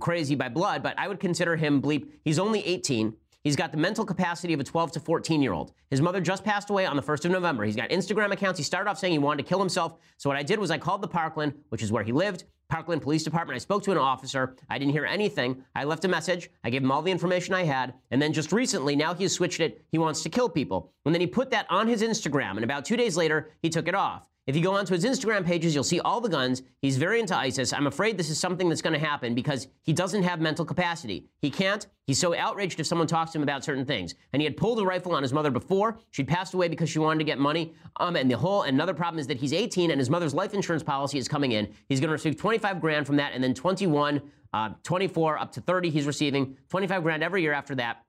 crazy 0.00 0.34
by 0.34 0.48
blood, 0.48 0.82
but 0.82 0.98
I 0.98 1.08
would 1.08 1.20
consider 1.20 1.56
him 1.56 1.82
bleep. 1.82 2.08
He's 2.24 2.38
only 2.38 2.64
18. 2.64 3.14
He's 3.42 3.56
got 3.56 3.72
the 3.72 3.76
mental 3.76 4.06
capacity 4.06 4.54
of 4.54 4.60
a 4.60 4.64
12 4.64 4.92
to 4.92 5.00
14 5.00 5.42
year 5.42 5.52
old. 5.52 5.72
His 5.90 6.00
mother 6.00 6.20
just 6.20 6.44
passed 6.44 6.70
away 6.70 6.86
on 6.86 6.96
the 6.96 7.02
1st 7.02 7.26
of 7.26 7.32
November. 7.32 7.64
He's 7.64 7.76
got 7.76 7.90
Instagram 7.90 8.32
accounts. 8.32 8.58
He 8.58 8.64
started 8.64 8.88
off 8.88 8.98
saying 8.98 9.12
he 9.12 9.18
wanted 9.18 9.42
to 9.42 9.48
kill 9.48 9.58
himself. 9.58 9.98
So 10.16 10.30
what 10.30 10.38
I 10.38 10.42
did 10.42 10.58
was 10.58 10.70
I 10.70 10.78
called 10.78 11.02
the 11.02 11.08
Parkland, 11.08 11.54
which 11.68 11.82
is 11.82 11.92
where 11.92 12.04
he 12.04 12.12
lived, 12.12 12.44
Parkland 12.68 13.02
Police 13.02 13.22
Department. 13.22 13.54
I 13.54 13.58
spoke 13.58 13.82
to 13.84 13.92
an 13.92 13.98
officer. 13.98 14.56
I 14.68 14.78
didn't 14.78 14.92
hear 14.92 15.04
anything. 15.04 15.64
I 15.74 15.84
left 15.84 16.04
a 16.04 16.08
message. 16.08 16.50
I 16.64 16.70
gave 16.70 16.82
him 16.82 16.90
all 16.90 17.02
the 17.02 17.10
information 17.10 17.54
I 17.54 17.64
had. 17.64 17.94
And 18.10 18.20
then 18.20 18.32
just 18.32 18.52
recently, 18.52 18.96
now 18.96 19.14
he 19.14 19.24
has 19.24 19.32
switched 19.32 19.60
it. 19.60 19.84
He 19.92 19.98
wants 19.98 20.22
to 20.22 20.28
kill 20.28 20.48
people. 20.48 20.92
And 21.04 21.14
then 21.14 21.20
he 21.20 21.26
put 21.26 21.50
that 21.50 21.66
on 21.70 21.86
his 21.86 22.02
Instagram. 22.02 22.52
And 22.52 22.64
about 22.64 22.84
two 22.84 22.96
days 22.96 23.16
later, 23.16 23.50
he 23.62 23.70
took 23.70 23.88
it 23.88 23.94
off. 23.94 24.28
If 24.46 24.54
you 24.54 24.62
go 24.62 24.74
onto 24.74 24.92
his 24.92 25.06
Instagram 25.06 25.46
pages, 25.46 25.74
you'll 25.74 25.84
see 25.84 26.00
all 26.00 26.20
the 26.20 26.28
guns. 26.28 26.62
He's 26.82 26.98
very 26.98 27.18
into 27.18 27.34
ISIS. 27.34 27.72
I'm 27.72 27.86
afraid 27.86 28.18
this 28.18 28.28
is 28.28 28.38
something 28.38 28.68
that's 28.68 28.82
going 28.82 28.92
to 28.92 28.98
happen 28.98 29.34
because 29.34 29.68
he 29.80 29.94
doesn't 29.94 30.22
have 30.22 30.38
mental 30.38 30.66
capacity. 30.66 31.30
He 31.40 31.50
can't. 31.50 31.86
He's 32.06 32.18
so 32.18 32.36
outraged 32.36 32.78
if 32.78 32.86
someone 32.86 33.06
talks 33.06 33.32
to 33.32 33.38
him 33.38 33.42
about 33.42 33.64
certain 33.64 33.86
things. 33.86 34.14
And 34.34 34.42
he 34.42 34.44
had 34.44 34.58
pulled 34.58 34.80
a 34.80 34.84
rifle 34.84 35.14
on 35.14 35.22
his 35.22 35.32
mother 35.32 35.50
before. 35.50 35.98
She'd 36.10 36.28
passed 36.28 36.52
away 36.52 36.68
because 36.68 36.90
she 36.90 36.98
wanted 36.98 37.20
to 37.20 37.24
get 37.24 37.38
money. 37.38 37.72
Um, 37.96 38.16
and 38.16 38.30
the 38.30 38.36
whole 38.36 38.62
another 38.62 38.92
problem 38.92 39.18
is 39.18 39.26
that 39.28 39.38
he's 39.38 39.54
18 39.54 39.90
and 39.90 39.98
his 39.98 40.10
mother's 40.10 40.34
life 40.34 40.52
insurance 40.52 40.82
policy 40.82 41.16
is 41.16 41.26
coming 41.26 41.52
in. 41.52 41.72
He's 41.88 42.00
going 42.00 42.08
to 42.08 42.12
receive 42.12 42.36
25 42.36 42.82
grand 42.82 43.06
from 43.06 43.16
that, 43.16 43.32
and 43.32 43.42
then 43.42 43.54
21, 43.54 44.20
uh, 44.52 44.70
24, 44.82 45.38
up 45.38 45.52
to 45.52 45.62
30. 45.62 45.88
He's 45.88 46.06
receiving 46.06 46.54
25 46.68 47.02
grand 47.02 47.22
every 47.22 47.40
year 47.40 47.54
after 47.54 47.74
that. 47.76 48.04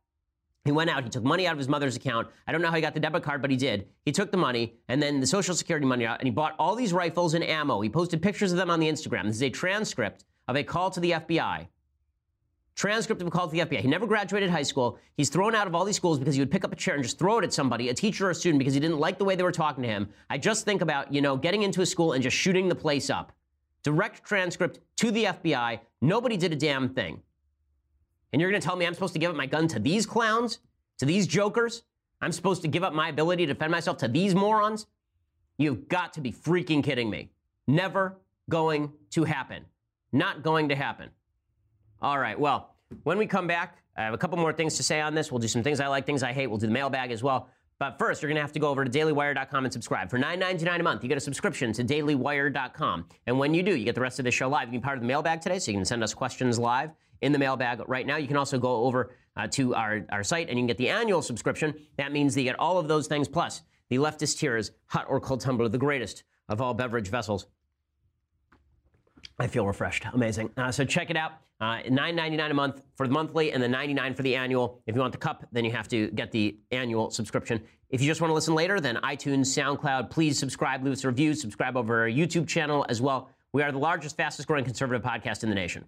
He 0.66 0.72
went 0.72 0.90
out, 0.90 1.04
he 1.04 1.10
took 1.10 1.24
money 1.24 1.46
out 1.46 1.54
of 1.54 1.60
his 1.60 1.70
mother's 1.70 1.96
account. 1.96 2.28
I 2.48 2.52
don't 2.52 2.62
know 2.62 2.70
how 2.70 2.76
he 2.76 2.82
got 2.82 2.96
the 2.96 3.00
debit 3.00 3.22
card, 3.22 3.40
but 3.40 3.52
he 3.52 3.58
did. 3.58 3.88
He 4.04 4.12
took 4.12 4.32
the 4.32 4.38
money 4.38 4.74
and 4.90 5.02
then 5.02 5.20
the 5.20 5.28
Social 5.28 5.54
Security 5.54 5.86
money 5.86 6.08
out, 6.08 6.20
and 6.20 6.28
he 6.28 6.32
bought 6.32 6.56
all 6.58 6.76
these 6.76 6.92
rifles 6.92 7.36
and 7.36 7.44
ammo. 7.44 7.80
He 7.82 7.90
posted 7.90 8.20
pictures 8.20 8.52
of 8.52 8.58
them 8.58 8.72
on 8.72 8.80
the 8.80 8.90
Instagram. 8.90 9.26
This 9.26 9.36
is 9.36 9.44
a 9.44 9.50
transcript 9.52 10.26
of 10.48 10.56
a 10.56 10.64
call 10.64 10.90
to 10.90 11.00
the 11.00 11.12
FBI. 11.12 11.68
Transcript 12.74 13.22
of 13.22 13.28
a 13.28 13.32
call 13.32 13.48
to 13.48 13.52
the 13.52 13.60
FBI. 13.60 13.80
He 13.80 13.88
never 13.88 14.08
graduated 14.08 14.50
high 14.50 14.64
school. 14.64 14.98
He's 15.16 15.30
thrown 15.30 15.54
out 15.54 15.68
of 15.68 15.76
all 15.76 15.86
these 15.86 15.96
schools 15.96 16.18
because 16.18 16.34
he 16.34 16.42
would 16.42 16.52
pick 16.52 16.66
up 16.66 16.74
a 16.74 16.76
chair 16.76 16.96
and 16.96 17.04
just 17.04 17.20
throw 17.20 17.38
it 17.38 17.44
at 17.44 17.54
somebody, 17.54 17.90
a 17.90 17.94
teacher 17.94 18.28
or 18.28 18.32
a 18.32 18.36
student, 18.36 18.58
because 18.58 18.74
he 18.74 18.80
didn't 18.80 19.00
like 19.00 19.20
the 19.20 19.24
way 19.24 19.36
they 19.36 19.44
were 19.44 19.52
talking 19.52 19.84
to 19.84 19.88
him. 19.88 20.10
I 20.32 20.40
just 20.40 20.66
think 20.66 20.82
about, 20.82 21.14
you 21.14 21.22
know, 21.22 21.38
getting 21.38 21.62
into 21.62 21.82
a 21.82 21.86
school 21.86 22.14
and 22.14 22.24
just 22.24 22.36
shooting 22.36 22.68
the 22.68 22.76
place 22.76 23.12
up. 23.12 23.32
Direct 23.84 24.26
transcript 24.26 24.80
to 24.98 25.12
the 25.12 25.26
FBI. 25.26 25.80
Nobody 26.02 26.38
did 26.38 26.52
a 26.52 26.56
damn 26.56 26.90
thing. 26.90 27.22
And 28.36 28.42
you're 28.42 28.52
going 28.52 28.60
to 28.60 28.68
tell 28.68 28.76
me 28.76 28.86
I'm 28.86 28.94
supposed 28.94 29.14
to 29.14 29.20
give 29.20 29.32
up 29.32 29.38
my 29.38 29.46
gun 29.46 29.66
to 29.70 29.80
these 29.80 30.06
clowns? 30.06 30.60
To 30.98 31.06
these 31.06 31.26
jokers? 31.26 31.84
I'm 32.20 32.34
supposed 32.34 32.62
to 32.64 32.68
give 32.68 32.84
up 32.84 32.92
my 32.92 33.08
ability 33.08 33.46
to 33.46 33.54
defend 33.54 33.72
myself 33.72 33.98
to 34.00 34.10
these 34.10 34.36
morons? 34.36 34.88
You've 35.58 35.88
got 35.88 36.12
to 36.16 36.20
be 36.20 36.34
freaking 36.34 36.84
kidding 36.84 37.10
me. 37.10 37.32
Never 37.66 38.18
going 38.50 38.92
to 39.12 39.24
happen. 39.24 39.64
Not 40.12 40.44
going 40.44 40.68
to 40.68 40.76
happen. 40.76 41.12
All 42.02 42.20
right, 42.20 42.38
well, 42.38 42.76
when 43.04 43.18
we 43.18 43.26
come 43.26 43.48
back, 43.48 43.78
I 43.96 44.04
have 44.04 44.14
a 44.14 44.18
couple 44.18 44.38
more 44.38 44.52
things 44.52 44.76
to 44.76 44.84
say 44.84 45.00
on 45.00 45.16
this. 45.16 45.32
We'll 45.32 45.40
do 45.40 45.48
some 45.48 45.64
things 45.64 45.80
I 45.80 45.88
like, 45.88 46.06
things 46.06 46.22
I 46.22 46.34
hate. 46.34 46.48
We'll 46.48 46.60
do 46.60 46.68
the 46.68 46.74
mailbag 46.74 47.12
as 47.12 47.24
well. 47.24 47.48
But 47.80 47.98
first, 47.98 48.22
you're 48.22 48.28
going 48.28 48.36
to 48.36 48.42
have 48.42 48.52
to 48.52 48.60
go 48.60 48.68
over 48.68 48.84
to 48.84 48.92
dailywire.com 48.92 49.64
and 49.64 49.72
subscribe. 49.72 50.10
For 50.10 50.20
$9.99 50.20 50.78
a 50.82 50.84
month, 50.84 51.04
you 51.04 51.08
get 51.08 51.18
a 51.18 51.22
subscription 51.22 51.72
to 51.72 51.86
dailywire.com. 51.86 53.06
And 53.28 53.40
when 53.40 53.54
you 53.54 53.64
do, 53.64 53.78
you 53.78 53.86
get 53.86 53.96
the 53.96 54.02
rest 54.02 54.20
of 54.20 54.26
the 54.26 54.32
show 54.32 54.50
live. 54.50 54.64
You 54.64 54.72
can 54.74 54.80
be 54.82 54.84
part 54.84 54.98
of 54.98 55.04
the 55.04 55.08
mailbag 55.08 55.40
today, 55.40 55.58
so 55.58 55.72
you 55.72 55.78
can 55.78 55.86
send 55.86 56.04
us 56.04 56.14
questions 56.14 56.60
live 56.60 56.92
in 57.22 57.32
the 57.32 57.40
mailbag 57.40 57.82
right 57.88 58.06
now. 58.06 58.18
You 58.18 58.28
can 58.28 58.38
also 58.38 58.58
go 58.58 58.84
over 58.84 59.12
uh, 59.38 59.48
to 59.48 59.76
our, 59.76 60.06
our 60.12 60.24
site 60.24 60.50
and 60.50 60.58
you 60.58 60.62
can 60.62 60.68
get 60.68 60.78
the 60.78 60.90
annual 60.90 61.22
subscription. 61.22 61.74
That 61.98 62.12
means 62.12 62.36
that 62.36 62.42
you 62.42 62.46
get 62.46 62.60
all 62.60 62.78
of 62.78 62.88
those 62.88 63.08
things 63.08 63.28
plus 63.28 63.62
the 63.90 63.98
leftist 63.98 64.40
tears, 64.40 64.72
hot 64.88 65.06
or 65.08 65.20
cold 65.20 65.42
tumbler, 65.42 65.70
the 65.70 65.78
greatest 65.78 66.24
of 66.50 66.62
all 66.62 66.74
beverage 66.74 67.10
vessels. 67.10 67.48
I 69.40 69.48
feel 69.48 69.66
refreshed. 69.66 70.06
Amazing. 70.14 70.50
Uh, 70.58 70.72
so 70.72 70.86
check 70.86 71.10
it 71.10 71.18
out. 71.18 71.34
Uh, 71.62 71.78
$9.99 71.84 72.52
a 72.52 72.54
month 72.54 72.82
for 72.96 73.08
the 73.08 73.14
monthly 73.14 73.52
and 73.52 73.64
then 73.64 73.72
99 73.72 74.14
for 74.14 74.24
the 74.24 74.36
annual. 74.36 74.82
If 74.88 74.96
you 74.96 75.02
want 75.02 75.14
the 75.14 75.18
cup, 75.18 75.46
then 75.52 75.64
you 75.64 75.72
have 75.72 75.88
to 75.90 76.10
get 76.12 76.32
the 76.32 76.58
annual 76.72 77.10
subscription. 77.12 77.62
If 77.90 78.02
you 78.02 78.08
just 78.08 78.20
want 78.20 78.30
to 78.30 78.36
listen 78.36 78.56
later, 78.56 78.80
then 78.82 78.98
iTunes, 78.98 79.48
SoundCloud, 79.48 80.10
please 80.10 80.38
subscribe, 80.38 80.84
leave 80.84 80.94
us 80.94 81.04
a 81.04 81.08
review, 81.08 81.34
subscribe 81.34 81.78
over 81.78 82.02
our 82.02 82.10
YouTube 82.10 82.48
channel 82.48 82.86
as 82.90 83.02
well. 83.02 83.30
We 83.54 83.64
are 83.64 83.72
the 83.72 83.78
largest, 83.78 84.18
fastest 84.18 84.48
growing 84.48 84.66
conservative 84.66 85.02
podcast 85.02 85.44
in 85.44 85.50
the 85.50 85.56
nation. 85.56 85.86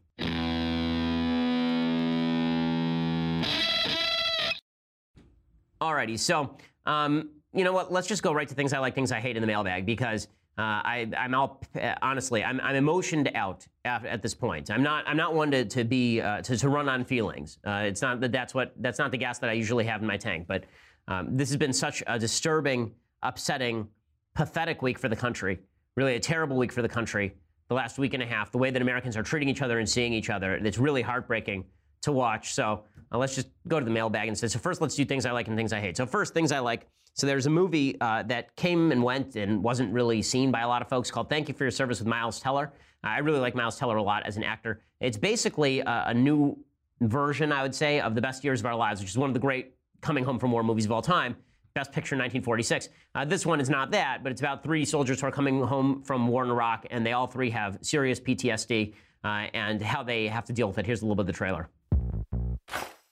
Alrighty, 5.82 6.18
so 6.18 6.58
um, 6.86 7.30
you 7.54 7.63
know 7.63 7.74
what? 7.74 7.92
Let's 7.92 8.08
just 8.08 8.24
go 8.24 8.34
right 8.34 8.48
to 8.48 8.56
things 8.56 8.74
I 8.74 8.80
like, 8.80 8.96
things 8.96 9.12
I 9.12 9.20
hate 9.20 9.36
in 9.36 9.42
the 9.42 9.48
mailbag 9.48 9.86
because 9.86 10.28
uh, 10.58 10.82
I, 10.84 11.08
am 11.16 11.36
all 11.36 11.62
honestly, 12.02 12.44
I'm, 12.44 12.60
I'm, 12.62 12.76
emotioned 12.76 13.30
out 13.36 13.66
at, 13.86 14.06
at, 14.06 14.22
this 14.24 14.34
point. 14.34 14.72
I'm 14.72 14.82
not, 14.82 15.08
I'm 15.08 15.18
not 15.18 15.36
one 15.36 15.52
to, 15.52 15.66
to 15.66 15.84
be 15.84 16.20
uh, 16.20 16.42
to, 16.42 16.58
to, 16.58 16.70
run 16.70 16.90
on 16.90 17.06
feelings. 17.06 17.60
Uh, 17.66 17.84
it's 17.86 18.02
not 18.02 18.22
that 18.22 18.32
that's 18.32 18.56
what 18.56 18.74
that's 18.80 18.98
not 18.98 19.12
the 19.12 19.18
gas 19.18 19.38
that 19.40 19.52
I 19.52 19.54
usually 19.54 19.86
have 19.86 20.02
in 20.02 20.08
my 20.08 20.18
tank. 20.18 20.48
But 20.48 20.63
um, 21.08 21.38
this 21.38 21.50
has 21.50 21.58
been 21.58 21.74
such 21.74 22.02
a 22.08 22.18
disturbing, 22.18 22.92
upsetting, 23.22 23.88
pathetic 24.34 24.82
week 24.82 24.98
for 24.98 25.10
the 25.10 25.16
country. 25.16 25.60
Really, 25.96 26.16
a 26.16 26.20
terrible 26.20 26.58
week 26.58 26.72
for 26.72 26.82
the 26.82 26.90
country. 26.90 27.36
The 27.68 27.76
last 27.76 28.00
week 28.00 28.16
and 28.16 28.24
a 28.24 28.26
half, 28.26 28.52
the 28.52 28.58
way 28.58 28.72
that 28.72 28.82
Americans 28.82 29.16
are 29.16 29.24
treating 29.24 29.50
each 29.50 29.62
other 29.62 29.78
and 29.78 29.88
seeing 29.88 30.13
each 30.13 30.30
other, 30.32 30.56
it's 30.56 30.78
really 30.80 31.04
heartbreaking 31.04 31.66
to 32.02 32.12
watch. 32.12 32.54
So 32.54 32.84
uh, 33.12 33.18
let's 33.18 33.36
just 33.36 33.48
go 33.68 33.80
to 33.80 33.86
the 33.86 33.92
mailbag 33.92 34.28
and 34.28 34.38
say, 34.38 34.48
so 34.48 34.60
first 34.60 34.82
let's 34.82 34.96
do 34.96 35.06
things 35.06 35.26
I 35.26 35.32
like 35.32 35.48
and 35.48 35.58
things 35.58 35.74
I 35.74 35.80
hate. 35.80 35.98
So 35.98 36.06
first, 36.06 36.34
things 36.34 36.52
I 36.52 36.60
like. 36.60 36.88
So 37.14 37.26
there's 37.26 37.48
a 37.48 37.50
movie 37.50 38.00
uh, 38.00 38.24
that 38.24 38.56
came 38.56 38.92
and 38.92 39.04
went 39.04 39.36
and 39.36 39.64
wasn't 39.64 39.92
really 39.92 40.22
seen 40.22 40.52
by 40.52 40.62
a 40.62 40.68
lot 40.68 40.82
of 40.82 40.90
folks 40.90 41.10
called 41.10 41.30
Thank 41.30 41.48
You 41.48 41.56
for 41.56 41.64
Your 41.64 41.72
Service 41.72 42.00
with 42.00 42.08
Miles 42.08 42.40
Teller. 42.40 42.72
Uh, 43.04 43.08
I 43.08 43.18
really 43.20 43.40
like 43.40 43.56
Miles 43.56 43.78
Teller 43.78 43.98
a 43.98 44.04
lot 44.04 44.26
as 44.26 44.38
an 44.38 44.44
actor. 44.44 44.82
It's 45.00 45.18
basically 45.18 45.80
a, 45.80 46.06
a 46.08 46.14
new 46.14 46.58
version, 47.02 47.52
I 47.52 47.64
would 47.64 47.74
say, 47.74 48.00
of 48.02 48.14
The 48.14 48.22
Best 48.22 48.44
Years 48.44 48.60
of 48.60 48.68
Our 48.68 48.76
Lives, 48.76 49.02
which 49.02 49.10
is 49.10 49.18
one 49.18 49.30
of 49.30 49.34
the 49.34 49.40
great 49.40 49.74
coming 50.02 50.24
home 50.24 50.38
from 50.38 50.52
war 50.52 50.64
movies 50.64 50.86
of 50.86 50.92
all 50.92 51.02
time. 51.02 51.36
Best 51.74 51.92
Picture 51.92 52.16
1946. 52.16 52.90
Uh, 53.14 53.24
this 53.24 53.46
one 53.46 53.60
is 53.60 53.70
not 53.70 53.92
that, 53.92 54.24
but 54.24 54.32
it's 54.32 54.42
about 54.42 54.64
three 54.64 54.84
soldiers 54.84 55.22
who 55.22 55.28
are 55.28 55.32
coming 55.32 55.62
home 55.62 56.02
from 56.04 56.28
war 56.28 56.44
in 56.44 56.50
Iraq, 56.50 56.88
and 56.90 57.06
they 57.06 57.14
all 57.14 57.28
three 57.28 57.52
have 57.52 57.78
serious 57.82 58.20
PTSD 58.20 58.96
uh, 59.28 59.50
and 59.54 59.82
how 59.82 60.04
they 60.04 60.28
have 60.28 60.46
to 60.46 60.54
deal 60.54 60.68
with 60.68 60.78
it. 60.78 60.86
Here's 60.86 61.02
a 61.02 61.06
little 61.06 61.16
bit 61.16 61.22
of 61.22 61.28
the 61.28 61.34
trailer. 61.34 61.70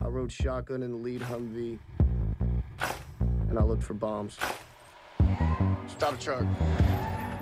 I 0.01 0.07
rode 0.07 0.31
shotgun 0.31 0.83
in 0.83 0.91
the 0.91 0.97
lead 0.97 1.21
Humvee, 1.21 1.77
and 3.49 3.59
I 3.59 3.63
looked 3.63 3.83
for 3.83 3.93
bombs. 3.93 4.37
Stop 5.87 6.17
the 6.17 6.23
truck. 6.23 6.45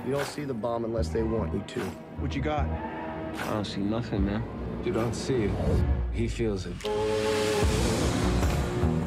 You 0.06 0.14
don't 0.14 0.26
see 0.26 0.44
the 0.44 0.54
bomb 0.54 0.86
unless 0.86 1.10
they 1.10 1.24
want 1.24 1.54
you 1.54 1.64
to. 1.68 1.80
What 2.20 2.36
you 2.36 2.42
got? 2.42 2.66
I 2.66 3.52
don't 3.52 3.66
see 3.66 3.82
nothing, 3.82 4.26
man. 4.26 4.44
You 4.84 4.92
don't 4.92 5.14
see 5.14 5.44
it. 5.44 5.52
He 6.12 6.28
feels 6.28 6.66
it. 6.66 6.74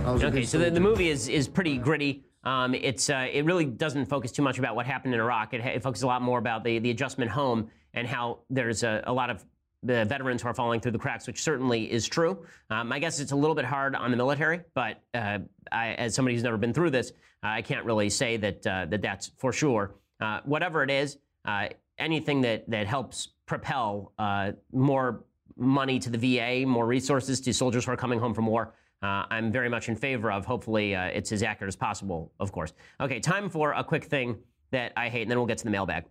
Okay, 0.07 0.45
so 0.45 0.59
the, 0.59 0.71
the 0.71 0.81
movie 0.81 1.11
is 1.11 1.29
is 1.29 1.49
pretty 1.49 1.77
gritty. 1.79 2.25
Um, 2.45 2.75
it's 2.75 3.11
uh, 3.11 3.27
it 3.31 3.45
really 3.45 3.65
doesn't 3.65 4.07
focus 4.07 4.31
too 4.31 4.43
much 4.43 4.59
about 4.59 4.77
what 4.77 4.87
happened 4.87 5.15
in 5.15 5.21
Iraq. 5.21 5.53
It, 5.53 5.61
it 5.61 5.83
focuses 5.83 6.05
a 6.05 6.07
lot 6.07 6.23
more 6.23 6.39
about 6.39 6.63
the 6.65 6.79
the 6.79 6.91
adjustment 6.91 7.31
home 7.31 7.71
and 7.93 8.07
how 8.07 8.41
there's 8.49 8.85
a, 8.85 9.03
a 9.07 9.13
lot 9.13 9.31
of 9.31 9.45
the 9.87 10.05
veterans 10.05 10.43
who 10.43 10.49
are 10.49 10.55
falling 10.55 10.81
through 10.81 10.93
the 10.93 10.99
cracks, 10.99 11.27
which 11.27 11.43
certainly 11.43 11.91
is 11.91 12.07
true. 12.07 12.45
Um, 12.71 12.93
I 12.93 12.99
guess 12.99 13.21
it's 13.21 13.33
a 13.33 13.37
little 13.37 13.55
bit 13.55 13.65
hard 13.65 13.95
on 13.95 14.11
the 14.11 14.17
military, 14.17 14.61
but 14.75 15.03
uh, 15.15 15.39
I, 15.73 15.93
as 15.95 16.15
somebody 16.15 16.35
who's 16.35 16.43
never 16.43 16.57
been 16.57 16.75
through 16.75 16.91
this, 16.91 17.13
uh, 17.43 17.49
I 17.49 17.63
can't 17.63 17.85
really 17.85 18.11
say 18.11 18.37
that 18.39 18.67
uh, 18.67 18.87
that 18.87 19.03
that's 19.03 19.31
for 19.37 19.53
sure. 19.53 19.95
Uh, 20.21 20.41
whatever 20.45 20.83
it 20.83 20.91
is, 20.91 21.19
uh, 21.45 21.69
anything 21.99 22.41
that 22.43 22.69
that 22.71 22.87
helps 22.87 23.29
propel 23.47 24.13
uh, 24.19 24.53
more 24.73 25.25
money 25.57 25.99
to 25.99 26.11
the 26.11 26.19
VA, 26.19 26.67
more 26.67 26.87
resources 26.87 27.41
to 27.41 27.53
soldiers 27.53 27.85
who 27.85 27.93
are 27.93 27.97
coming 27.97 28.19
home 28.19 28.35
from 28.35 28.47
war. 28.47 28.75
I'm 29.03 29.53
very 29.53 29.69
much 29.69 29.89
in 29.89 29.95
favor 29.95 30.33
of. 30.33 30.45
Hopefully, 30.45 30.95
it's 30.95 31.31
as 31.31 31.45
accurate 31.45 31.69
as 31.69 31.77
possible, 31.77 32.33
of 32.41 32.51
course. 32.51 32.73
Okay, 33.01 33.21
time 33.21 33.49
for 33.49 33.71
a 33.71 33.85
quick 33.85 34.07
thing 34.07 34.37
that 34.73 34.93
I 34.97 35.09
hate, 35.09 35.23
and 35.23 35.31
then 35.31 35.39
we'll 35.39 35.47
get 35.47 35.59
to 35.59 35.65
the 35.65 35.71
mailbag. 35.71 36.07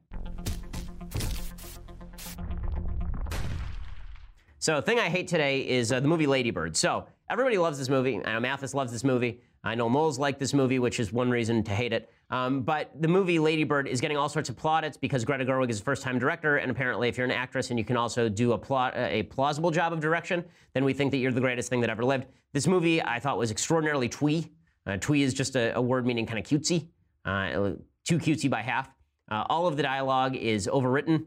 So, 4.65 4.77
the 4.77 4.81
thing 4.81 4.97
I 4.97 5.09
hate 5.09 5.27
today 5.27 5.59
is 5.59 5.91
uh, 5.91 5.99
the 5.99 6.07
movie 6.07 6.25
Ladybird. 6.25 6.75
So, 6.75 7.05
everybody 7.29 7.59
loves 7.59 7.77
this 7.77 7.87
movie. 7.87 8.19
I 8.25 8.33
know 8.33 8.39
Mathis 8.39 8.73
loves 8.73 8.91
this 8.91 9.03
movie. 9.03 9.39
I 9.63 9.75
know 9.75 9.87
Moles 9.87 10.17
like 10.17 10.39
this 10.39 10.55
movie, 10.55 10.79
which 10.79 10.99
is 10.99 11.13
one 11.13 11.29
reason 11.29 11.61
to 11.65 11.71
hate 11.71 11.93
it. 11.93 12.09
Um, 12.31 12.63
but 12.63 12.89
the 12.99 13.07
movie 13.07 13.37
Ladybird 13.37 13.87
is 13.87 14.01
getting 14.01 14.17
all 14.17 14.27
sorts 14.27 14.49
of 14.49 14.57
plaudits 14.57 14.97
because 14.97 15.23
Greta 15.23 15.45
Gerwig 15.45 15.69
is 15.69 15.81
a 15.81 15.83
first-time 15.83 16.17
director, 16.17 16.57
and 16.57 16.71
apparently, 16.71 17.07
if 17.07 17.15
you're 17.15 17.27
an 17.27 17.31
actress 17.31 17.69
and 17.69 17.77
you 17.77 17.85
can 17.85 17.95
also 17.95 18.27
do 18.27 18.53
a, 18.53 18.57
plot, 18.57 18.95
a 18.95 19.21
plausible 19.21 19.69
job 19.69 19.93
of 19.93 19.99
direction, 19.99 20.43
then 20.73 20.83
we 20.83 20.93
think 20.93 21.11
that 21.11 21.17
you're 21.17 21.31
the 21.31 21.39
greatest 21.39 21.69
thing 21.69 21.81
that 21.81 21.91
ever 21.91 22.03
lived. 22.03 22.25
This 22.51 22.65
movie 22.65 23.03
I 23.03 23.19
thought 23.19 23.37
was 23.37 23.51
extraordinarily 23.51 24.09
twee. 24.09 24.51
Uh, 24.87 24.97
twee 24.97 25.21
is 25.21 25.35
just 25.35 25.55
a, 25.55 25.75
a 25.75 25.81
word 25.81 26.07
meaning 26.07 26.25
kind 26.25 26.39
of 26.39 26.45
cutesy, 26.45 26.87
uh, 27.23 27.73
too 28.03 28.17
cutesy 28.17 28.49
by 28.49 28.63
half. 28.63 28.89
Uh, 29.29 29.43
all 29.47 29.67
of 29.67 29.77
the 29.77 29.83
dialogue 29.83 30.35
is 30.35 30.65
overwritten. 30.65 31.25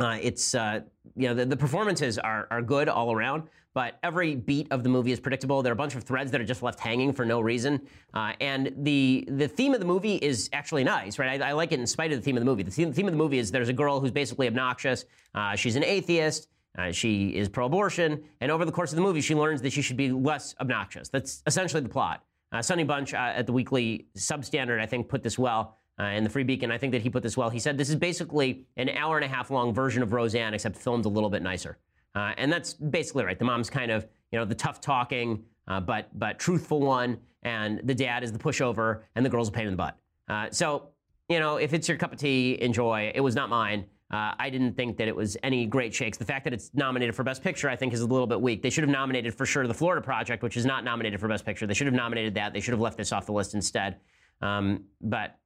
Uh, 0.00 0.18
it's 0.22 0.54
uh, 0.54 0.80
you 1.16 1.28
know 1.28 1.34
the, 1.34 1.44
the, 1.44 1.56
performances 1.56 2.18
are 2.18 2.48
are 2.50 2.62
good 2.62 2.88
all 2.88 3.12
around, 3.12 3.42
but 3.74 3.98
every 4.02 4.34
beat 4.34 4.66
of 4.70 4.82
the 4.82 4.88
movie 4.88 5.12
is 5.12 5.20
predictable. 5.20 5.62
There 5.62 5.72
are 5.72 5.74
a 5.74 5.76
bunch 5.76 5.94
of 5.94 6.04
threads 6.04 6.30
that 6.30 6.40
are 6.40 6.44
just 6.44 6.62
left 6.62 6.80
hanging 6.80 7.12
for 7.12 7.26
no 7.26 7.40
reason, 7.40 7.80
uh, 8.14 8.32
and 8.40 8.72
the 8.78 9.28
the 9.28 9.46
theme 9.46 9.74
of 9.74 9.80
the 9.80 9.86
movie 9.86 10.16
is 10.16 10.48
actually 10.52 10.84
nice, 10.84 11.18
right? 11.18 11.40
I, 11.40 11.50
I, 11.50 11.52
like 11.52 11.72
it 11.72 11.80
in 11.80 11.86
spite 11.86 12.12
of 12.12 12.18
the 12.18 12.24
theme 12.24 12.36
of 12.36 12.40
the 12.40 12.46
movie. 12.46 12.62
The 12.62 12.70
theme, 12.70 12.92
theme 12.92 13.06
of 13.06 13.12
the 13.12 13.18
movie 13.18 13.38
is 13.38 13.50
there's 13.50 13.68
a 13.68 13.74
girl 13.74 14.00
who's 14.00 14.10
basically 14.10 14.46
obnoxious. 14.46 15.04
Uh, 15.34 15.54
she's 15.54 15.76
an 15.76 15.84
atheist. 15.84 16.48
Uh, 16.78 16.92
she 16.92 17.30
is 17.30 17.48
pro-abortion, 17.48 18.22
and 18.40 18.50
over 18.50 18.64
the 18.64 18.70
course 18.70 18.92
of 18.92 18.96
the 18.96 19.02
movie, 19.02 19.20
she 19.20 19.34
learns 19.34 19.60
that 19.60 19.72
she 19.72 19.82
should 19.82 19.96
be 19.96 20.12
less 20.12 20.54
obnoxious. 20.60 21.08
That's 21.08 21.42
essentially 21.46 21.82
the 21.82 21.88
plot. 21.88 22.24
Uh, 22.52 22.62
Sonny 22.62 22.84
Bunch 22.84 23.12
at 23.12 23.46
the 23.46 23.52
Weekly 23.52 24.06
Substandard, 24.16 24.80
I 24.80 24.86
think, 24.86 25.08
put 25.08 25.22
this 25.22 25.36
well 25.36 25.79
uh, 26.00 26.04
in 26.04 26.24
the 26.24 26.30
Free 26.30 26.44
Beacon. 26.44 26.70
I 26.70 26.78
think 26.78 26.92
that 26.92 27.02
he 27.02 27.10
put 27.10 27.22
this 27.22 27.36
well. 27.36 27.50
He 27.50 27.58
said 27.58 27.76
this 27.76 27.90
is 27.90 27.96
basically 27.96 28.64
an 28.76 28.88
hour 28.90 29.16
and 29.16 29.24
a 29.24 29.28
half 29.28 29.50
long 29.50 29.74
version 29.74 30.02
of 30.02 30.12
Roseanne, 30.12 30.54
except 30.54 30.76
filmed 30.76 31.04
a 31.04 31.08
little 31.08 31.30
bit 31.30 31.42
nicer. 31.42 31.78
Uh, 32.14 32.32
and 32.38 32.52
that's 32.52 32.74
basically 32.74 33.24
right. 33.24 33.38
The 33.38 33.44
mom's 33.44 33.70
kind 33.70 33.90
of 33.90 34.06
you 34.32 34.38
know 34.38 34.44
the 34.44 34.54
tough 34.54 34.80
talking, 34.80 35.44
uh, 35.68 35.80
but 35.80 36.08
but 36.18 36.38
truthful 36.38 36.80
one, 36.80 37.18
and 37.42 37.80
the 37.84 37.94
dad 37.94 38.24
is 38.24 38.32
the 38.32 38.38
pushover, 38.38 39.02
and 39.14 39.24
the 39.24 39.30
girl's 39.30 39.48
a 39.48 39.52
pain 39.52 39.66
in 39.66 39.72
the 39.72 39.76
butt. 39.76 39.96
Uh, 40.28 40.48
so 40.50 40.88
you 41.28 41.38
know, 41.38 41.56
if 41.56 41.74
it's 41.74 41.88
your 41.88 41.98
cup 41.98 42.12
of 42.12 42.18
tea, 42.18 42.60
enjoy. 42.60 43.12
It 43.14 43.20
was 43.20 43.34
not 43.34 43.48
mine. 43.48 43.84
Uh, 44.10 44.34
I 44.40 44.50
didn't 44.50 44.74
think 44.74 44.96
that 44.96 45.06
it 45.06 45.14
was 45.14 45.36
any 45.44 45.66
great 45.66 45.94
shakes. 45.94 46.18
The 46.18 46.24
fact 46.24 46.42
that 46.42 46.52
it's 46.52 46.72
nominated 46.74 47.14
for 47.14 47.22
Best 47.22 47.44
Picture, 47.44 47.68
I 47.68 47.76
think, 47.76 47.92
is 47.92 48.00
a 48.00 48.06
little 48.06 48.26
bit 48.26 48.40
weak. 48.40 48.60
They 48.60 48.70
should 48.70 48.82
have 48.82 48.90
nominated 48.90 49.32
for 49.32 49.46
sure 49.46 49.64
the 49.68 49.74
Florida 49.74 50.04
Project, 50.04 50.42
which 50.42 50.56
is 50.56 50.66
not 50.66 50.82
nominated 50.82 51.20
for 51.20 51.28
Best 51.28 51.46
Picture. 51.46 51.68
They 51.68 51.74
should 51.74 51.86
have 51.86 51.94
nominated 51.94 52.34
that. 52.34 52.52
They 52.52 52.58
should 52.58 52.72
have 52.72 52.80
left 52.80 52.96
this 52.96 53.12
off 53.12 53.26
the 53.26 53.32
list 53.32 53.54
instead. 53.54 53.98
Um, 54.42 54.84
but 55.00 55.38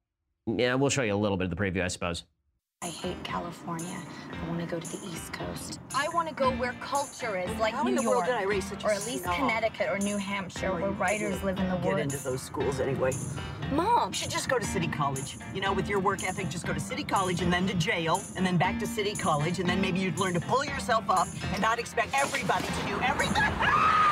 yeah, 0.45 0.75
we'll 0.75 0.89
show 0.89 1.01
you 1.03 1.13
a 1.13 1.17
little 1.17 1.37
bit 1.37 1.45
of 1.45 1.49
the 1.49 1.55
preview, 1.55 1.83
I 1.83 1.87
suppose. 1.87 2.23
I 2.81 2.87
hate 2.89 3.23
California. 3.23 3.97
I 4.31 4.47
want 4.47 4.59
to 4.59 4.67
go 4.67 4.79
to 4.79 4.87
the 4.87 5.07
East 5.07 5.33
Coast. 5.33 5.79
I 5.95 6.07
want 6.13 6.27
to 6.29 6.35
go 6.35 6.51
where 6.51 6.73
culture 6.81 7.35
is, 7.39 7.49
like 7.57 7.73
How 7.73 7.81
New 7.81 7.89
in 7.89 7.95
the 7.95 8.03
York, 8.03 8.15
world 8.17 8.25
did 8.27 8.35
I 8.35 8.43
raise 8.43 8.69
such 8.69 8.83
or 8.83 8.91
at 8.91 9.03
least 9.07 9.23
snob? 9.23 9.37
Connecticut 9.37 9.89
or 9.89 9.97
New 9.97 10.17
Hampshire, 10.17 10.71
where 10.71 10.91
writers 10.91 11.41
live 11.41 11.57
in 11.57 11.67
the 11.69 11.77
Get 11.77 11.83
woods. 11.85 11.95
Get 11.95 12.13
into 12.13 12.23
those 12.23 12.41
schools 12.43 12.79
anyway. 12.79 13.11
Mom, 13.71 14.09
You 14.09 14.13
should 14.13 14.29
just 14.29 14.49
go 14.49 14.59
to 14.59 14.65
City 14.65 14.87
College. 14.87 15.37
You 15.55 15.61
know, 15.61 15.73
with 15.73 15.87
your 15.89 15.99
work 15.99 16.23
ethic, 16.23 16.49
just 16.49 16.67
go 16.67 16.73
to 16.73 16.79
City 16.79 17.03
College 17.03 17.41
and 17.41 17.51
then 17.51 17.65
to 17.65 17.73
jail 17.73 18.21
and 18.35 18.45
then 18.45 18.57
back 18.57 18.77
to 18.81 18.85
City 18.85 19.15
College 19.15 19.59
and 19.59 19.67
then 19.67 19.81
maybe 19.81 19.99
you'd 19.99 20.19
learn 20.19 20.35
to 20.35 20.41
pull 20.41 20.63
yourself 20.63 21.09
up 21.09 21.27
and 21.53 21.61
not 21.61 21.79
expect 21.79 22.09
everybody 22.13 22.67
to 22.67 22.87
do 22.87 23.01
everything. 23.01 23.41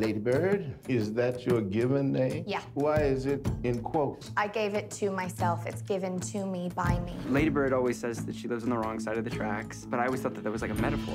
Lady 0.00 0.18
Bird, 0.18 0.74
is 0.88 1.12
that 1.12 1.44
your 1.44 1.60
given 1.60 2.10
name? 2.10 2.42
Yeah. 2.46 2.62
Why 2.72 3.02
is 3.02 3.26
it 3.26 3.46
in 3.64 3.82
quotes? 3.82 4.30
I 4.34 4.48
gave 4.48 4.72
it 4.72 4.90
to 4.92 5.10
myself. 5.10 5.66
It's 5.66 5.82
given 5.82 6.18
to 6.20 6.46
me 6.46 6.70
by 6.74 6.98
me. 7.00 7.14
Lady 7.28 7.50
Bird 7.50 7.74
always 7.74 7.98
says 7.98 8.24
that 8.24 8.34
she 8.34 8.48
lives 8.48 8.64
on 8.64 8.70
the 8.70 8.78
wrong 8.78 8.98
side 8.98 9.18
of 9.18 9.24
the 9.24 9.30
tracks, 9.30 9.84
but 9.84 10.00
I 10.00 10.06
always 10.06 10.22
thought 10.22 10.34
that 10.36 10.42
that 10.42 10.50
was 10.50 10.62
like 10.62 10.70
a 10.70 10.74
metaphor. 10.76 11.14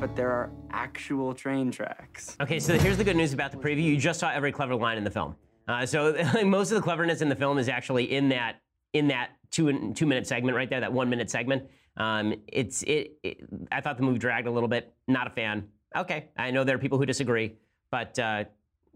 But 0.00 0.16
there 0.16 0.30
are 0.30 0.50
actual 0.70 1.34
train 1.34 1.70
tracks. 1.70 2.34
Okay, 2.40 2.58
so 2.58 2.78
here's 2.78 2.96
the 2.96 3.04
good 3.04 3.16
news 3.16 3.34
about 3.34 3.50
the 3.50 3.58
preview. 3.58 3.82
You 3.84 3.98
just 3.98 4.18
saw 4.18 4.30
every 4.30 4.50
clever 4.50 4.74
line 4.76 4.96
in 4.96 5.04
the 5.04 5.10
film. 5.10 5.36
Uh, 5.68 5.84
so 5.84 6.14
most 6.42 6.70
of 6.70 6.76
the 6.76 6.82
cleverness 6.82 7.20
in 7.20 7.28
the 7.28 7.36
film 7.36 7.58
is 7.58 7.68
actually 7.68 8.12
in 8.14 8.30
that 8.30 8.62
in 8.94 9.08
that 9.08 9.32
two 9.50 9.92
two 9.92 10.06
minute 10.06 10.26
segment 10.26 10.56
right 10.56 10.70
there, 10.70 10.80
that 10.80 10.92
one 10.92 11.10
minute 11.10 11.28
segment. 11.28 11.64
Um, 11.98 12.32
it's 12.48 12.82
it, 12.84 13.18
it. 13.22 13.40
I 13.70 13.82
thought 13.82 13.98
the 13.98 14.04
movie 14.04 14.18
dragged 14.18 14.46
a 14.46 14.50
little 14.50 14.70
bit. 14.70 14.94
Not 15.06 15.26
a 15.26 15.30
fan. 15.30 15.68
Okay, 15.94 16.30
I 16.38 16.50
know 16.50 16.64
there 16.64 16.76
are 16.76 16.78
people 16.78 16.96
who 16.96 17.04
disagree, 17.04 17.56
but 17.92 18.18
uh, 18.18 18.44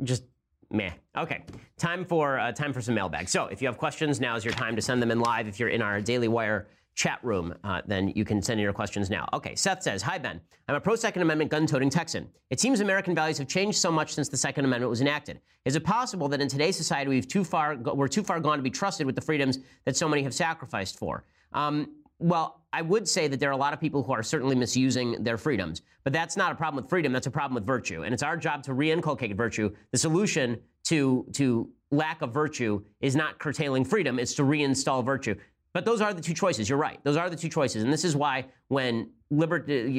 just 0.03 0.24
meh. 0.72 0.90
Okay, 1.16 1.44
time 1.78 2.05
for 2.05 2.40
uh, 2.40 2.51
time 2.51 2.72
for 2.72 2.80
some 2.80 2.97
mailbag. 2.97 3.28
So 3.28 3.47
if 3.47 3.62
you 3.62 3.68
have 3.68 3.78
questions, 3.78 4.20
now 4.20 4.34
is 4.34 4.44
your 4.44 4.55
time 4.55 4.74
to 4.74 4.82
send 4.82 5.01
them 5.01 5.12
in 5.12 5.20
live. 5.20 5.47
If 5.47 5.61
you're 5.61 5.68
in 5.68 5.82
our 5.82 6.01
Daily 6.01 6.26
Wire 6.26 6.66
chat 6.97 7.20
room, 7.22 7.55
uh, 7.62 7.82
then 7.86 8.09
you 8.16 8.24
can 8.24 8.40
send 8.40 8.59
in 8.59 8.64
your 8.64 8.72
questions 8.72 9.11
now. 9.11 9.28
Okay, 9.34 9.55
Seth 9.55 9.82
says, 9.82 10.01
Hi, 10.03 10.16
Ben. 10.16 10.40
I'm 10.66 10.74
a 10.74 10.80
pro 10.80 10.97
Second 10.97 11.22
Amendment 11.22 11.51
gun 11.51 11.66
toting 11.66 11.90
Texan. 11.90 12.26
It 12.49 12.59
seems 12.59 12.80
American 12.80 13.14
values 13.14 13.36
have 13.38 13.47
changed 13.47 13.78
so 13.78 13.92
much 13.92 14.14
since 14.14 14.30
the 14.30 14.36
Second 14.36 14.64
Amendment 14.64 14.88
was 14.90 15.03
enacted. 15.03 15.40
Is 15.66 15.76
it 15.76 15.84
possible 15.84 16.26
that 16.28 16.40
in 16.40 16.49
today's 16.49 16.76
society 16.76 17.11
we've 17.11 17.28
too 17.28 17.44
far, 17.44 17.76
we're 17.76 18.09
too 18.09 18.24
far 18.24 18.40
gone 18.40 18.57
to 18.57 18.62
be 18.62 18.70
trusted 18.70 19.07
with 19.07 19.14
the 19.14 19.20
freedoms 19.20 19.59
that 19.84 19.94
so 19.94 20.09
many 20.09 20.22
have 20.22 20.34
sacrificed 20.34 20.99
for? 20.99 21.24
Um, 21.53 21.90
well, 22.19 22.62
I 22.73 22.83
would 22.83 23.09
say 23.09 23.29
that 23.29 23.41
there 23.41 23.51
are 23.51 23.53
a 23.53 23.57
lot 23.57 23.73
of 23.73 23.81
people 23.81 24.03
who 24.03 24.12
are 24.12 24.23
certainly 24.23 24.57
misusing 24.57 25.23
their 25.23 25.39
freedoms, 25.39 25.83
but 26.05 26.12
that's 26.12 26.37
not 26.37 26.53
a 26.53 26.55
problem 26.55 26.83
with 26.83 26.91
freedom. 26.91 27.12
That's 27.12 27.27
a 27.27 27.31
problem 27.31 27.55
with 27.55 27.67
virtue, 27.67 28.03
and 28.03 28.12
it's 28.12 28.23
our 28.23 28.37
job 28.37 28.62
to 28.64 28.73
reinculcate 28.73 29.35
virtue. 29.37 29.71
The 29.93 29.99
solution 29.99 30.59
to 30.85 31.27
to 31.33 31.71
lack 31.91 32.23
of 32.23 32.33
virtue 32.33 32.83
is 33.01 33.17
not 33.17 33.39
curtailing 33.39 33.85
freedom; 33.85 34.19
it's 34.19 34.35
to 34.35 34.43
reinstall 34.43 35.05
virtue. 35.05 35.35
But 35.73 35.85
those 35.85 36.01
are 36.01 36.14
the 36.14 36.23
two 36.23 36.33
choices. 36.33 36.69
You're 36.69 36.79
right; 36.79 36.99
those 37.05 37.17
are 37.17 37.29
the 37.29 37.37
two 37.37 37.49
choices, 37.49 37.83
and 37.83 37.93
this 37.93 38.05
is 38.05 38.17
why 38.17 38.47
when 38.69 39.11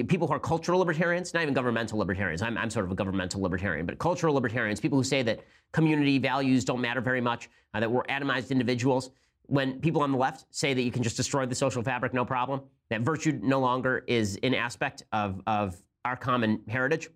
people 0.08 0.28
who 0.28 0.34
are 0.34 0.40
cultural 0.40 0.80
libertarians, 0.80 1.34
not 1.34 1.44
even 1.44 1.54
governmental 1.54 2.00
libertarians, 2.00 2.42
I'm, 2.42 2.58
I'm 2.58 2.70
sort 2.70 2.86
of 2.86 2.92
a 2.92 2.96
governmental 2.96 3.42
libertarian, 3.42 3.86
but 3.86 4.00
cultural 4.00 4.34
libertarians, 4.34 4.80
people 4.80 4.98
who 4.98 5.04
say 5.04 5.22
that 5.24 5.42
community 5.74 6.18
values 6.18 6.64
don't 6.64 6.80
matter 6.80 7.02
very 7.02 7.22
much, 7.22 7.50
uh, 7.74 7.80
that 7.80 7.92
we're 7.92 8.04
atomized 8.04 8.50
individuals 8.50 9.12
when 9.48 9.80
people 9.80 10.02
on 10.02 10.12
the 10.12 10.18
left 10.18 10.46
say 10.52 10.74
that 10.74 10.82
you 10.82 10.92
can 10.92 11.04
just 11.04 11.18
destroy 11.18 11.46
the 11.46 11.56
social 11.56 11.82
fabric, 11.82 12.14
no 12.14 12.24
problem, 12.24 12.62
that 12.90 13.02
virtue 13.02 13.40
no 13.42 13.60
longer 13.60 14.04
is 14.08 14.40
an 14.44 14.54
aspect 14.54 15.04
of, 15.12 15.42
of 15.48 15.76
our 16.06 16.16
common 16.16 16.62
heritage, 16.68 17.10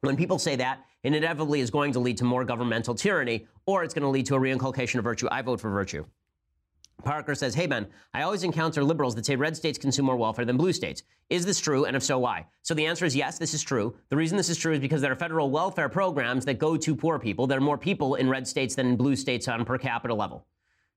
when 0.00 0.16
people 0.16 0.38
say 0.38 0.56
that, 0.56 0.84
it 1.02 1.14
inevitably 1.14 1.60
is 1.60 1.70
going 1.70 1.92
to 1.92 2.00
lead 2.00 2.16
to 2.18 2.24
more 2.24 2.44
governmental 2.44 2.94
tyranny, 2.94 3.46
or 3.66 3.82
it's 3.82 3.94
going 3.94 4.02
to 4.02 4.08
lead 4.08 4.26
to 4.26 4.34
a 4.34 4.38
reinculcation 4.38 4.96
of 4.96 5.04
virtue. 5.04 5.28
I 5.30 5.42
vote 5.42 5.60
for 5.60 5.70
virtue. 5.70 6.04
Parker 7.04 7.34
says, 7.34 7.54
Hey, 7.54 7.66
Ben, 7.66 7.86
I 8.14 8.22
always 8.22 8.42
encounter 8.42 8.82
liberals 8.82 9.14
that 9.14 9.26
say 9.26 9.36
red 9.36 9.56
states 9.56 9.78
consume 9.78 10.06
more 10.06 10.16
welfare 10.16 10.44
than 10.44 10.56
blue 10.56 10.72
states. 10.72 11.02
Is 11.28 11.44
this 11.44 11.60
true? 11.60 11.84
And 11.84 11.96
if 11.96 12.02
so, 12.02 12.18
why? 12.18 12.46
So 12.62 12.74
the 12.74 12.86
answer 12.86 13.04
is 13.04 13.14
yes, 13.14 13.38
this 13.38 13.54
is 13.54 13.62
true. 13.62 13.96
The 14.08 14.16
reason 14.16 14.36
this 14.36 14.48
is 14.48 14.56
true 14.56 14.72
is 14.72 14.80
because 14.80 15.02
there 15.02 15.12
are 15.12 15.16
federal 15.16 15.50
welfare 15.50 15.88
programs 15.88 16.44
that 16.46 16.58
go 16.58 16.76
to 16.76 16.96
poor 16.96 17.18
people. 17.18 17.46
There 17.46 17.58
are 17.58 17.62
more 17.62 17.78
people 17.78 18.14
in 18.14 18.28
red 18.28 18.46
states 18.46 18.74
than 18.74 18.86
in 18.86 18.96
blue 18.96 19.16
states 19.16 19.46
on 19.48 19.64
per 19.64 19.78
capita 19.78 20.14
level. 20.14 20.46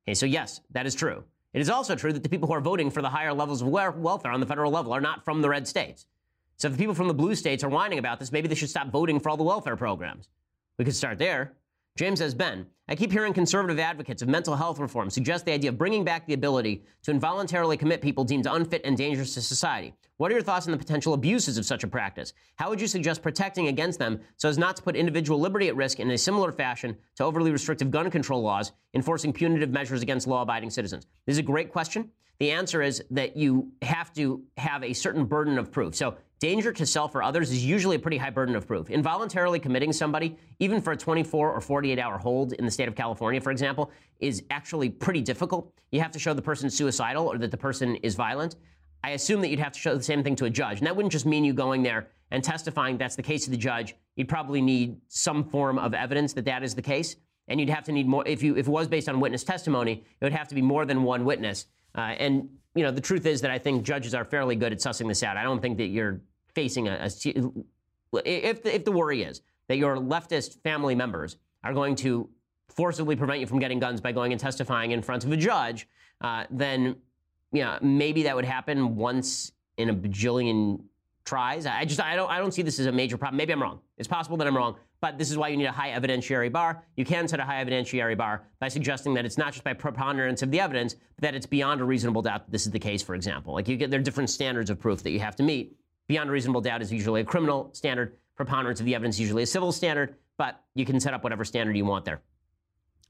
Okay, 0.09 0.15
so 0.15 0.25
yes, 0.25 0.61
that 0.71 0.87
is 0.87 0.95
true. 0.95 1.23
It 1.53 1.61
is 1.61 1.69
also 1.69 1.95
true 1.95 2.11
that 2.11 2.23
the 2.23 2.29
people 2.29 2.47
who 2.47 2.53
are 2.55 2.61
voting 2.61 2.89
for 2.89 3.03
the 3.03 3.09
higher 3.09 3.31
levels 3.31 3.61
of 3.61 3.67
welfare 3.67 4.31
on 4.31 4.39
the 4.39 4.45
federal 4.47 4.71
level 4.71 4.91
are 4.91 4.99
not 4.99 5.23
from 5.23 5.43
the 5.43 5.49
red 5.49 5.67
states. 5.67 6.07
So 6.57 6.67
if 6.67 6.73
the 6.73 6.79
people 6.79 6.95
from 6.95 7.07
the 7.07 7.13
blue 7.13 7.35
states 7.35 7.63
are 7.63 7.69
whining 7.69 7.99
about 7.99 8.19
this, 8.19 8.31
maybe 8.31 8.47
they 8.47 8.55
should 8.55 8.71
stop 8.71 8.89
voting 8.89 9.19
for 9.19 9.29
all 9.29 9.37
the 9.37 9.43
welfare 9.43 9.75
programs. 9.75 10.27
We 10.79 10.85
could 10.85 10.95
start 10.95 11.19
there. 11.19 11.53
James 11.95 12.17
says, 12.17 12.33
Ben, 12.33 12.65
I 12.91 12.95
keep 12.95 13.11
hearing 13.11 13.33
conservative 13.33 13.77
advocates 13.77 14.23
of 14.23 14.29
mental 14.29 14.55
health 14.55 14.79
reform 14.79 15.11
suggest 15.11 15.45
the 15.45 15.51
idea 15.51 15.69
of 15.69 15.77
bringing 15.77 16.03
back 16.03 16.25
the 16.25 16.33
ability 16.33 16.83
to 17.03 17.11
involuntarily 17.11 17.77
commit 17.77 18.01
people 18.01 18.23
deemed 18.23 18.47
unfit 18.47 18.81
and 18.83 18.97
dangerous 18.97 19.35
to 19.35 19.41
society. 19.41 19.93
What 20.17 20.31
are 20.31 20.33
your 20.33 20.41
thoughts 20.41 20.65
on 20.65 20.71
the 20.71 20.77
potential 20.79 21.13
abuses 21.13 21.59
of 21.59 21.67
such 21.67 21.83
a 21.83 21.87
practice? 21.87 22.33
How 22.55 22.67
would 22.67 22.81
you 22.81 22.87
suggest 22.87 23.21
protecting 23.21 23.67
against 23.67 23.99
them 23.99 24.19
so 24.37 24.49
as 24.49 24.57
not 24.57 24.75
to 24.77 24.81
put 24.81 24.95
individual 24.95 25.39
liberty 25.39 25.67
at 25.67 25.75
risk 25.75 25.99
in 25.99 26.09
a 26.09 26.17
similar 26.17 26.51
fashion 26.51 26.97
to 27.17 27.23
overly 27.23 27.51
restrictive 27.51 27.91
gun 27.91 28.09
control 28.09 28.41
laws, 28.41 28.71
enforcing 28.95 29.33
punitive 29.33 29.69
measures 29.69 30.01
against 30.01 30.25
law 30.25 30.41
abiding 30.41 30.71
citizens? 30.71 31.05
This 31.27 31.35
is 31.35 31.39
a 31.39 31.43
great 31.43 31.71
question. 31.71 32.09
The 32.39 32.49
answer 32.49 32.81
is 32.81 33.03
that 33.11 33.37
you 33.37 33.71
have 33.83 34.11
to 34.13 34.41
have 34.57 34.83
a 34.83 34.93
certain 34.93 35.25
burden 35.25 35.59
of 35.59 35.71
proof. 35.71 35.93
So, 35.93 36.15
danger 36.39 36.71
to 36.71 36.85
self 36.85 37.13
or 37.15 37.21
others 37.21 37.51
is 37.51 37.65
usually 37.65 37.97
a 37.97 37.99
pretty 37.99 38.17
high 38.17 38.29
burden 38.29 38.55
of 38.55 38.65
proof. 38.65 38.89
Involuntarily 38.89 39.59
committing 39.59 39.91
somebody, 39.91 40.37
even 40.59 40.81
for 40.81 40.93
a 40.93 40.97
24 40.97 41.51
or 41.51 41.61
48 41.61 41.99
hour 41.99 42.17
hold 42.17 42.53
in 42.53 42.65
the 42.65 42.71
state 42.71 42.87
of 42.87 42.95
California, 42.95 43.41
for 43.41 43.51
example, 43.51 43.91
is 44.19 44.43
actually 44.49 44.89
pretty 44.89 45.21
difficult. 45.21 45.71
You 45.91 46.01
have 46.01 46.11
to 46.11 46.19
show 46.19 46.33
the 46.33 46.41
person's 46.41 46.75
suicidal 46.75 47.27
or 47.27 47.37
that 47.37 47.51
the 47.51 47.57
person 47.57 47.95
is 47.97 48.15
violent. 48.15 48.55
I 49.03 49.11
assume 49.11 49.41
that 49.41 49.49
you'd 49.49 49.59
have 49.59 49.71
to 49.73 49.79
show 49.79 49.95
the 49.95 50.03
same 50.03 50.23
thing 50.23 50.35
to 50.37 50.45
a 50.45 50.49
judge. 50.49 50.79
And 50.79 50.87
that 50.87 50.95
wouldn't 50.95 51.11
just 51.11 51.25
mean 51.25 51.43
you 51.43 51.53
going 51.53 51.83
there 51.83 52.07
and 52.31 52.43
testifying 52.43 52.97
that's 52.97 53.15
the 53.15 53.23
case 53.23 53.45
to 53.45 53.51
the 53.51 53.57
judge. 53.57 53.95
You'd 54.15 54.27
probably 54.27 54.61
need 54.61 54.97
some 55.07 55.43
form 55.43 55.79
of 55.79 55.93
evidence 55.93 56.33
that 56.33 56.45
that 56.45 56.63
is 56.63 56.75
the 56.75 56.81
case. 56.81 57.15
And 57.47 57.59
you'd 57.59 57.69
have 57.69 57.83
to 57.85 57.91
need 57.91 58.07
more, 58.07 58.27
if, 58.27 58.43
you, 58.43 58.55
if 58.57 58.67
it 58.67 58.71
was 58.71 58.87
based 58.87 59.09
on 59.09 59.19
witness 59.19 59.43
testimony, 59.43 60.03
it 60.21 60.25
would 60.25 60.33
have 60.33 60.47
to 60.49 60.55
be 60.55 60.61
more 60.61 60.85
than 60.85 61.03
one 61.03 61.25
witness. 61.25 61.65
Uh, 61.95 62.01
and, 62.01 62.49
you 62.75 62.83
know, 62.83 62.91
the 62.91 63.01
truth 63.01 63.25
is 63.25 63.41
that 63.41 63.51
I 63.51 63.57
think 63.57 63.83
judges 63.83 64.13
are 64.13 64.25
fairly 64.25 64.55
good 64.55 64.71
at 64.71 64.79
sussing 64.79 65.07
this 65.07 65.23
out. 65.23 65.37
I 65.37 65.43
don't 65.43 65.61
think 65.61 65.77
that 65.77 65.87
you're 65.87 66.21
facing 66.55 66.87
a, 66.87 66.93
a 66.93 68.23
if, 68.25 68.63
the, 68.63 68.75
if 68.75 68.85
the 68.85 68.91
worry 68.91 69.23
is 69.23 69.41
that 69.67 69.77
your 69.77 69.97
leftist 69.97 70.61
family 70.63 70.95
members 70.95 71.37
are 71.63 71.73
going 71.73 71.95
to 71.95 72.29
forcibly 72.69 73.15
prevent 73.15 73.39
you 73.39 73.47
from 73.47 73.59
getting 73.59 73.79
guns 73.79 74.01
by 74.01 74.11
going 74.11 74.31
and 74.31 74.39
testifying 74.39 74.91
in 74.91 75.01
front 75.01 75.25
of 75.25 75.31
a 75.31 75.37
judge, 75.37 75.87
uh, 76.21 76.45
then 76.49 76.95
you 77.51 77.63
know, 77.63 77.77
maybe 77.81 78.23
that 78.23 78.35
would 78.35 78.45
happen 78.45 78.95
once 78.95 79.51
in 79.77 79.89
a 79.89 79.93
bajillion 79.93 80.81
tries. 81.25 81.65
I 81.65 81.85
just 81.85 81.99
I 81.99 82.15
don't 82.15 82.29
I 82.29 82.37
don't 82.39 82.53
see 82.53 82.61
this 82.61 82.79
as 82.79 82.85
a 82.85 82.91
major 82.91 83.17
problem. 83.17 83.37
Maybe 83.37 83.53
I'm 83.53 83.61
wrong. 83.61 83.79
It's 83.97 84.07
possible 84.07 84.37
that 84.37 84.47
I'm 84.47 84.55
wrong, 84.55 84.75
but 85.01 85.17
this 85.17 85.31
is 85.31 85.37
why 85.37 85.47
you 85.47 85.57
need 85.57 85.65
a 85.65 85.71
high 85.71 85.91
evidentiary 85.91 86.51
bar. 86.51 86.83
You 86.95 87.05
can 87.05 87.27
set 87.27 87.39
a 87.39 87.45
high 87.45 87.63
evidentiary 87.63 88.17
bar 88.17 88.43
by 88.59 88.67
suggesting 88.67 89.13
that 89.13 89.25
it's 89.25 89.37
not 89.37 89.53
just 89.53 89.63
by 89.63 89.73
preponderance 89.73 90.41
of 90.41 90.51
the 90.51 90.59
evidence, 90.59 90.93
but 90.93 91.21
that 91.21 91.35
it's 91.35 91.45
beyond 91.45 91.81
a 91.81 91.85
reasonable 91.85 92.21
doubt 92.21 92.45
that 92.45 92.51
this 92.51 92.65
is 92.65 92.71
the 92.71 92.79
case. 92.79 93.01
For 93.01 93.15
example, 93.15 93.53
like 93.53 93.67
you 93.67 93.77
get 93.77 93.91
there 93.91 93.99
are 93.99 94.03
different 94.03 94.29
standards 94.29 94.69
of 94.69 94.79
proof 94.79 95.03
that 95.03 95.11
you 95.11 95.19
have 95.19 95.35
to 95.37 95.43
meet. 95.43 95.77
Beyond 96.07 96.29
a 96.29 96.33
reasonable 96.33 96.61
doubt 96.61 96.81
is 96.81 96.91
usually 96.91 97.21
a 97.21 97.25
criminal 97.25 97.69
standard. 97.73 98.17
Preponderance 98.35 98.79
of 98.79 98.85
the 98.85 98.95
evidence 98.95 99.15
is 99.15 99.21
usually 99.21 99.43
a 99.43 99.47
civil 99.47 99.71
standard, 99.71 100.15
but 100.37 100.63
you 100.73 100.85
can 100.85 100.99
set 100.99 101.13
up 101.13 101.23
whatever 101.23 101.43
standard 101.43 101.75
you 101.75 101.85
want 101.85 102.05
there. 102.05 102.21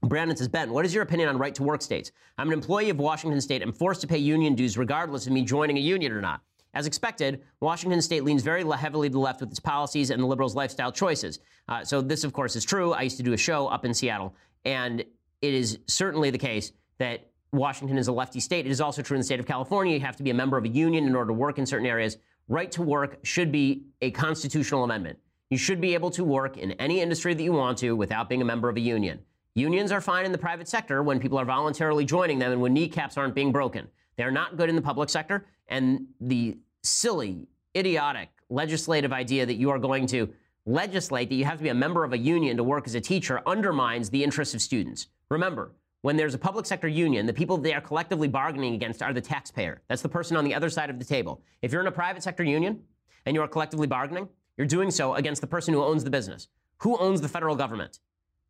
Brandon 0.02 0.36
says, 0.36 0.48
Ben, 0.48 0.72
what 0.72 0.84
is 0.84 0.94
your 0.94 1.02
opinion 1.02 1.28
on 1.28 1.38
right 1.38 1.54
to 1.54 1.62
work 1.62 1.82
states? 1.82 2.10
I'm 2.38 2.48
an 2.48 2.54
employee 2.54 2.90
of 2.90 2.98
Washington 2.98 3.40
State 3.40 3.62
and 3.62 3.76
forced 3.76 4.00
to 4.00 4.06
pay 4.06 4.18
union 4.18 4.54
dues 4.54 4.78
regardless 4.78 5.26
of 5.26 5.32
me 5.32 5.42
joining 5.42 5.76
a 5.76 5.80
union 5.80 6.12
or 6.12 6.20
not. 6.20 6.40
As 6.72 6.86
expected, 6.86 7.42
Washington 7.60 8.00
State 8.00 8.24
leans 8.24 8.42
very 8.42 8.64
heavily 8.64 9.08
to 9.08 9.12
the 9.12 9.18
left 9.18 9.40
with 9.40 9.50
its 9.50 9.58
policies 9.58 10.10
and 10.10 10.22
the 10.22 10.26
liberals' 10.26 10.54
lifestyle 10.54 10.92
choices. 10.92 11.40
Uh, 11.68 11.84
so, 11.84 12.00
this, 12.00 12.22
of 12.22 12.32
course, 12.32 12.54
is 12.54 12.64
true. 12.64 12.92
I 12.92 13.02
used 13.02 13.16
to 13.16 13.22
do 13.22 13.32
a 13.32 13.36
show 13.36 13.66
up 13.66 13.84
in 13.84 13.92
Seattle, 13.92 14.34
and 14.64 15.00
it 15.00 15.54
is 15.54 15.78
certainly 15.86 16.30
the 16.30 16.38
case 16.38 16.72
that 16.98 17.30
Washington 17.52 17.98
is 17.98 18.08
a 18.08 18.12
lefty 18.12 18.38
state. 18.38 18.66
It 18.66 18.70
is 18.70 18.80
also 18.80 19.02
true 19.02 19.16
in 19.16 19.20
the 19.20 19.24
state 19.24 19.40
of 19.40 19.46
California. 19.46 19.94
You 19.94 20.00
have 20.00 20.16
to 20.16 20.22
be 20.22 20.30
a 20.30 20.34
member 20.34 20.56
of 20.56 20.64
a 20.64 20.68
union 20.68 21.06
in 21.06 21.16
order 21.16 21.28
to 21.28 21.34
work 21.34 21.58
in 21.58 21.66
certain 21.66 21.86
areas. 21.86 22.16
Right 22.48 22.70
to 22.72 22.82
work 22.82 23.18
should 23.24 23.50
be 23.50 23.86
a 24.00 24.10
constitutional 24.12 24.84
amendment. 24.84 25.18
You 25.50 25.58
should 25.58 25.80
be 25.80 25.94
able 25.94 26.10
to 26.10 26.22
work 26.22 26.56
in 26.58 26.72
any 26.72 27.00
industry 27.00 27.34
that 27.34 27.42
you 27.42 27.52
want 27.52 27.78
to 27.78 27.96
without 27.96 28.28
being 28.28 28.42
a 28.42 28.44
member 28.44 28.68
of 28.68 28.76
a 28.76 28.80
union. 28.80 29.20
Unions 29.54 29.90
are 29.90 30.00
fine 30.00 30.24
in 30.24 30.30
the 30.30 30.38
private 30.38 30.68
sector 30.68 31.02
when 31.02 31.18
people 31.18 31.38
are 31.38 31.44
voluntarily 31.44 32.04
joining 32.04 32.38
them 32.38 32.52
and 32.52 32.60
when 32.60 32.72
kneecaps 32.72 33.16
aren't 33.16 33.34
being 33.34 33.50
broken. 33.50 33.88
They're 34.16 34.30
not 34.30 34.56
good 34.56 34.68
in 34.68 34.76
the 34.76 34.82
public 34.82 35.08
sector. 35.08 35.46
And 35.70 36.08
the 36.20 36.58
silly, 36.82 37.46
idiotic 37.76 38.28
legislative 38.50 39.12
idea 39.12 39.46
that 39.46 39.54
you 39.54 39.70
are 39.70 39.78
going 39.78 40.06
to 40.08 40.28
legislate 40.66 41.28
that 41.28 41.36
you 41.36 41.44
have 41.44 41.58
to 41.58 41.62
be 41.62 41.68
a 41.70 41.74
member 41.74 42.04
of 42.04 42.12
a 42.12 42.18
union 42.18 42.56
to 42.56 42.64
work 42.64 42.86
as 42.86 42.94
a 42.94 43.00
teacher 43.00 43.40
undermines 43.46 44.10
the 44.10 44.22
interests 44.22 44.54
of 44.54 44.60
students. 44.60 45.06
Remember, 45.30 45.72
when 46.02 46.16
there's 46.16 46.34
a 46.34 46.38
public 46.38 46.66
sector 46.66 46.88
union, 46.88 47.26
the 47.26 47.32
people 47.32 47.56
they 47.56 47.74
are 47.74 47.80
collectively 47.80 48.28
bargaining 48.28 48.74
against 48.74 49.02
are 49.02 49.12
the 49.12 49.20
taxpayer. 49.20 49.80
That's 49.88 50.02
the 50.02 50.08
person 50.08 50.36
on 50.36 50.44
the 50.44 50.54
other 50.54 50.70
side 50.70 50.90
of 50.90 50.98
the 50.98 51.04
table. 51.04 51.42
If 51.62 51.72
you're 51.72 51.80
in 51.80 51.86
a 51.86 51.92
private 51.92 52.22
sector 52.22 52.42
union 52.42 52.82
and 53.26 53.34
you 53.34 53.42
are 53.42 53.48
collectively 53.48 53.86
bargaining, 53.86 54.28
you're 54.56 54.66
doing 54.66 54.90
so 54.90 55.14
against 55.14 55.40
the 55.40 55.46
person 55.46 55.72
who 55.72 55.82
owns 55.82 56.04
the 56.04 56.10
business. 56.10 56.48
Who 56.78 56.96
owns 56.98 57.20
the 57.20 57.28
federal 57.28 57.54
government? 57.54 58.00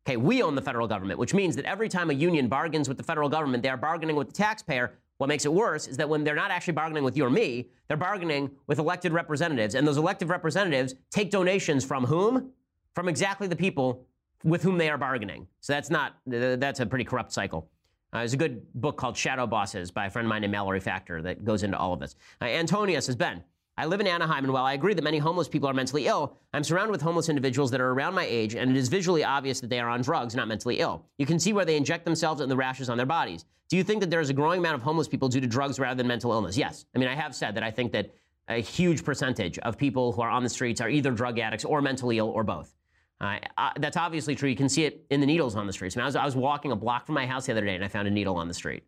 Okay, 0.07 0.17
we 0.17 0.41
own 0.41 0.55
the 0.55 0.61
federal 0.61 0.87
government, 0.87 1.19
which 1.19 1.33
means 1.33 1.55
that 1.57 1.65
every 1.65 1.87
time 1.87 2.09
a 2.09 2.13
union 2.13 2.47
bargains 2.47 2.87
with 2.87 2.97
the 2.97 3.03
federal 3.03 3.29
government, 3.29 3.61
they 3.61 3.69
are 3.69 3.77
bargaining 3.77 4.15
with 4.15 4.27
the 4.27 4.33
taxpayer. 4.33 4.93
What 5.21 5.27
makes 5.27 5.45
it 5.45 5.53
worse 5.53 5.87
is 5.87 5.97
that 5.97 6.09
when 6.09 6.23
they're 6.23 6.33
not 6.33 6.49
actually 6.49 6.73
bargaining 6.73 7.03
with 7.03 7.15
you 7.15 7.23
or 7.23 7.29
me, 7.29 7.69
they're 7.87 7.95
bargaining 7.95 8.49
with 8.65 8.79
elected 8.79 9.13
representatives. 9.13 9.75
And 9.75 9.87
those 9.87 9.97
elected 9.97 10.29
representatives 10.29 10.95
take 11.11 11.29
donations 11.29 11.85
from 11.85 12.05
whom? 12.05 12.49
From 12.95 13.07
exactly 13.07 13.47
the 13.47 13.55
people 13.55 14.07
with 14.43 14.63
whom 14.63 14.79
they 14.79 14.89
are 14.89 14.97
bargaining. 14.97 15.45
So 15.59 15.73
that's 15.73 15.91
not, 15.91 16.15
that's 16.25 16.79
a 16.79 16.87
pretty 16.87 17.05
corrupt 17.05 17.31
cycle. 17.31 17.69
Uh, 18.11 18.17
there's 18.17 18.33
a 18.33 18.37
good 18.37 18.63
book 18.73 18.97
called 18.97 19.15
Shadow 19.15 19.45
Bosses 19.45 19.91
by 19.91 20.07
a 20.07 20.09
friend 20.09 20.25
of 20.25 20.29
mine 20.29 20.41
named 20.41 20.53
Mallory 20.53 20.79
Factor 20.79 21.21
that 21.21 21.45
goes 21.45 21.61
into 21.61 21.77
all 21.77 21.93
of 21.93 21.99
this. 21.99 22.15
Uh, 22.41 22.45
Antonia 22.45 22.99
says, 22.99 23.15
Ben, 23.15 23.43
I 23.77 23.85
live 23.85 23.99
in 23.99 24.07
Anaheim, 24.07 24.43
and 24.43 24.53
while 24.53 24.65
I 24.65 24.73
agree 24.73 24.93
that 24.93 25.03
many 25.03 25.17
homeless 25.17 25.47
people 25.47 25.69
are 25.69 25.73
mentally 25.73 26.05
ill, 26.05 26.37
I'm 26.53 26.63
surrounded 26.63 26.91
with 26.91 27.01
homeless 27.01 27.29
individuals 27.29 27.71
that 27.71 27.81
are 27.81 27.91
around 27.91 28.13
my 28.13 28.25
age, 28.25 28.55
and 28.55 28.69
it 28.69 28.77
is 28.77 28.89
visually 28.89 29.23
obvious 29.23 29.61
that 29.61 29.69
they 29.69 29.79
are 29.79 29.89
on 29.89 30.01
drugs, 30.01 30.35
not 30.35 30.47
mentally 30.47 30.79
ill. 30.79 31.05
You 31.17 31.25
can 31.25 31.39
see 31.39 31.53
where 31.53 31.65
they 31.65 31.77
inject 31.77 32.05
themselves 32.05 32.41
and 32.41 32.51
the 32.51 32.57
rashes 32.57 32.89
on 32.89 32.97
their 32.97 33.05
bodies. 33.05 33.45
Do 33.69 33.77
you 33.77 33.83
think 33.83 34.01
that 34.01 34.09
there 34.09 34.19
is 34.19 34.29
a 34.29 34.33
growing 34.33 34.59
amount 34.59 34.75
of 34.75 34.81
homeless 34.81 35.07
people 35.07 35.29
due 35.29 35.39
to 35.39 35.47
drugs 35.47 35.79
rather 35.79 35.95
than 35.95 36.07
mental 36.07 36.33
illness? 36.33 36.57
Yes. 36.57 36.85
I 36.93 36.99
mean, 36.99 37.07
I 37.07 37.15
have 37.15 37.33
said 37.33 37.55
that 37.55 37.63
I 37.63 37.71
think 37.71 37.93
that 37.93 38.13
a 38.49 38.61
huge 38.61 39.05
percentage 39.05 39.57
of 39.59 39.77
people 39.77 40.11
who 40.11 40.21
are 40.21 40.29
on 40.29 40.43
the 40.43 40.49
streets 40.49 40.81
are 40.81 40.89
either 40.89 41.11
drug 41.11 41.39
addicts 41.39 41.63
or 41.63 41.81
mentally 41.81 42.17
ill 42.17 42.27
or 42.27 42.43
both. 42.43 42.75
Uh, 43.21 43.37
that's 43.79 43.97
obviously 43.97 44.35
true. 44.35 44.49
You 44.49 44.55
can 44.55 44.67
see 44.67 44.83
it 44.83 45.05
in 45.09 45.21
the 45.21 45.25
needles 45.25 45.55
on 45.55 45.67
the 45.67 45.73
streets. 45.73 45.95
I, 45.95 45.99
mean, 45.99 46.03
I, 46.03 46.07
was, 46.07 46.15
I 46.17 46.25
was 46.25 46.35
walking 46.35 46.71
a 46.71 46.75
block 46.75 47.05
from 47.05 47.15
my 47.15 47.25
house 47.25 47.45
the 47.45 47.53
other 47.53 47.63
day 47.63 47.75
and 47.75 47.85
I 47.85 47.87
found 47.87 48.07
a 48.07 48.11
needle 48.11 48.35
on 48.35 48.47
the 48.47 48.53
street. 48.53 48.83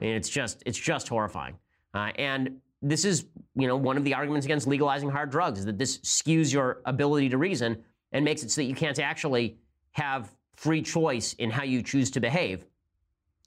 I 0.00 0.04
mean, 0.04 0.14
it's 0.14 0.28
just, 0.28 0.62
it's 0.66 0.78
just 0.78 1.08
horrifying. 1.08 1.58
Uh, 1.92 2.12
and 2.16 2.58
this 2.82 3.04
is, 3.04 3.26
you 3.54 3.68
know, 3.68 3.76
one 3.76 3.96
of 3.96 4.04
the 4.04 4.14
arguments 4.14 4.44
against 4.44 4.66
legalizing 4.66 5.08
hard 5.08 5.30
drugs 5.30 5.60
is 5.60 5.64
that 5.66 5.78
this 5.78 5.98
skews 5.98 6.52
your 6.52 6.82
ability 6.84 7.28
to 7.28 7.38
reason 7.38 7.82
and 8.10 8.24
makes 8.24 8.42
it 8.42 8.50
so 8.50 8.60
that 8.60 8.66
you 8.66 8.74
can't 8.74 8.98
actually 8.98 9.56
have 9.92 10.34
free 10.56 10.82
choice 10.82 11.32
in 11.34 11.50
how 11.50 11.62
you 11.62 11.82
choose 11.82 12.10
to 12.10 12.20
behave. 12.20 12.66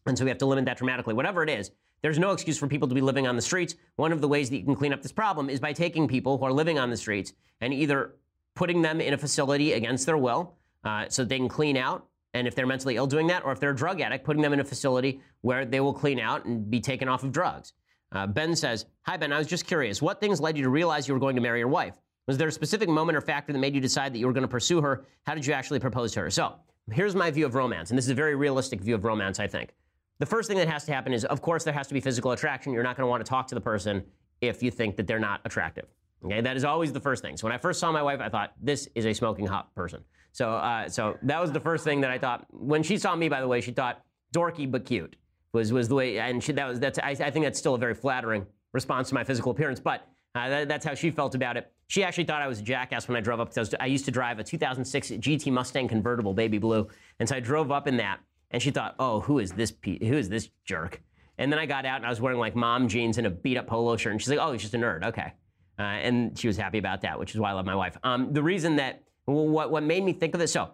And 0.05 0.17
so 0.17 0.23
we 0.23 0.29
have 0.29 0.37
to 0.39 0.45
limit 0.45 0.65
that 0.65 0.77
dramatically. 0.77 1.13
Whatever 1.13 1.43
it 1.43 1.49
is, 1.49 1.71
there's 2.01 2.19
no 2.19 2.31
excuse 2.31 2.57
for 2.57 2.67
people 2.67 2.87
to 2.87 2.95
be 2.95 3.01
living 3.01 3.27
on 3.27 3.35
the 3.35 3.41
streets. 3.41 3.75
One 3.95 4.11
of 4.11 4.21
the 4.21 4.27
ways 4.27 4.49
that 4.49 4.57
you 4.57 4.63
can 4.63 4.75
clean 4.75 4.93
up 4.93 5.01
this 5.01 5.11
problem 5.11 5.49
is 5.49 5.59
by 5.59 5.73
taking 5.73 6.07
people 6.07 6.37
who 6.37 6.45
are 6.45 6.53
living 6.53 6.77
on 6.77 6.89
the 6.89 6.97
streets 6.97 7.33
and 7.61 7.73
either 7.73 8.15
putting 8.53 8.81
them 8.81 9.01
in 9.01 9.13
a 9.13 9.17
facility 9.17 9.73
against 9.73 10.05
their 10.05 10.17
will 10.17 10.55
uh, 10.83 11.05
so 11.09 11.25
they 11.25 11.37
can 11.37 11.49
clean 11.49 11.77
out. 11.77 12.05
And 12.33 12.47
if 12.47 12.53
they're 12.53 12.67
mentally 12.67 12.97
ill, 12.97 13.07
doing 13.07 13.27
that, 13.27 13.43
or 13.45 13.51
if 13.53 13.59
they're 13.59 13.71
a 13.71 13.75
drug 13.75 14.01
addict, 14.01 14.25
putting 14.25 14.41
them 14.41 14.53
in 14.53 14.59
a 14.59 14.63
facility 14.63 15.21
where 15.41 15.65
they 15.65 15.79
will 15.79 15.93
clean 15.93 16.19
out 16.19 16.45
and 16.45 16.69
be 16.69 16.81
taken 16.81 17.07
off 17.07 17.23
of 17.23 17.31
drugs. 17.31 17.73
Uh, 18.11 18.27
ben 18.27 18.55
says, 18.55 18.85
Hi, 19.03 19.17
Ben. 19.17 19.33
I 19.33 19.37
was 19.37 19.47
just 19.47 19.65
curious. 19.65 20.01
What 20.01 20.19
things 20.19 20.39
led 20.39 20.57
you 20.57 20.63
to 20.63 20.69
realize 20.69 21.07
you 21.07 21.13
were 21.13 21.19
going 21.19 21.35
to 21.35 21.41
marry 21.41 21.59
your 21.59 21.67
wife? 21.67 21.95
Was 22.27 22.37
there 22.37 22.47
a 22.47 22.51
specific 22.51 22.89
moment 22.89 23.15
or 23.15 23.21
factor 23.21 23.53
that 23.53 23.59
made 23.59 23.75
you 23.75 23.81
decide 23.81 24.13
that 24.13 24.19
you 24.19 24.25
were 24.25 24.33
going 24.33 24.43
to 24.43 24.47
pursue 24.47 24.81
her? 24.81 25.05
How 25.25 25.35
did 25.35 25.45
you 25.45 25.53
actually 25.53 25.79
propose 25.79 26.11
to 26.13 26.21
her? 26.21 26.29
So, 26.31 26.55
here's 26.91 27.15
my 27.15 27.29
view 27.29 27.45
of 27.45 27.55
romance. 27.55 27.91
And 27.91 27.97
this 27.97 28.05
is 28.05 28.11
a 28.11 28.15
very 28.15 28.35
realistic 28.35 28.81
view 28.81 28.95
of 28.95 29.03
romance, 29.03 29.39
I 29.39 29.47
think. 29.47 29.73
The 30.19 30.25
first 30.25 30.47
thing 30.47 30.57
that 30.57 30.67
has 30.69 30.85
to 30.85 30.93
happen 30.93 31.13
is, 31.13 31.25
of 31.25 31.41
course, 31.41 31.63
there 31.63 31.73
has 31.73 31.87
to 31.87 31.93
be 31.93 31.99
physical 31.99 32.31
attraction. 32.31 32.73
You're 32.73 32.83
not 32.83 32.95
going 32.95 33.05
to 33.05 33.09
want 33.09 33.23
to 33.23 33.29
talk 33.29 33.47
to 33.47 33.55
the 33.55 33.61
person 33.61 34.03
if 34.41 34.63
you 34.63 34.71
think 34.71 34.95
that 34.95 35.07
they're 35.07 35.19
not 35.19 35.41
attractive. 35.45 35.85
Okay, 36.23 36.41
that 36.41 36.55
is 36.55 36.63
always 36.63 36.93
the 36.93 36.99
first 36.99 37.21
thing. 37.21 37.37
So 37.37 37.45
when 37.45 37.53
I 37.53 37.57
first 37.57 37.79
saw 37.79 37.91
my 37.91 38.01
wife, 38.01 38.19
I 38.21 38.29
thought 38.29 38.53
this 38.61 38.87
is 38.95 39.05
a 39.05 39.13
smoking 39.13 39.45
hot 39.45 39.75
person. 39.75 40.03
So, 40.31 40.51
uh, 40.51 40.89
so 40.89 41.17
that 41.23 41.39
was 41.39 41.51
the 41.51 41.59
first 41.59 41.83
thing 41.83 42.01
that 42.01 42.11
I 42.11 42.17
thought. 42.17 42.45
When 42.51 42.81
she 42.81 42.97
saw 42.97 43.15
me, 43.15 43.29
by 43.29 43.41
the 43.41 43.47
way, 43.47 43.61
she 43.61 43.71
thought 43.71 44.01
dorky 44.33 44.69
but 44.69 44.85
cute 44.85 45.15
was 45.55 45.73
was 45.73 45.87
the 45.87 45.95
way, 45.95 46.19
and 46.19 46.43
she, 46.43 46.51
that 46.51 46.67
was 46.67 46.79
that's. 46.79 46.99
I, 46.99 47.09
I 47.09 47.31
think 47.31 47.45
that's 47.45 47.57
still 47.57 47.73
a 47.73 47.77
very 47.79 47.95
flattering 47.95 48.45
response 48.73 49.09
to 49.09 49.15
my 49.15 49.23
physical 49.23 49.51
appearance, 49.51 49.79
but 49.79 50.07
uh, 50.35 50.49
that, 50.49 50.67
that's 50.67 50.85
how 50.85 50.93
she 50.93 51.09
felt 51.09 51.33
about 51.33 51.57
it. 51.57 51.71
She 51.87 52.03
actually 52.03 52.25
thought 52.25 52.41
I 52.41 52.47
was 52.47 52.59
a 52.59 52.63
jackass 52.63 53.07
when 53.07 53.17
I 53.17 53.21
drove 53.21 53.39
up 53.39 53.49
because 53.49 53.73
I, 53.73 53.83
I, 53.83 53.85
used 53.85 54.05
to 54.05 54.11
drive 54.11 54.37
a 54.37 54.43
2006 54.43 55.11
GT 55.11 55.51
Mustang 55.51 55.87
convertible, 55.87 56.33
baby 56.33 56.57
blue, 56.57 56.87
and 57.19 57.27
so 57.27 57.35
I 57.35 57.39
drove 57.39 57.71
up 57.71 57.87
in 57.87 57.97
that, 57.97 58.19
and 58.51 58.61
she 58.61 58.69
thought, 58.69 58.95
"Oh, 58.99 59.21
who 59.21 59.39
is 59.39 59.51
this? 59.53 59.73
Who 59.83 60.17
is 60.17 60.29
this 60.29 60.49
jerk?" 60.65 61.01
And 61.37 61.51
then 61.51 61.59
I 61.59 61.65
got 61.65 61.85
out 61.85 61.97
and 61.97 62.05
I 62.05 62.09
was 62.09 62.21
wearing 62.21 62.39
like 62.39 62.55
mom 62.55 62.87
jeans 62.87 63.17
and 63.17 63.25
a 63.25 63.31
beat 63.31 63.57
up 63.57 63.67
polo 63.67 63.97
shirt, 63.97 64.11
and 64.11 64.21
she's 64.21 64.29
like, 64.29 64.39
"Oh, 64.39 64.51
he's 64.51 64.61
just 64.61 64.73
a 64.73 64.77
nerd." 64.77 65.05
Okay, 65.05 65.33
uh, 65.79 65.81
and 65.81 66.37
she 66.37 66.47
was 66.47 66.57
happy 66.57 66.77
about 66.77 67.01
that, 67.01 67.17
which 67.17 67.33
is 67.33 67.39
why 67.39 67.49
I 67.49 67.53
love 67.53 67.65
my 67.65 67.75
wife. 67.75 67.97
Um, 68.03 68.33
the 68.33 68.43
reason 68.43 68.75
that 68.75 69.03
what 69.25 69.71
what 69.71 69.83
made 69.83 70.03
me 70.03 70.13
think 70.13 70.33
of 70.33 70.39
this, 70.39 70.51
so 70.51 70.71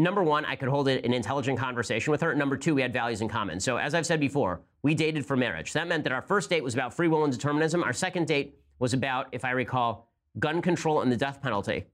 number 0.00 0.22
one, 0.22 0.44
I 0.44 0.56
could 0.56 0.68
hold 0.68 0.88
an 0.88 1.12
intelligent 1.12 1.58
conversation 1.58 2.10
with 2.10 2.20
her. 2.22 2.34
Number 2.34 2.56
two, 2.56 2.74
we 2.74 2.82
had 2.82 2.92
values 2.92 3.20
in 3.20 3.28
common. 3.28 3.60
So, 3.60 3.76
as 3.76 3.94
I've 3.94 4.06
said 4.06 4.20
before, 4.20 4.62
we 4.82 4.94
dated 4.94 5.26
for 5.26 5.36
marriage. 5.36 5.72
That 5.72 5.86
meant 5.86 6.04
that 6.04 6.12
our 6.12 6.22
first 6.22 6.50
date 6.50 6.64
was 6.64 6.74
about 6.74 6.94
free 6.94 7.08
will 7.08 7.24
and 7.24 7.32
determinism. 7.32 7.82
Our 7.82 7.92
second 7.92 8.26
date 8.26 8.56
was 8.78 8.94
about, 8.94 9.28
if 9.32 9.44
I 9.44 9.50
recall, 9.50 10.08
gun 10.38 10.62
control 10.62 11.02
and 11.02 11.12
the 11.12 11.16
death 11.16 11.42
penalty. 11.42 11.84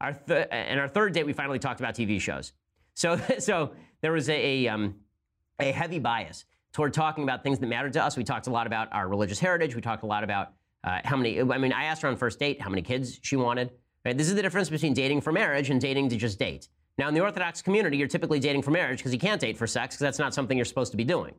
Our 0.00 0.12
th- 0.12 0.48
and 0.50 0.78
our 0.78 0.88
third 0.88 1.12
date, 1.12 1.26
we 1.26 1.32
finally 1.32 1.58
talked 1.58 1.80
about 1.80 1.94
TV 1.94 2.20
shows. 2.20 2.52
So, 2.94 3.20
so 3.38 3.72
there 4.00 4.12
was 4.12 4.28
a, 4.28 4.64
a, 4.64 4.68
um, 4.68 4.96
a 5.58 5.72
heavy 5.72 5.98
bias 5.98 6.44
toward 6.72 6.92
talking 6.92 7.24
about 7.24 7.42
things 7.42 7.58
that 7.58 7.66
mattered 7.66 7.94
to 7.94 8.04
us. 8.04 8.16
We 8.16 8.24
talked 8.24 8.46
a 8.46 8.50
lot 8.50 8.66
about 8.66 8.92
our 8.92 9.08
religious 9.08 9.38
heritage. 9.38 9.74
We 9.74 9.80
talked 9.80 10.02
a 10.02 10.06
lot 10.06 10.24
about 10.24 10.52
uh, 10.84 11.00
how 11.04 11.16
many, 11.16 11.40
I 11.40 11.58
mean, 11.58 11.72
I 11.72 11.84
asked 11.84 12.02
her 12.02 12.08
on 12.08 12.16
first 12.16 12.38
date 12.38 12.60
how 12.60 12.70
many 12.70 12.82
kids 12.82 13.18
she 13.22 13.36
wanted. 13.36 13.72
Right? 14.04 14.16
This 14.16 14.28
is 14.28 14.36
the 14.36 14.42
difference 14.42 14.70
between 14.70 14.94
dating 14.94 15.22
for 15.22 15.32
marriage 15.32 15.70
and 15.70 15.80
dating 15.80 16.10
to 16.10 16.16
just 16.16 16.38
date. 16.38 16.68
Now, 16.98 17.08
in 17.08 17.14
the 17.14 17.20
Orthodox 17.20 17.60
community, 17.60 17.98
you're 17.98 18.08
typically 18.08 18.40
dating 18.40 18.62
for 18.62 18.70
marriage 18.70 18.98
because 18.98 19.12
you 19.12 19.18
can't 19.18 19.40
date 19.40 19.58
for 19.58 19.66
sex 19.66 19.94
because 19.94 20.02
that's 20.02 20.18
not 20.18 20.32
something 20.32 20.56
you're 20.56 20.64
supposed 20.64 20.92
to 20.92 20.96
be 20.96 21.04
doing. 21.04 21.34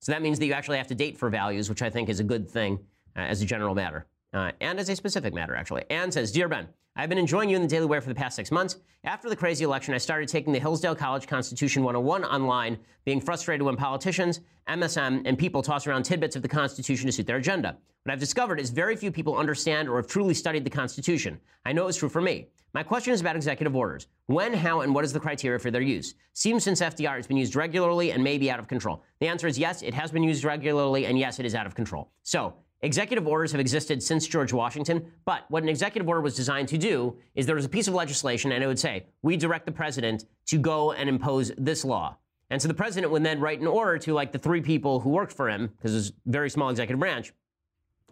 So 0.00 0.10
that 0.12 0.20
means 0.20 0.38
that 0.40 0.46
you 0.46 0.52
actually 0.52 0.78
have 0.78 0.88
to 0.88 0.94
date 0.94 1.16
for 1.16 1.30
values, 1.30 1.68
which 1.68 1.80
I 1.80 1.90
think 1.90 2.08
is 2.08 2.18
a 2.18 2.24
good 2.24 2.50
thing 2.50 2.80
uh, 3.16 3.20
as 3.20 3.40
a 3.40 3.46
general 3.46 3.74
matter. 3.74 4.06
Uh, 4.34 4.50
and 4.60 4.78
as 4.80 4.88
a 4.88 4.96
specific 4.96 5.32
matter, 5.32 5.54
actually. 5.54 5.84
Anne 5.90 6.10
says, 6.10 6.32
Dear 6.32 6.48
Ben, 6.48 6.68
I've 6.96 7.08
been 7.08 7.18
enjoying 7.18 7.48
you 7.48 7.56
in 7.56 7.62
the 7.62 7.68
Daily 7.68 7.86
Wire 7.86 8.00
for 8.00 8.08
the 8.08 8.14
past 8.14 8.36
six 8.36 8.50
months. 8.50 8.76
After 9.04 9.28
the 9.28 9.36
crazy 9.36 9.64
election, 9.64 9.94
I 9.94 9.98
started 9.98 10.28
taking 10.28 10.52
the 10.52 10.58
Hillsdale 10.58 10.96
College 10.96 11.26
Constitution 11.26 11.84
101 11.84 12.24
online, 12.24 12.78
being 13.04 13.20
frustrated 13.20 13.62
when 13.62 13.76
politicians, 13.76 14.40
MSM, 14.68 15.22
and 15.24 15.38
people 15.38 15.62
toss 15.62 15.86
around 15.86 16.02
tidbits 16.02 16.34
of 16.34 16.42
the 16.42 16.48
Constitution 16.48 17.06
to 17.06 17.12
suit 17.12 17.26
their 17.26 17.36
agenda. 17.36 17.76
What 18.02 18.12
I've 18.12 18.20
discovered 18.20 18.58
is 18.58 18.70
very 18.70 18.96
few 18.96 19.12
people 19.12 19.36
understand 19.36 19.88
or 19.88 19.96
have 19.96 20.08
truly 20.08 20.34
studied 20.34 20.64
the 20.64 20.70
Constitution. 20.70 21.38
I 21.64 21.72
know 21.72 21.86
it's 21.86 21.98
true 21.98 22.08
for 22.08 22.20
me. 22.20 22.48
My 22.76 22.82
question 22.82 23.14
is 23.14 23.22
about 23.22 23.36
executive 23.36 23.74
orders. 23.74 24.06
When, 24.26 24.52
how, 24.52 24.82
and 24.82 24.94
what 24.94 25.02
is 25.02 25.10
the 25.10 25.18
criteria 25.18 25.58
for 25.58 25.70
their 25.70 25.80
use? 25.80 26.14
Seems 26.34 26.62
since 26.62 26.82
FDR 26.82 27.16
it's 27.16 27.26
been 27.26 27.38
used 27.38 27.56
regularly 27.56 28.12
and 28.12 28.22
may 28.22 28.36
be 28.36 28.50
out 28.50 28.58
of 28.58 28.68
control. 28.68 29.02
The 29.18 29.28
answer 29.28 29.46
is 29.46 29.58
yes, 29.58 29.80
it 29.80 29.94
has 29.94 30.10
been 30.10 30.22
used 30.22 30.44
regularly, 30.44 31.06
and 31.06 31.18
yes, 31.18 31.38
it 31.38 31.46
is 31.46 31.54
out 31.54 31.66
of 31.66 31.74
control. 31.74 32.10
So, 32.22 32.52
Executive 32.82 33.26
orders 33.26 33.50
have 33.52 33.62
existed 33.62 34.02
since 34.02 34.26
George 34.26 34.52
Washington, 34.52 35.10
but 35.24 35.46
what 35.48 35.62
an 35.62 35.70
executive 35.70 36.06
order 36.06 36.20
was 36.20 36.36
designed 36.36 36.68
to 36.68 36.76
do 36.76 37.16
is 37.34 37.46
there 37.46 37.54
was 37.56 37.64
a 37.64 37.70
piece 37.70 37.88
of 37.88 37.94
legislation 37.94 38.52
and 38.52 38.62
it 38.62 38.66
would 38.66 38.78
say, 38.78 39.06
we 39.22 39.38
direct 39.38 39.64
the 39.64 39.72
president 39.72 40.26
to 40.44 40.58
go 40.58 40.92
and 40.92 41.08
impose 41.08 41.52
this 41.56 41.82
law. 41.82 42.18
And 42.50 42.60
so 42.60 42.68
the 42.68 42.74
president 42.74 43.10
would 43.10 43.24
then 43.24 43.40
write 43.40 43.62
an 43.62 43.66
order 43.66 43.96
to 44.00 44.12
like 44.12 44.32
the 44.32 44.38
three 44.38 44.60
people 44.60 45.00
who 45.00 45.08
worked 45.08 45.32
for 45.32 45.48
him, 45.48 45.68
because 45.68 45.94
it's 45.94 46.10
a 46.10 46.30
very 46.30 46.50
small 46.50 46.68
executive 46.68 47.00
branch, 47.00 47.32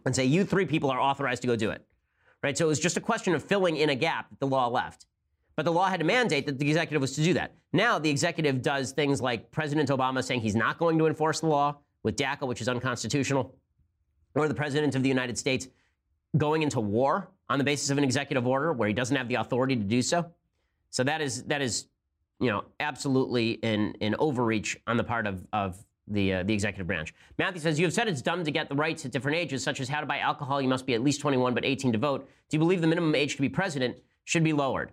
and 0.06 0.16
say, 0.16 0.24
you 0.24 0.46
three 0.46 0.64
people 0.64 0.90
are 0.90 0.98
authorized 0.98 1.42
to 1.42 1.48
go 1.48 1.54
do 1.54 1.70
it. 1.70 1.86
Right? 2.44 2.58
So 2.58 2.66
it 2.66 2.68
was 2.68 2.78
just 2.78 2.98
a 2.98 3.00
question 3.00 3.34
of 3.34 3.42
filling 3.42 3.78
in 3.78 3.88
a 3.88 3.94
gap 3.94 4.28
that 4.28 4.38
the 4.38 4.46
law 4.46 4.68
left. 4.68 5.06
But 5.56 5.64
the 5.64 5.72
law 5.72 5.88
had 5.88 6.02
a 6.02 6.04
mandate 6.04 6.44
that 6.44 6.58
the 6.58 6.68
executive 6.68 7.00
was 7.00 7.12
to 7.12 7.24
do 7.24 7.32
that. 7.32 7.54
Now 7.72 7.98
the 7.98 8.10
executive 8.10 8.60
does 8.60 8.92
things 8.92 9.22
like 9.22 9.50
President 9.50 9.88
Obama 9.88 10.22
saying 10.22 10.42
he's 10.42 10.54
not 10.54 10.76
going 10.76 10.98
to 10.98 11.06
enforce 11.06 11.40
the 11.40 11.46
law 11.46 11.78
with 12.02 12.16
DACA, 12.16 12.46
which 12.46 12.60
is 12.60 12.68
unconstitutional 12.68 13.56
or 14.34 14.46
the 14.46 14.54
President 14.54 14.94
of 14.94 15.02
the 15.02 15.08
United 15.08 15.38
States 15.38 15.68
going 16.36 16.60
into 16.60 16.80
war 16.80 17.30
on 17.48 17.56
the 17.56 17.64
basis 17.64 17.88
of 17.88 17.96
an 17.96 18.04
executive 18.04 18.46
order 18.46 18.74
where 18.74 18.88
he 18.88 18.94
doesn't 18.94 19.16
have 19.16 19.28
the 19.28 19.36
authority 19.36 19.74
to 19.74 19.82
do 19.82 20.02
so. 20.02 20.30
So 20.90 21.02
that 21.02 21.22
is 21.22 21.44
that 21.44 21.62
is, 21.62 21.86
you 22.40 22.50
know, 22.50 22.64
absolutely 22.78 23.58
an, 23.62 23.94
an 24.02 24.16
overreach 24.18 24.76
on 24.86 24.98
the 24.98 25.04
part 25.04 25.26
of, 25.26 25.46
of 25.54 25.82
the, 26.08 26.34
uh, 26.34 26.42
the 26.42 26.52
executive 26.52 26.86
branch. 26.86 27.14
Matthew 27.38 27.60
says, 27.60 27.78
You 27.78 27.86
have 27.86 27.94
said 27.94 28.08
it's 28.08 28.22
dumb 28.22 28.44
to 28.44 28.50
get 28.50 28.68
the 28.68 28.74
rights 28.74 29.04
at 29.04 29.12
different 29.12 29.38
ages, 29.38 29.62
such 29.62 29.80
as 29.80 29.88
how 29.88 30.00
to 30.00 30.06
buy 30.06 30.18
alcohol, 30.18 30.60
you 30.60 30.68
must 30.68 30.86
be 30.86 30.94
at 30.94 31.02
least 31.02 31.20
21 31.20 31.54
but 31.54 31.64
18 31.64 31.92
to 31.92 31.98
vote. 31.98 32.28
Do 32.48 32.56
you 32.56 32.58
believe 32.58 32.80
the 32.80 32.86
minimum 32.86 33.14
age 33.14 33.36
to 33.36 33.42
be 33.42 33.48
president 33.48 33.98
should 34.24 34.44
be 34.44 34.52
lowered? 34.52 34.92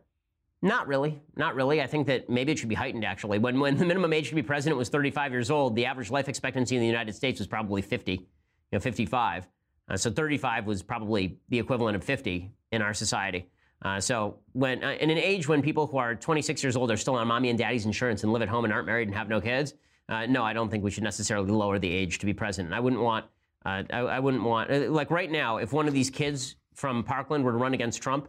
Not 0.62 0.88
really. 0.88 1.22
Not 1.36 1.56
really. 1.56 1.82
I 1.82 1.88
think 1.88 2.08
that 2.08 2.30
maybe 2.30 2.52
it 2.52 2.60
should 2.60 2.70
be 2.70 2.76
heightened, 2.76 3.04
actually. 3.04 3.40
When, 3.40 3.60
when 3.60 3.78
the 3.78 3.86
minimum 3.86 4.14
age 4.14 4.30
to 4.30 4.36
be 4.36 4.44
president 4.44 4.78
was 4.78 4.90
35 4.90 5.32
years 5.32 5.50
old, 5.50 5.76
the 5.76 5.86
average 5.86 6.12
life 6.12 6.30
expectancy 6.30 6.76
in 6.76 6.82
the 6.82 6.88
United 6.88 7.16
States 7.16 7.40
was 7.40 7.48
probably 7.48 7.82
50 7.82 8.12
you 8.14 8.28
know, 8.72 8.80
55. 8.80 9.48
Uh, 9.90 9.98
so 9.98 10.12
35 10.12 10.68
was 10.68 10.84
probably 10.84 11.38
the 11.50 11.60
equivalent 11.60 11.96
of 11.96 12.04
50 12.04 12.52
in 12.72 12.82
our 12.82 12.94
society. 12.94 13.50
Uh, 13.84 14.00
so 14.00 14.38
when 14.54 14.84
uh, 14.84 14.92
in 14.92 15.10
an 15.10 15.18
age 15.18 15.48
when 15.48 15.62
people 15.62 15.88
who 15.88 15.98
are 15.98 16.14
26 16.14 16.64
years 16.64 16.76
old 16.76 16.92
are 16.92 16.98
still 16.98 17.16
on 17.16 17.28
mommy 17.28 17.50
and 17.50 17.58
daddy's 17.58 17.86
insurance 17.86 18.24
and 18.24 18.32
live 18.32 18.44
at 18.44 18.48
home 18.48 18.64
and 18.64 18.72
aren't 18.72 18.86
married 18.86 19.08
and 19.08 19.18
have 19.18 19.28
no 19.28 19.42
kids, 19.42 19.74
uh, 20.12 20.26
no, 20.26 20.44
I 20.44 20.52
don't 20.52 20.70
think 20.70 20.84
we 20.84 20.92
should 20.92 21.04
necessarily 21.04 21.50
lower 21.50 21.80
the 21.80 21.90
age 21.90 22.20
to 22.20 22.26
be 22.26 22.34
president. 22.34 22.74
I 22.74 22.82
wouldn't 22.82 23.02
want, 23.02 23.26
uh, 23.66 23.84
I, 23.92 24.00
I, 24.00 24.20
wouldn't 24.20 24.44
want, 24.44 24.70
uh, 24.70 24.92
like 24.92 25.10
right 25.10 25.32
now, 25.32 25.58
if 25.58 25.72
one 25.72 25.88
of 25.88 25.94
these 25.94 26.10
kids 26.10 26.58
from 26.74 27.02
Parkland 27.06 27.46
were 27.46 27.54
to 27.54 27.58
run 27.58 27.74
against 27.74 28.02
Trump, 28.02 28.28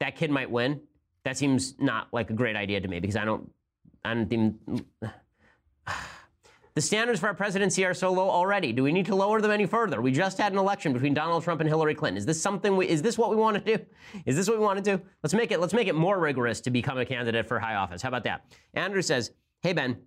that 0.00 0.16
kid 0.16 0.32
might 0.32 0.50
win. 0.50 0.80
That 1.22 1.38
seems 1.38 1.76
not 1.78 2.08
like 2.12 2.30
a 2.30 2.32
great 2.32 2.56
idea 2.56 2.80
to 2.80 2.88
me 2.88 2.98
because 2.98 3.14
I 3.14 3.24
don't, 3.24 3.48
I 4.04 4.14
don't 4.14 4.32
even. 4.32 4.84
The 6.74 6.80
standards 6.80 7.20
for 7.20 7.28
our 7.28 7.34
presidency 7.34 7.84
are 7.84 7.94
so 7.94 8.12
low 8.12 8.28
already. 8.28 8.72
Do 8.72 8.82
we 8.82 8.90
need 8.90 9.06
to 9.06 9.14
lower 9.14 9.40
them 9.40 9.52
any 9.52 9.64
further? 9.64 10.02
We 10.02 10.10
just 10.10 10.38
had 10.38 10.50
an 10.50 10.58
election 10.58 10.92
between 10.92 11.14
Donald 11.14 11.44
Trump 11.44 11.60
and 11.60 11.68
Hillary 11.68 11.94
Clinton. 11.94 12.16
Is 12.16 12.26
this 12.26 12.42
something 12.42 12.76
we, 12.76 12.88
is 12.88 13.00
this 13.00 13.16
what 13.16 13.30
we 13.30 13.36
want 13.36 13.64
to 13.64 13.76
do? 13.76 13.84
Is 14.26 14.34
this 14.34 14.48
what 14.48 14.58
we 14.58 14.64
want 14.64 14.84
to 14.84 14.96
do? 14.96 15.00
Let's 15.22 15.34
make 15.34 15.52
it 15.52 15.60
let's 15.60 15.72
make 15.72 15.86
it 15.86 15.94
more 15.94 16.18
rigorous 16.18 16.60
to 16.62 16.70
become 16.70 16.98
a 16.98 17.06
candidate 17.06 17.46
for 17.46 17.60
high 17.60 17.76
office. 17.76 18.02
How 18.02 18.08
about 18.08 18.24
that? 18.24 18.46
Andrew 18.74 19.02
says, 19.02 19.30
"Hey 19.62 19.72
Ben, 19.72 19.98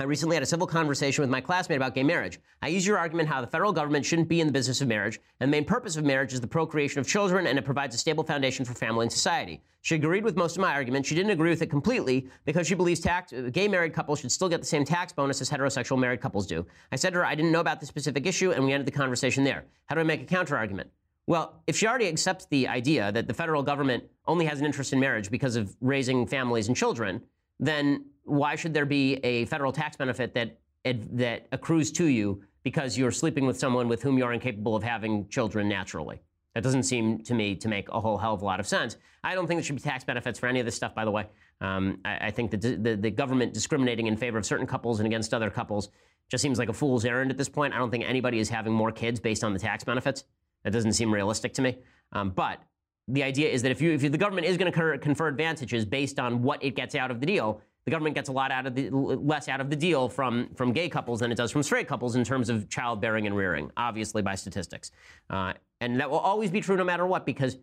I 0.00 0.04
recently 0.04 0.34
had 0.34 0.42
a 0.42 0.46
civil 0.46 0.66
conversation 0.66 1.20
with 1.20 1.28
my 1.28 1.42
classmate 1.42 1.76
about 1.76 1.94
gay 1.94 2.02
marriage. 2.02 2.40
I 2.62 2.68
use 2.68 2.86
your 2.86 2.96
argument 2.96 3.28
how 3.28 3.42
the 3.42 3.46
federal 3.46 3.70
government 3.70 4.06
shouldn't 4.06 4.28
be 4.28 4.40
in 4.40 4.46
the 4.46 4.52
business 4.52 4.80
of 4.80 4.88
marriage, 4.88 5.20
and 5.40 5.48
the 5.48 5.50
main 5.50 5.66
purpose 5.66 5.96
of 5.96 6.06
marriage 6.06 6.32
is 6.32 6.40
the 6.40 6.46
procreation 6.46 7.00
of 7.00 7.06
children, 7.06 7.46
and 7.46 7.58
it 7.58 7.66
provides 7.66 7.94
a 7.94 7.98
stable 7.98 8.24
foundation 8.24 8.64
for 8.64 8.72
family 8.72 9.04
and 9.04 9.12
society. 9.12 9.60
She 9.82 9.96
agreed 9.96 10.24
with 10.24 10.36
most 10.36 10.56
of 10.56 10.62
my 10.62 10.72
argument. 10.72 11.04
She 11.04 11.14
didn't 11.14 11.32
agree 11.32 11.50
with 11.50 11.60
it 11.60 11.66
completely 11.66 12.30
because 12.46 12.66
she 12.66 12.74
believes 12.74 13.00
tax, 13.00 13.34
gay 13.52 13.68
married 13.68 13.92
couples 13.92 14.20
should 14.20 14.32
still 14.32 14.48
get 14.48 14.60
the 14.60 14.66
same 14.66 14.86
tax 14.86 15.12
bonus 15.12 15.42
as 15.42 15.50
heterosexual 15.50 15.98
married 15.98 16.22
couples 16.22 16.46
do. 16.46 16.64
I 16.90 16.96
said 16.96 17.12
to 17.12 17.18
her 17.18 17.26
I 17.26 17.34
didn't 17.34 17.52
know 17.52 17.60
about 17.60 17.80
the 17.80 17.86
specific 17.86 18.24
issue, 18.24 18.52
and 18.52 18.64
we 18.64 18.72
ended 18.72 18.86
the 18.86 18.98
conversation 18.98 19.44
there. 19.44 19.64
How 19.84 19.96
do 19.96 20.00
I 20.00 20.04
make 20.04 20.22
a 20.22 20.26
counter 20.26 20.56
argument? 20.56 20.88
Well, 21.26 21.62
if 21.66 21.76
she 21.76 21.86
already 21.86 22.08
accepts 22.08 22.46
the 22.46 22.68
idea 22.68 23.12
that 23.12 23.28
the 23.28 23.34
federal 23.34 23.62
government 23.62 24.04
only 24.26 24.46
has 24.46 24.60
an 24.60 24.66
interest 24.66 24.94
in 24.94 24.98
marriage 24.98 25.30
because 25.30 25.56
of 25.56 25.76
raising 25.82 26.26
families 26.26 26.68
and 26.68 26.76
children, 26.76 27.20
then 27.58 28.06
why 28.30 28.54
should 28.54 28.72
there 28.72 28.86
be 28.86 29.14
a 29.24 29.44
federal 29.46 29.72
tax 29.72 29.96
benefit 29.96 30.34
that 30.34 30.58
that 30.84 31.46
accrues 31.52 31.92
to 31.92 32.06
you 32.06 32.42
because 32.62 32.96
you're 32.96 33.10
sleeping 33.10 33.44
with 33.44 33.58
someone 33.58 33.86
with 33.88 34.02
whom 34.02 34.16
you're 34.16 34.32
incapable 34.32 34.74
of 34.76 34.82
having 34.82 35.28
children 35.28 35.68
naturally? 35.68 36.20
That 36.54 36.62
doesn't 36.62 36.84
seem 36.84 37.22
to 37.24 37.34
me 37.34 37.54
to 37.56 37.68
make 37.68 37.88
a 37.90 38.00
whole 38.00 38.18
hell 38.18 38.34
of 38.34 38.42
a 38.42 38.44
lot 38.44 38.60
of 38.60 38.66
sense. 38.66 38.96
I 39.22 39.34
don't 39.34 39.46
think 39.46 39.58
there 39.58 39.64
should 39.64 39.76
be 39.76 39.82
tax 39.82 40.04
benefits 40.04 40.38
for 40.38 40.46
any 40.46 40.60
of 40.60 40.66
this 40.66 40.74
stuff, 40.74 40.94
by 40.94 41.04
the 41.04 41.10
way. 41.10 41.26
Um, 41.60 41.98
I, 42.04 42.28
I, 42.28 42.30
think 42.30 42.50
that 42.52 42.62
the, 42.62 42.96
the 42.96 43.10
government 43.10 43.52
discriminating 43.52 44.06
in 44.06 44.16
favor 44.16 44.38
of 44.38 44.46
certain 44.46 44.66
couples 44.66 44.98
and 44.98 45.06
against 45.06 45.34
other 45.34 45.50
couples 45.50 45.90
just 46.30 46.40
seems 46.40 46.58
like 46.58 46.70
a 46.70 46.72
fool's 46.72 47.04
errand 47.04 47.30
at 47.30 47.36
this 47.36 47.50
point. 47.50 47.74
I 47.74 47.78
don't 47.78 47.90
think 47.90 48.04
anybody 48.06 48.38
is 48.38 48.48
having 48.48 48.72
more 48.72 48.90
kids 48.90 49.20
based 49.20 49.44
on 49.44 49.52
the 49.52 49.58
tax 49.58 49.84
benefits. 49.84 50.24
That 50.64 50.72
doesn't 50.72 50.94
seem 50.94 51.12
realistic 51.12 51.52
to 51.54 51.62
me. 51.62 51.78
Um, 52.12 52.30
but 52.30 52.62
the 53.08 53.22
idea 53.22 53.50
is 53.50 53.62
that 53.62 53.70
if 53.70 53.80
you 53.80 53.92
if 53.92 54.00
the 54.00 54.18
government 54.18 54.46
is 54.46 54.56
going 54.56 54.72
to 54.72 54.98
confer 54.98 55.28
advantages 55.28 55.84
based 55.84 56.18
on 56.18 56.42
what 56.42 56.62
it 56.62 56.76
gets 56.76 56.94
out 56.94 57.10
of 57.10 57.20
the 57.20 57.26
deal, 57.26 57.60
the 57.90 57.96
government 57.96 58.14
gets 58.14 58.28
a 58.28 58.32
lot 58.32 58.52
out 58.52 58.66
of 58.66 58.74
the 58.76 58.88
less 58.90 59.48
out 59.48 59.60
of 59.60 59.68
the 59.68 59.74
deal 59.74 60.08
from 60.08 60.48
from 60.54 60.72
gay 60.72 60.88
couples 60.88 61.18
than 61.20 61.32
it 61.32 61.34
does 61.34 61.50
from 61.50 61.62
straight 61.64 61.88
couples 61.88 62.14
in 62.14 62.22
terms 62.22 62.48
of 62.48 62.68
childbearing 62.68 63.26
and 63.26 63.36
rearing, 63.36 63.68
obviously 63.76 64.22
by 64.22 64.36
statistics, 64.36 64.92
uh, 65.28 65.52
and 65.80 65.98
that 65.98 66.08
will 66.08 66.18
always 66.18 66.50
be 66.52 66.60
true 66.60 66.76
no 66.76 66.84
matter 66.84 67.04
what 67.04 67.26
because 67.26 67.58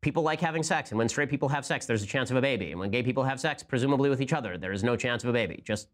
people 0.00 0.24
like 0.24 0.40
having 0.40 0.64
sex, 0.64 0.90
and 0.90 0.98
when 0.98 1.08
straight 1.08 1.30
people 1.30 1.48
have 1.48 1.64
sex, 1.64 1.86
there's 1.86 2.02
a 2.02 2.06
chance 2.06 2.30
of 2.32 2.36
a 2.36 2.40
baby, 2.40 2.72
and 2.72 2.80
when 2.80 2.90
gay 2.90 3.02
people 3.02 3.22
have 3.22 3.38
sex, 3.38 3.62
presumably 3.62 4.10
with 4.10 4.20
each 4.20 4.32
other, 4.32 4.58
there 4.58 4.72
is 4.72 4.82
no 4.82 4.96
chance 4.96 5.22
of 5.22 5.30
a 5.30 5.32
baby. 5.32 5.62
Just 5.64 5.88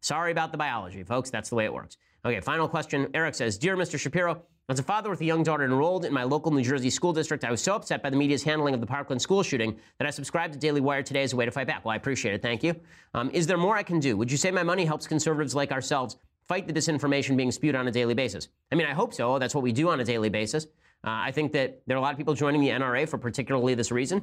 sorry 0.00 0.32
about 0.32 0.50
the 0.50 0.58
biology, 0.58 1.04
folks. 1.04 1.30
That's 1.30 1.48
the 1.48 1.54
way 1.54 1.64
it 1.64 1.72
works. 1.72 1.96
Okay, 2.24 2.40
final 2.40 2.68
question. 2.68 3.08
Eric 3.14 3.36
says, 3.36 3.56
"Dear 3.56 3.76
Mr. 3.76 3.98
Shapiro." 4.00 4.42
As 4.68 4.80
a 4.80 4.82
father 4.82 5.08
with 5.10 5.20
a 5.20 5.24
young 5.24 5.44
daughter 5.44 5.62
enrolled 5.64 6.04
in 6.04 6.12
my 6.12 6.24
local 6.24 6.50
New 6.50 6.62
Jersey 6.62 6.90
school 6.90 7.12
district, 7.12 7.44
I 7.44 7.52
was 7.52 7.62
so 7.62 7.76
upset 7.76 8.02
by 8.02 8.10
the 8.10 8.16
media's 8.16 8.42
handling 8.42 8.74
of 8.74 8.80
the 8.80 8.86
Parkland 8.86 9.22
school 9.22 9.44
shooting 9.44 9.78
that 9.98 10.08
I 10.08 10.10
subscribed 10.10 10.54
to 10.54 10.58
Daily 10.58 10.80
Wire 10.80 11.04
today 11.04 11.22
as 11.22 11.32
a 11.32 11.36
way 11.36 11.44
to 11.44 11.52
fight 11.52 11.68
back. 11.68 11.84
Well, 11.84 11.92
I 11.92 11.96
appreciate 11.96 12.34
it. 12.34 12.42
Thank 12.42 12.64
you. 12.64 12.74
Um, 13.14 13.30
is 13.30 13.46
there 13.46 13.56
more 13.56 13.76
I 13.76 13.84
can 13.84 14.00
do? 14.00 14.16
Would 14.16 14.28
you 14.28 14.36
say 14.36 14.50
my 14.50 14.64
money 14.64 14.84
helps 14.84 15.06
conservatives 15.06 15.54
like 15.54 15.70
ourselves 15.70 16.16
fight 16.48 16.66
the 16.66 16.72
disinformation 16.72 17.36
being 17.36 17.52
spewed 17.52 17.76
on 17.76 17.86
a 17.86 17.92
daily 17.92 18.14
basis? 18.14 18.48
I 18.72 18.74
mean, 18.74 18.88
I 18.88 18.92
hope 18.92 19.14
so. 19.14 19.38
That's 19.38 19.54
what 19.54 19.62
we 19.62 19.70
do 19.70 19.88
on 19.88 20.00
a 20.00 20.04
daily 20.04 20.30
basis. 20.30 20.64
Uh, 20.64 21.10
I 21.10 21.30
think 21.30 21.52
that 21.52 21.82
there 21.86 21.96
are 21.96 22.00
a 22.00 22.02
lot 22.02 22.10
of 22.10 22.18
people 22.18 22.34
joining 22.34 22.60
the 22.60 22.70
NRA 22.70 23.08
for 23.08 23.18
particularly 23.18 23.76
this 23.76 23.92
reason. 23.92 24.20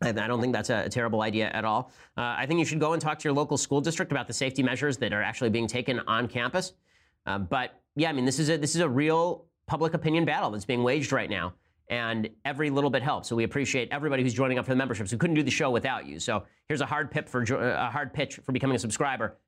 I 0.00 0.12
don't 0.12 0.40
think 0.40 0.54
that's 0.54 0.70
a, 0.70 0.88
terrible 0.88 1.20
idea 1.20 1.50
at 1.50 1.66
all. 1.66 1.92
Uh, 2.16 2.34
I 2.38 2.46
think 2.46 2.60
you 2.60 2.64
should 2.64 2.80
go 2.80 2.94
and 2.94 3.02
talk 3.02 3.18
to 3.18 3.24
your 3.28 3.34
local 3.34 3.58
school 3.58 3.82
district 3.82 4.10
about 4.10 4.26
the 4.26 4.32
safety 4.32 4.62
measures 4.62 4.96
that 4.96 5.12
are 5.12 5.22
actually 5.22 5.50
being 5.50 5.66
taken 5.66 6.00
on 6.06 6.28
campus. 6.28 6.72
Uh, 7.26 7.36
but 7.36 7.82
yeah, 7.96 8.08
I 8.08 8.14
mean, 8.14 8.24
this 8.24 8.38
is 8.38 8.48
a 8.48 8.56
this 8.56 8.74
is 8.74 8.80
a 8.80 8.88
real 8.88 9.44
public 9.70 9.94
opinion 9.94 10.24
battle 10.24 10.50
that's 10.50 10.64
being 10.64 10.82
waged 10.82 11.12
right 11.12 11.30
now. 11.30 11.54
And 11.88 12.28
every 12.44 12.70
little 12.70 12.90
bit 12.90 13.04
helps. 13.04 13.28
So 13.28 13.36
we 13.36 13.44
appreciate 13.44 13.88
everybody 13.92 14.24
who's 14.24 14.34
joining 14.34 14.58
up 14.58 14.64
for 14.64 14.72
the 14.72 14.76
memberships. 14.76 15.12
We 15.12 15.18
couldn't 15.18 15.36
do 15.36 15.44
the 15.44 15.50
show 15.50 15.70
without 15.70 16.06
you. 16.06 16.18
So 16.18 16.42
here's 16.68 16.80
a 16.80 16.86
hard 16.86 17.08
pip 17.10 17.28
for 17.28 17.42
uh, 17.42 17.86
a 17.86 17.90
hard 17.90 18.12
pitch 18.12 18.40
for 18.44 18.50
becoming 18.50 18.74
a 18.74 18.78
subscriber. 18.80 19.38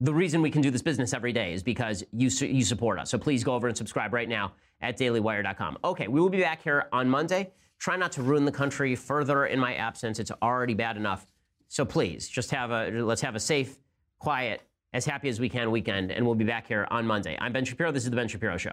The 0.00 0.12
reason 0.12 0.42
we 0.42 0.50
can 0.50 0.62
do 0.62 0.72
this 0.72 0.82
business 0.82 1.14
every 1.14 1.32
day 1.32 1.52
is 1.52 1.62
because 1.62 2.04
you 2.12 2.28
you 2.46 2.64
support 2.64 2.98
us. 2.98 3.08
So 3.10 3.18
please 3.18 3.44
go 3.44 3.54
over 3.54 3.68
and 3.68 3.76
subscribe 3.76 4.12
right 4.12 4.28
now 4.28 4.52
at 4.80 4.98
dailywire.com. 4.98 5.78
Okay, 5.84 6.08
we 6.08 6.20
will 6.20 6.28
be 6.28 6.40
back 6.40 6.62
here 6.62 6.86
on 6.92 7.08
Monday. 7.08 7.52
Try 7.78 7.96
not 7.96 8.10
to 8.12 8.22
ruin 8.22 8.44
the 8.44 8.52
country 8.52 8.96
further 8.96 9.46
in 9.46 9.60
my 9.60 9.74
absence. 9.74 10.18
It's 10.18 10.32
already 10.42 10.74
bad 10.74 10.96
enough. 10.96 11.26
So 11.68 11.84
please, 11.84 12.28
just 12.28 12.50
have 12.50 12.70
a 12.72 12.90
let's 12.90 13.22
have 13.22 13.36
a 13.36 13.40
safe, 13.40 13.78
quiet, 14.18 14.62
as 14.92 15.04
happy 15.04 15.28
as 15.28 15.38
we 15.38 15.48
can 15.48 15.70
weekend, 15.70 16.10
and 16.10 16.26
we'll 16.26 16.34
be 16.34 16.44
back 16.44 16.66
here 16.66 16.86
on 16.90 17.06
Monday. 17.06 17.36
I'm 17.40 17.52
Ben 17.52 17.64
Shapiro. 17.64 17.92
This 17.92 18.04
is 18.04 18.10
the 18.10 18.16
Ben 18.16 18.28
Shapiro 18.28 18.56
Show. 18.56 18.72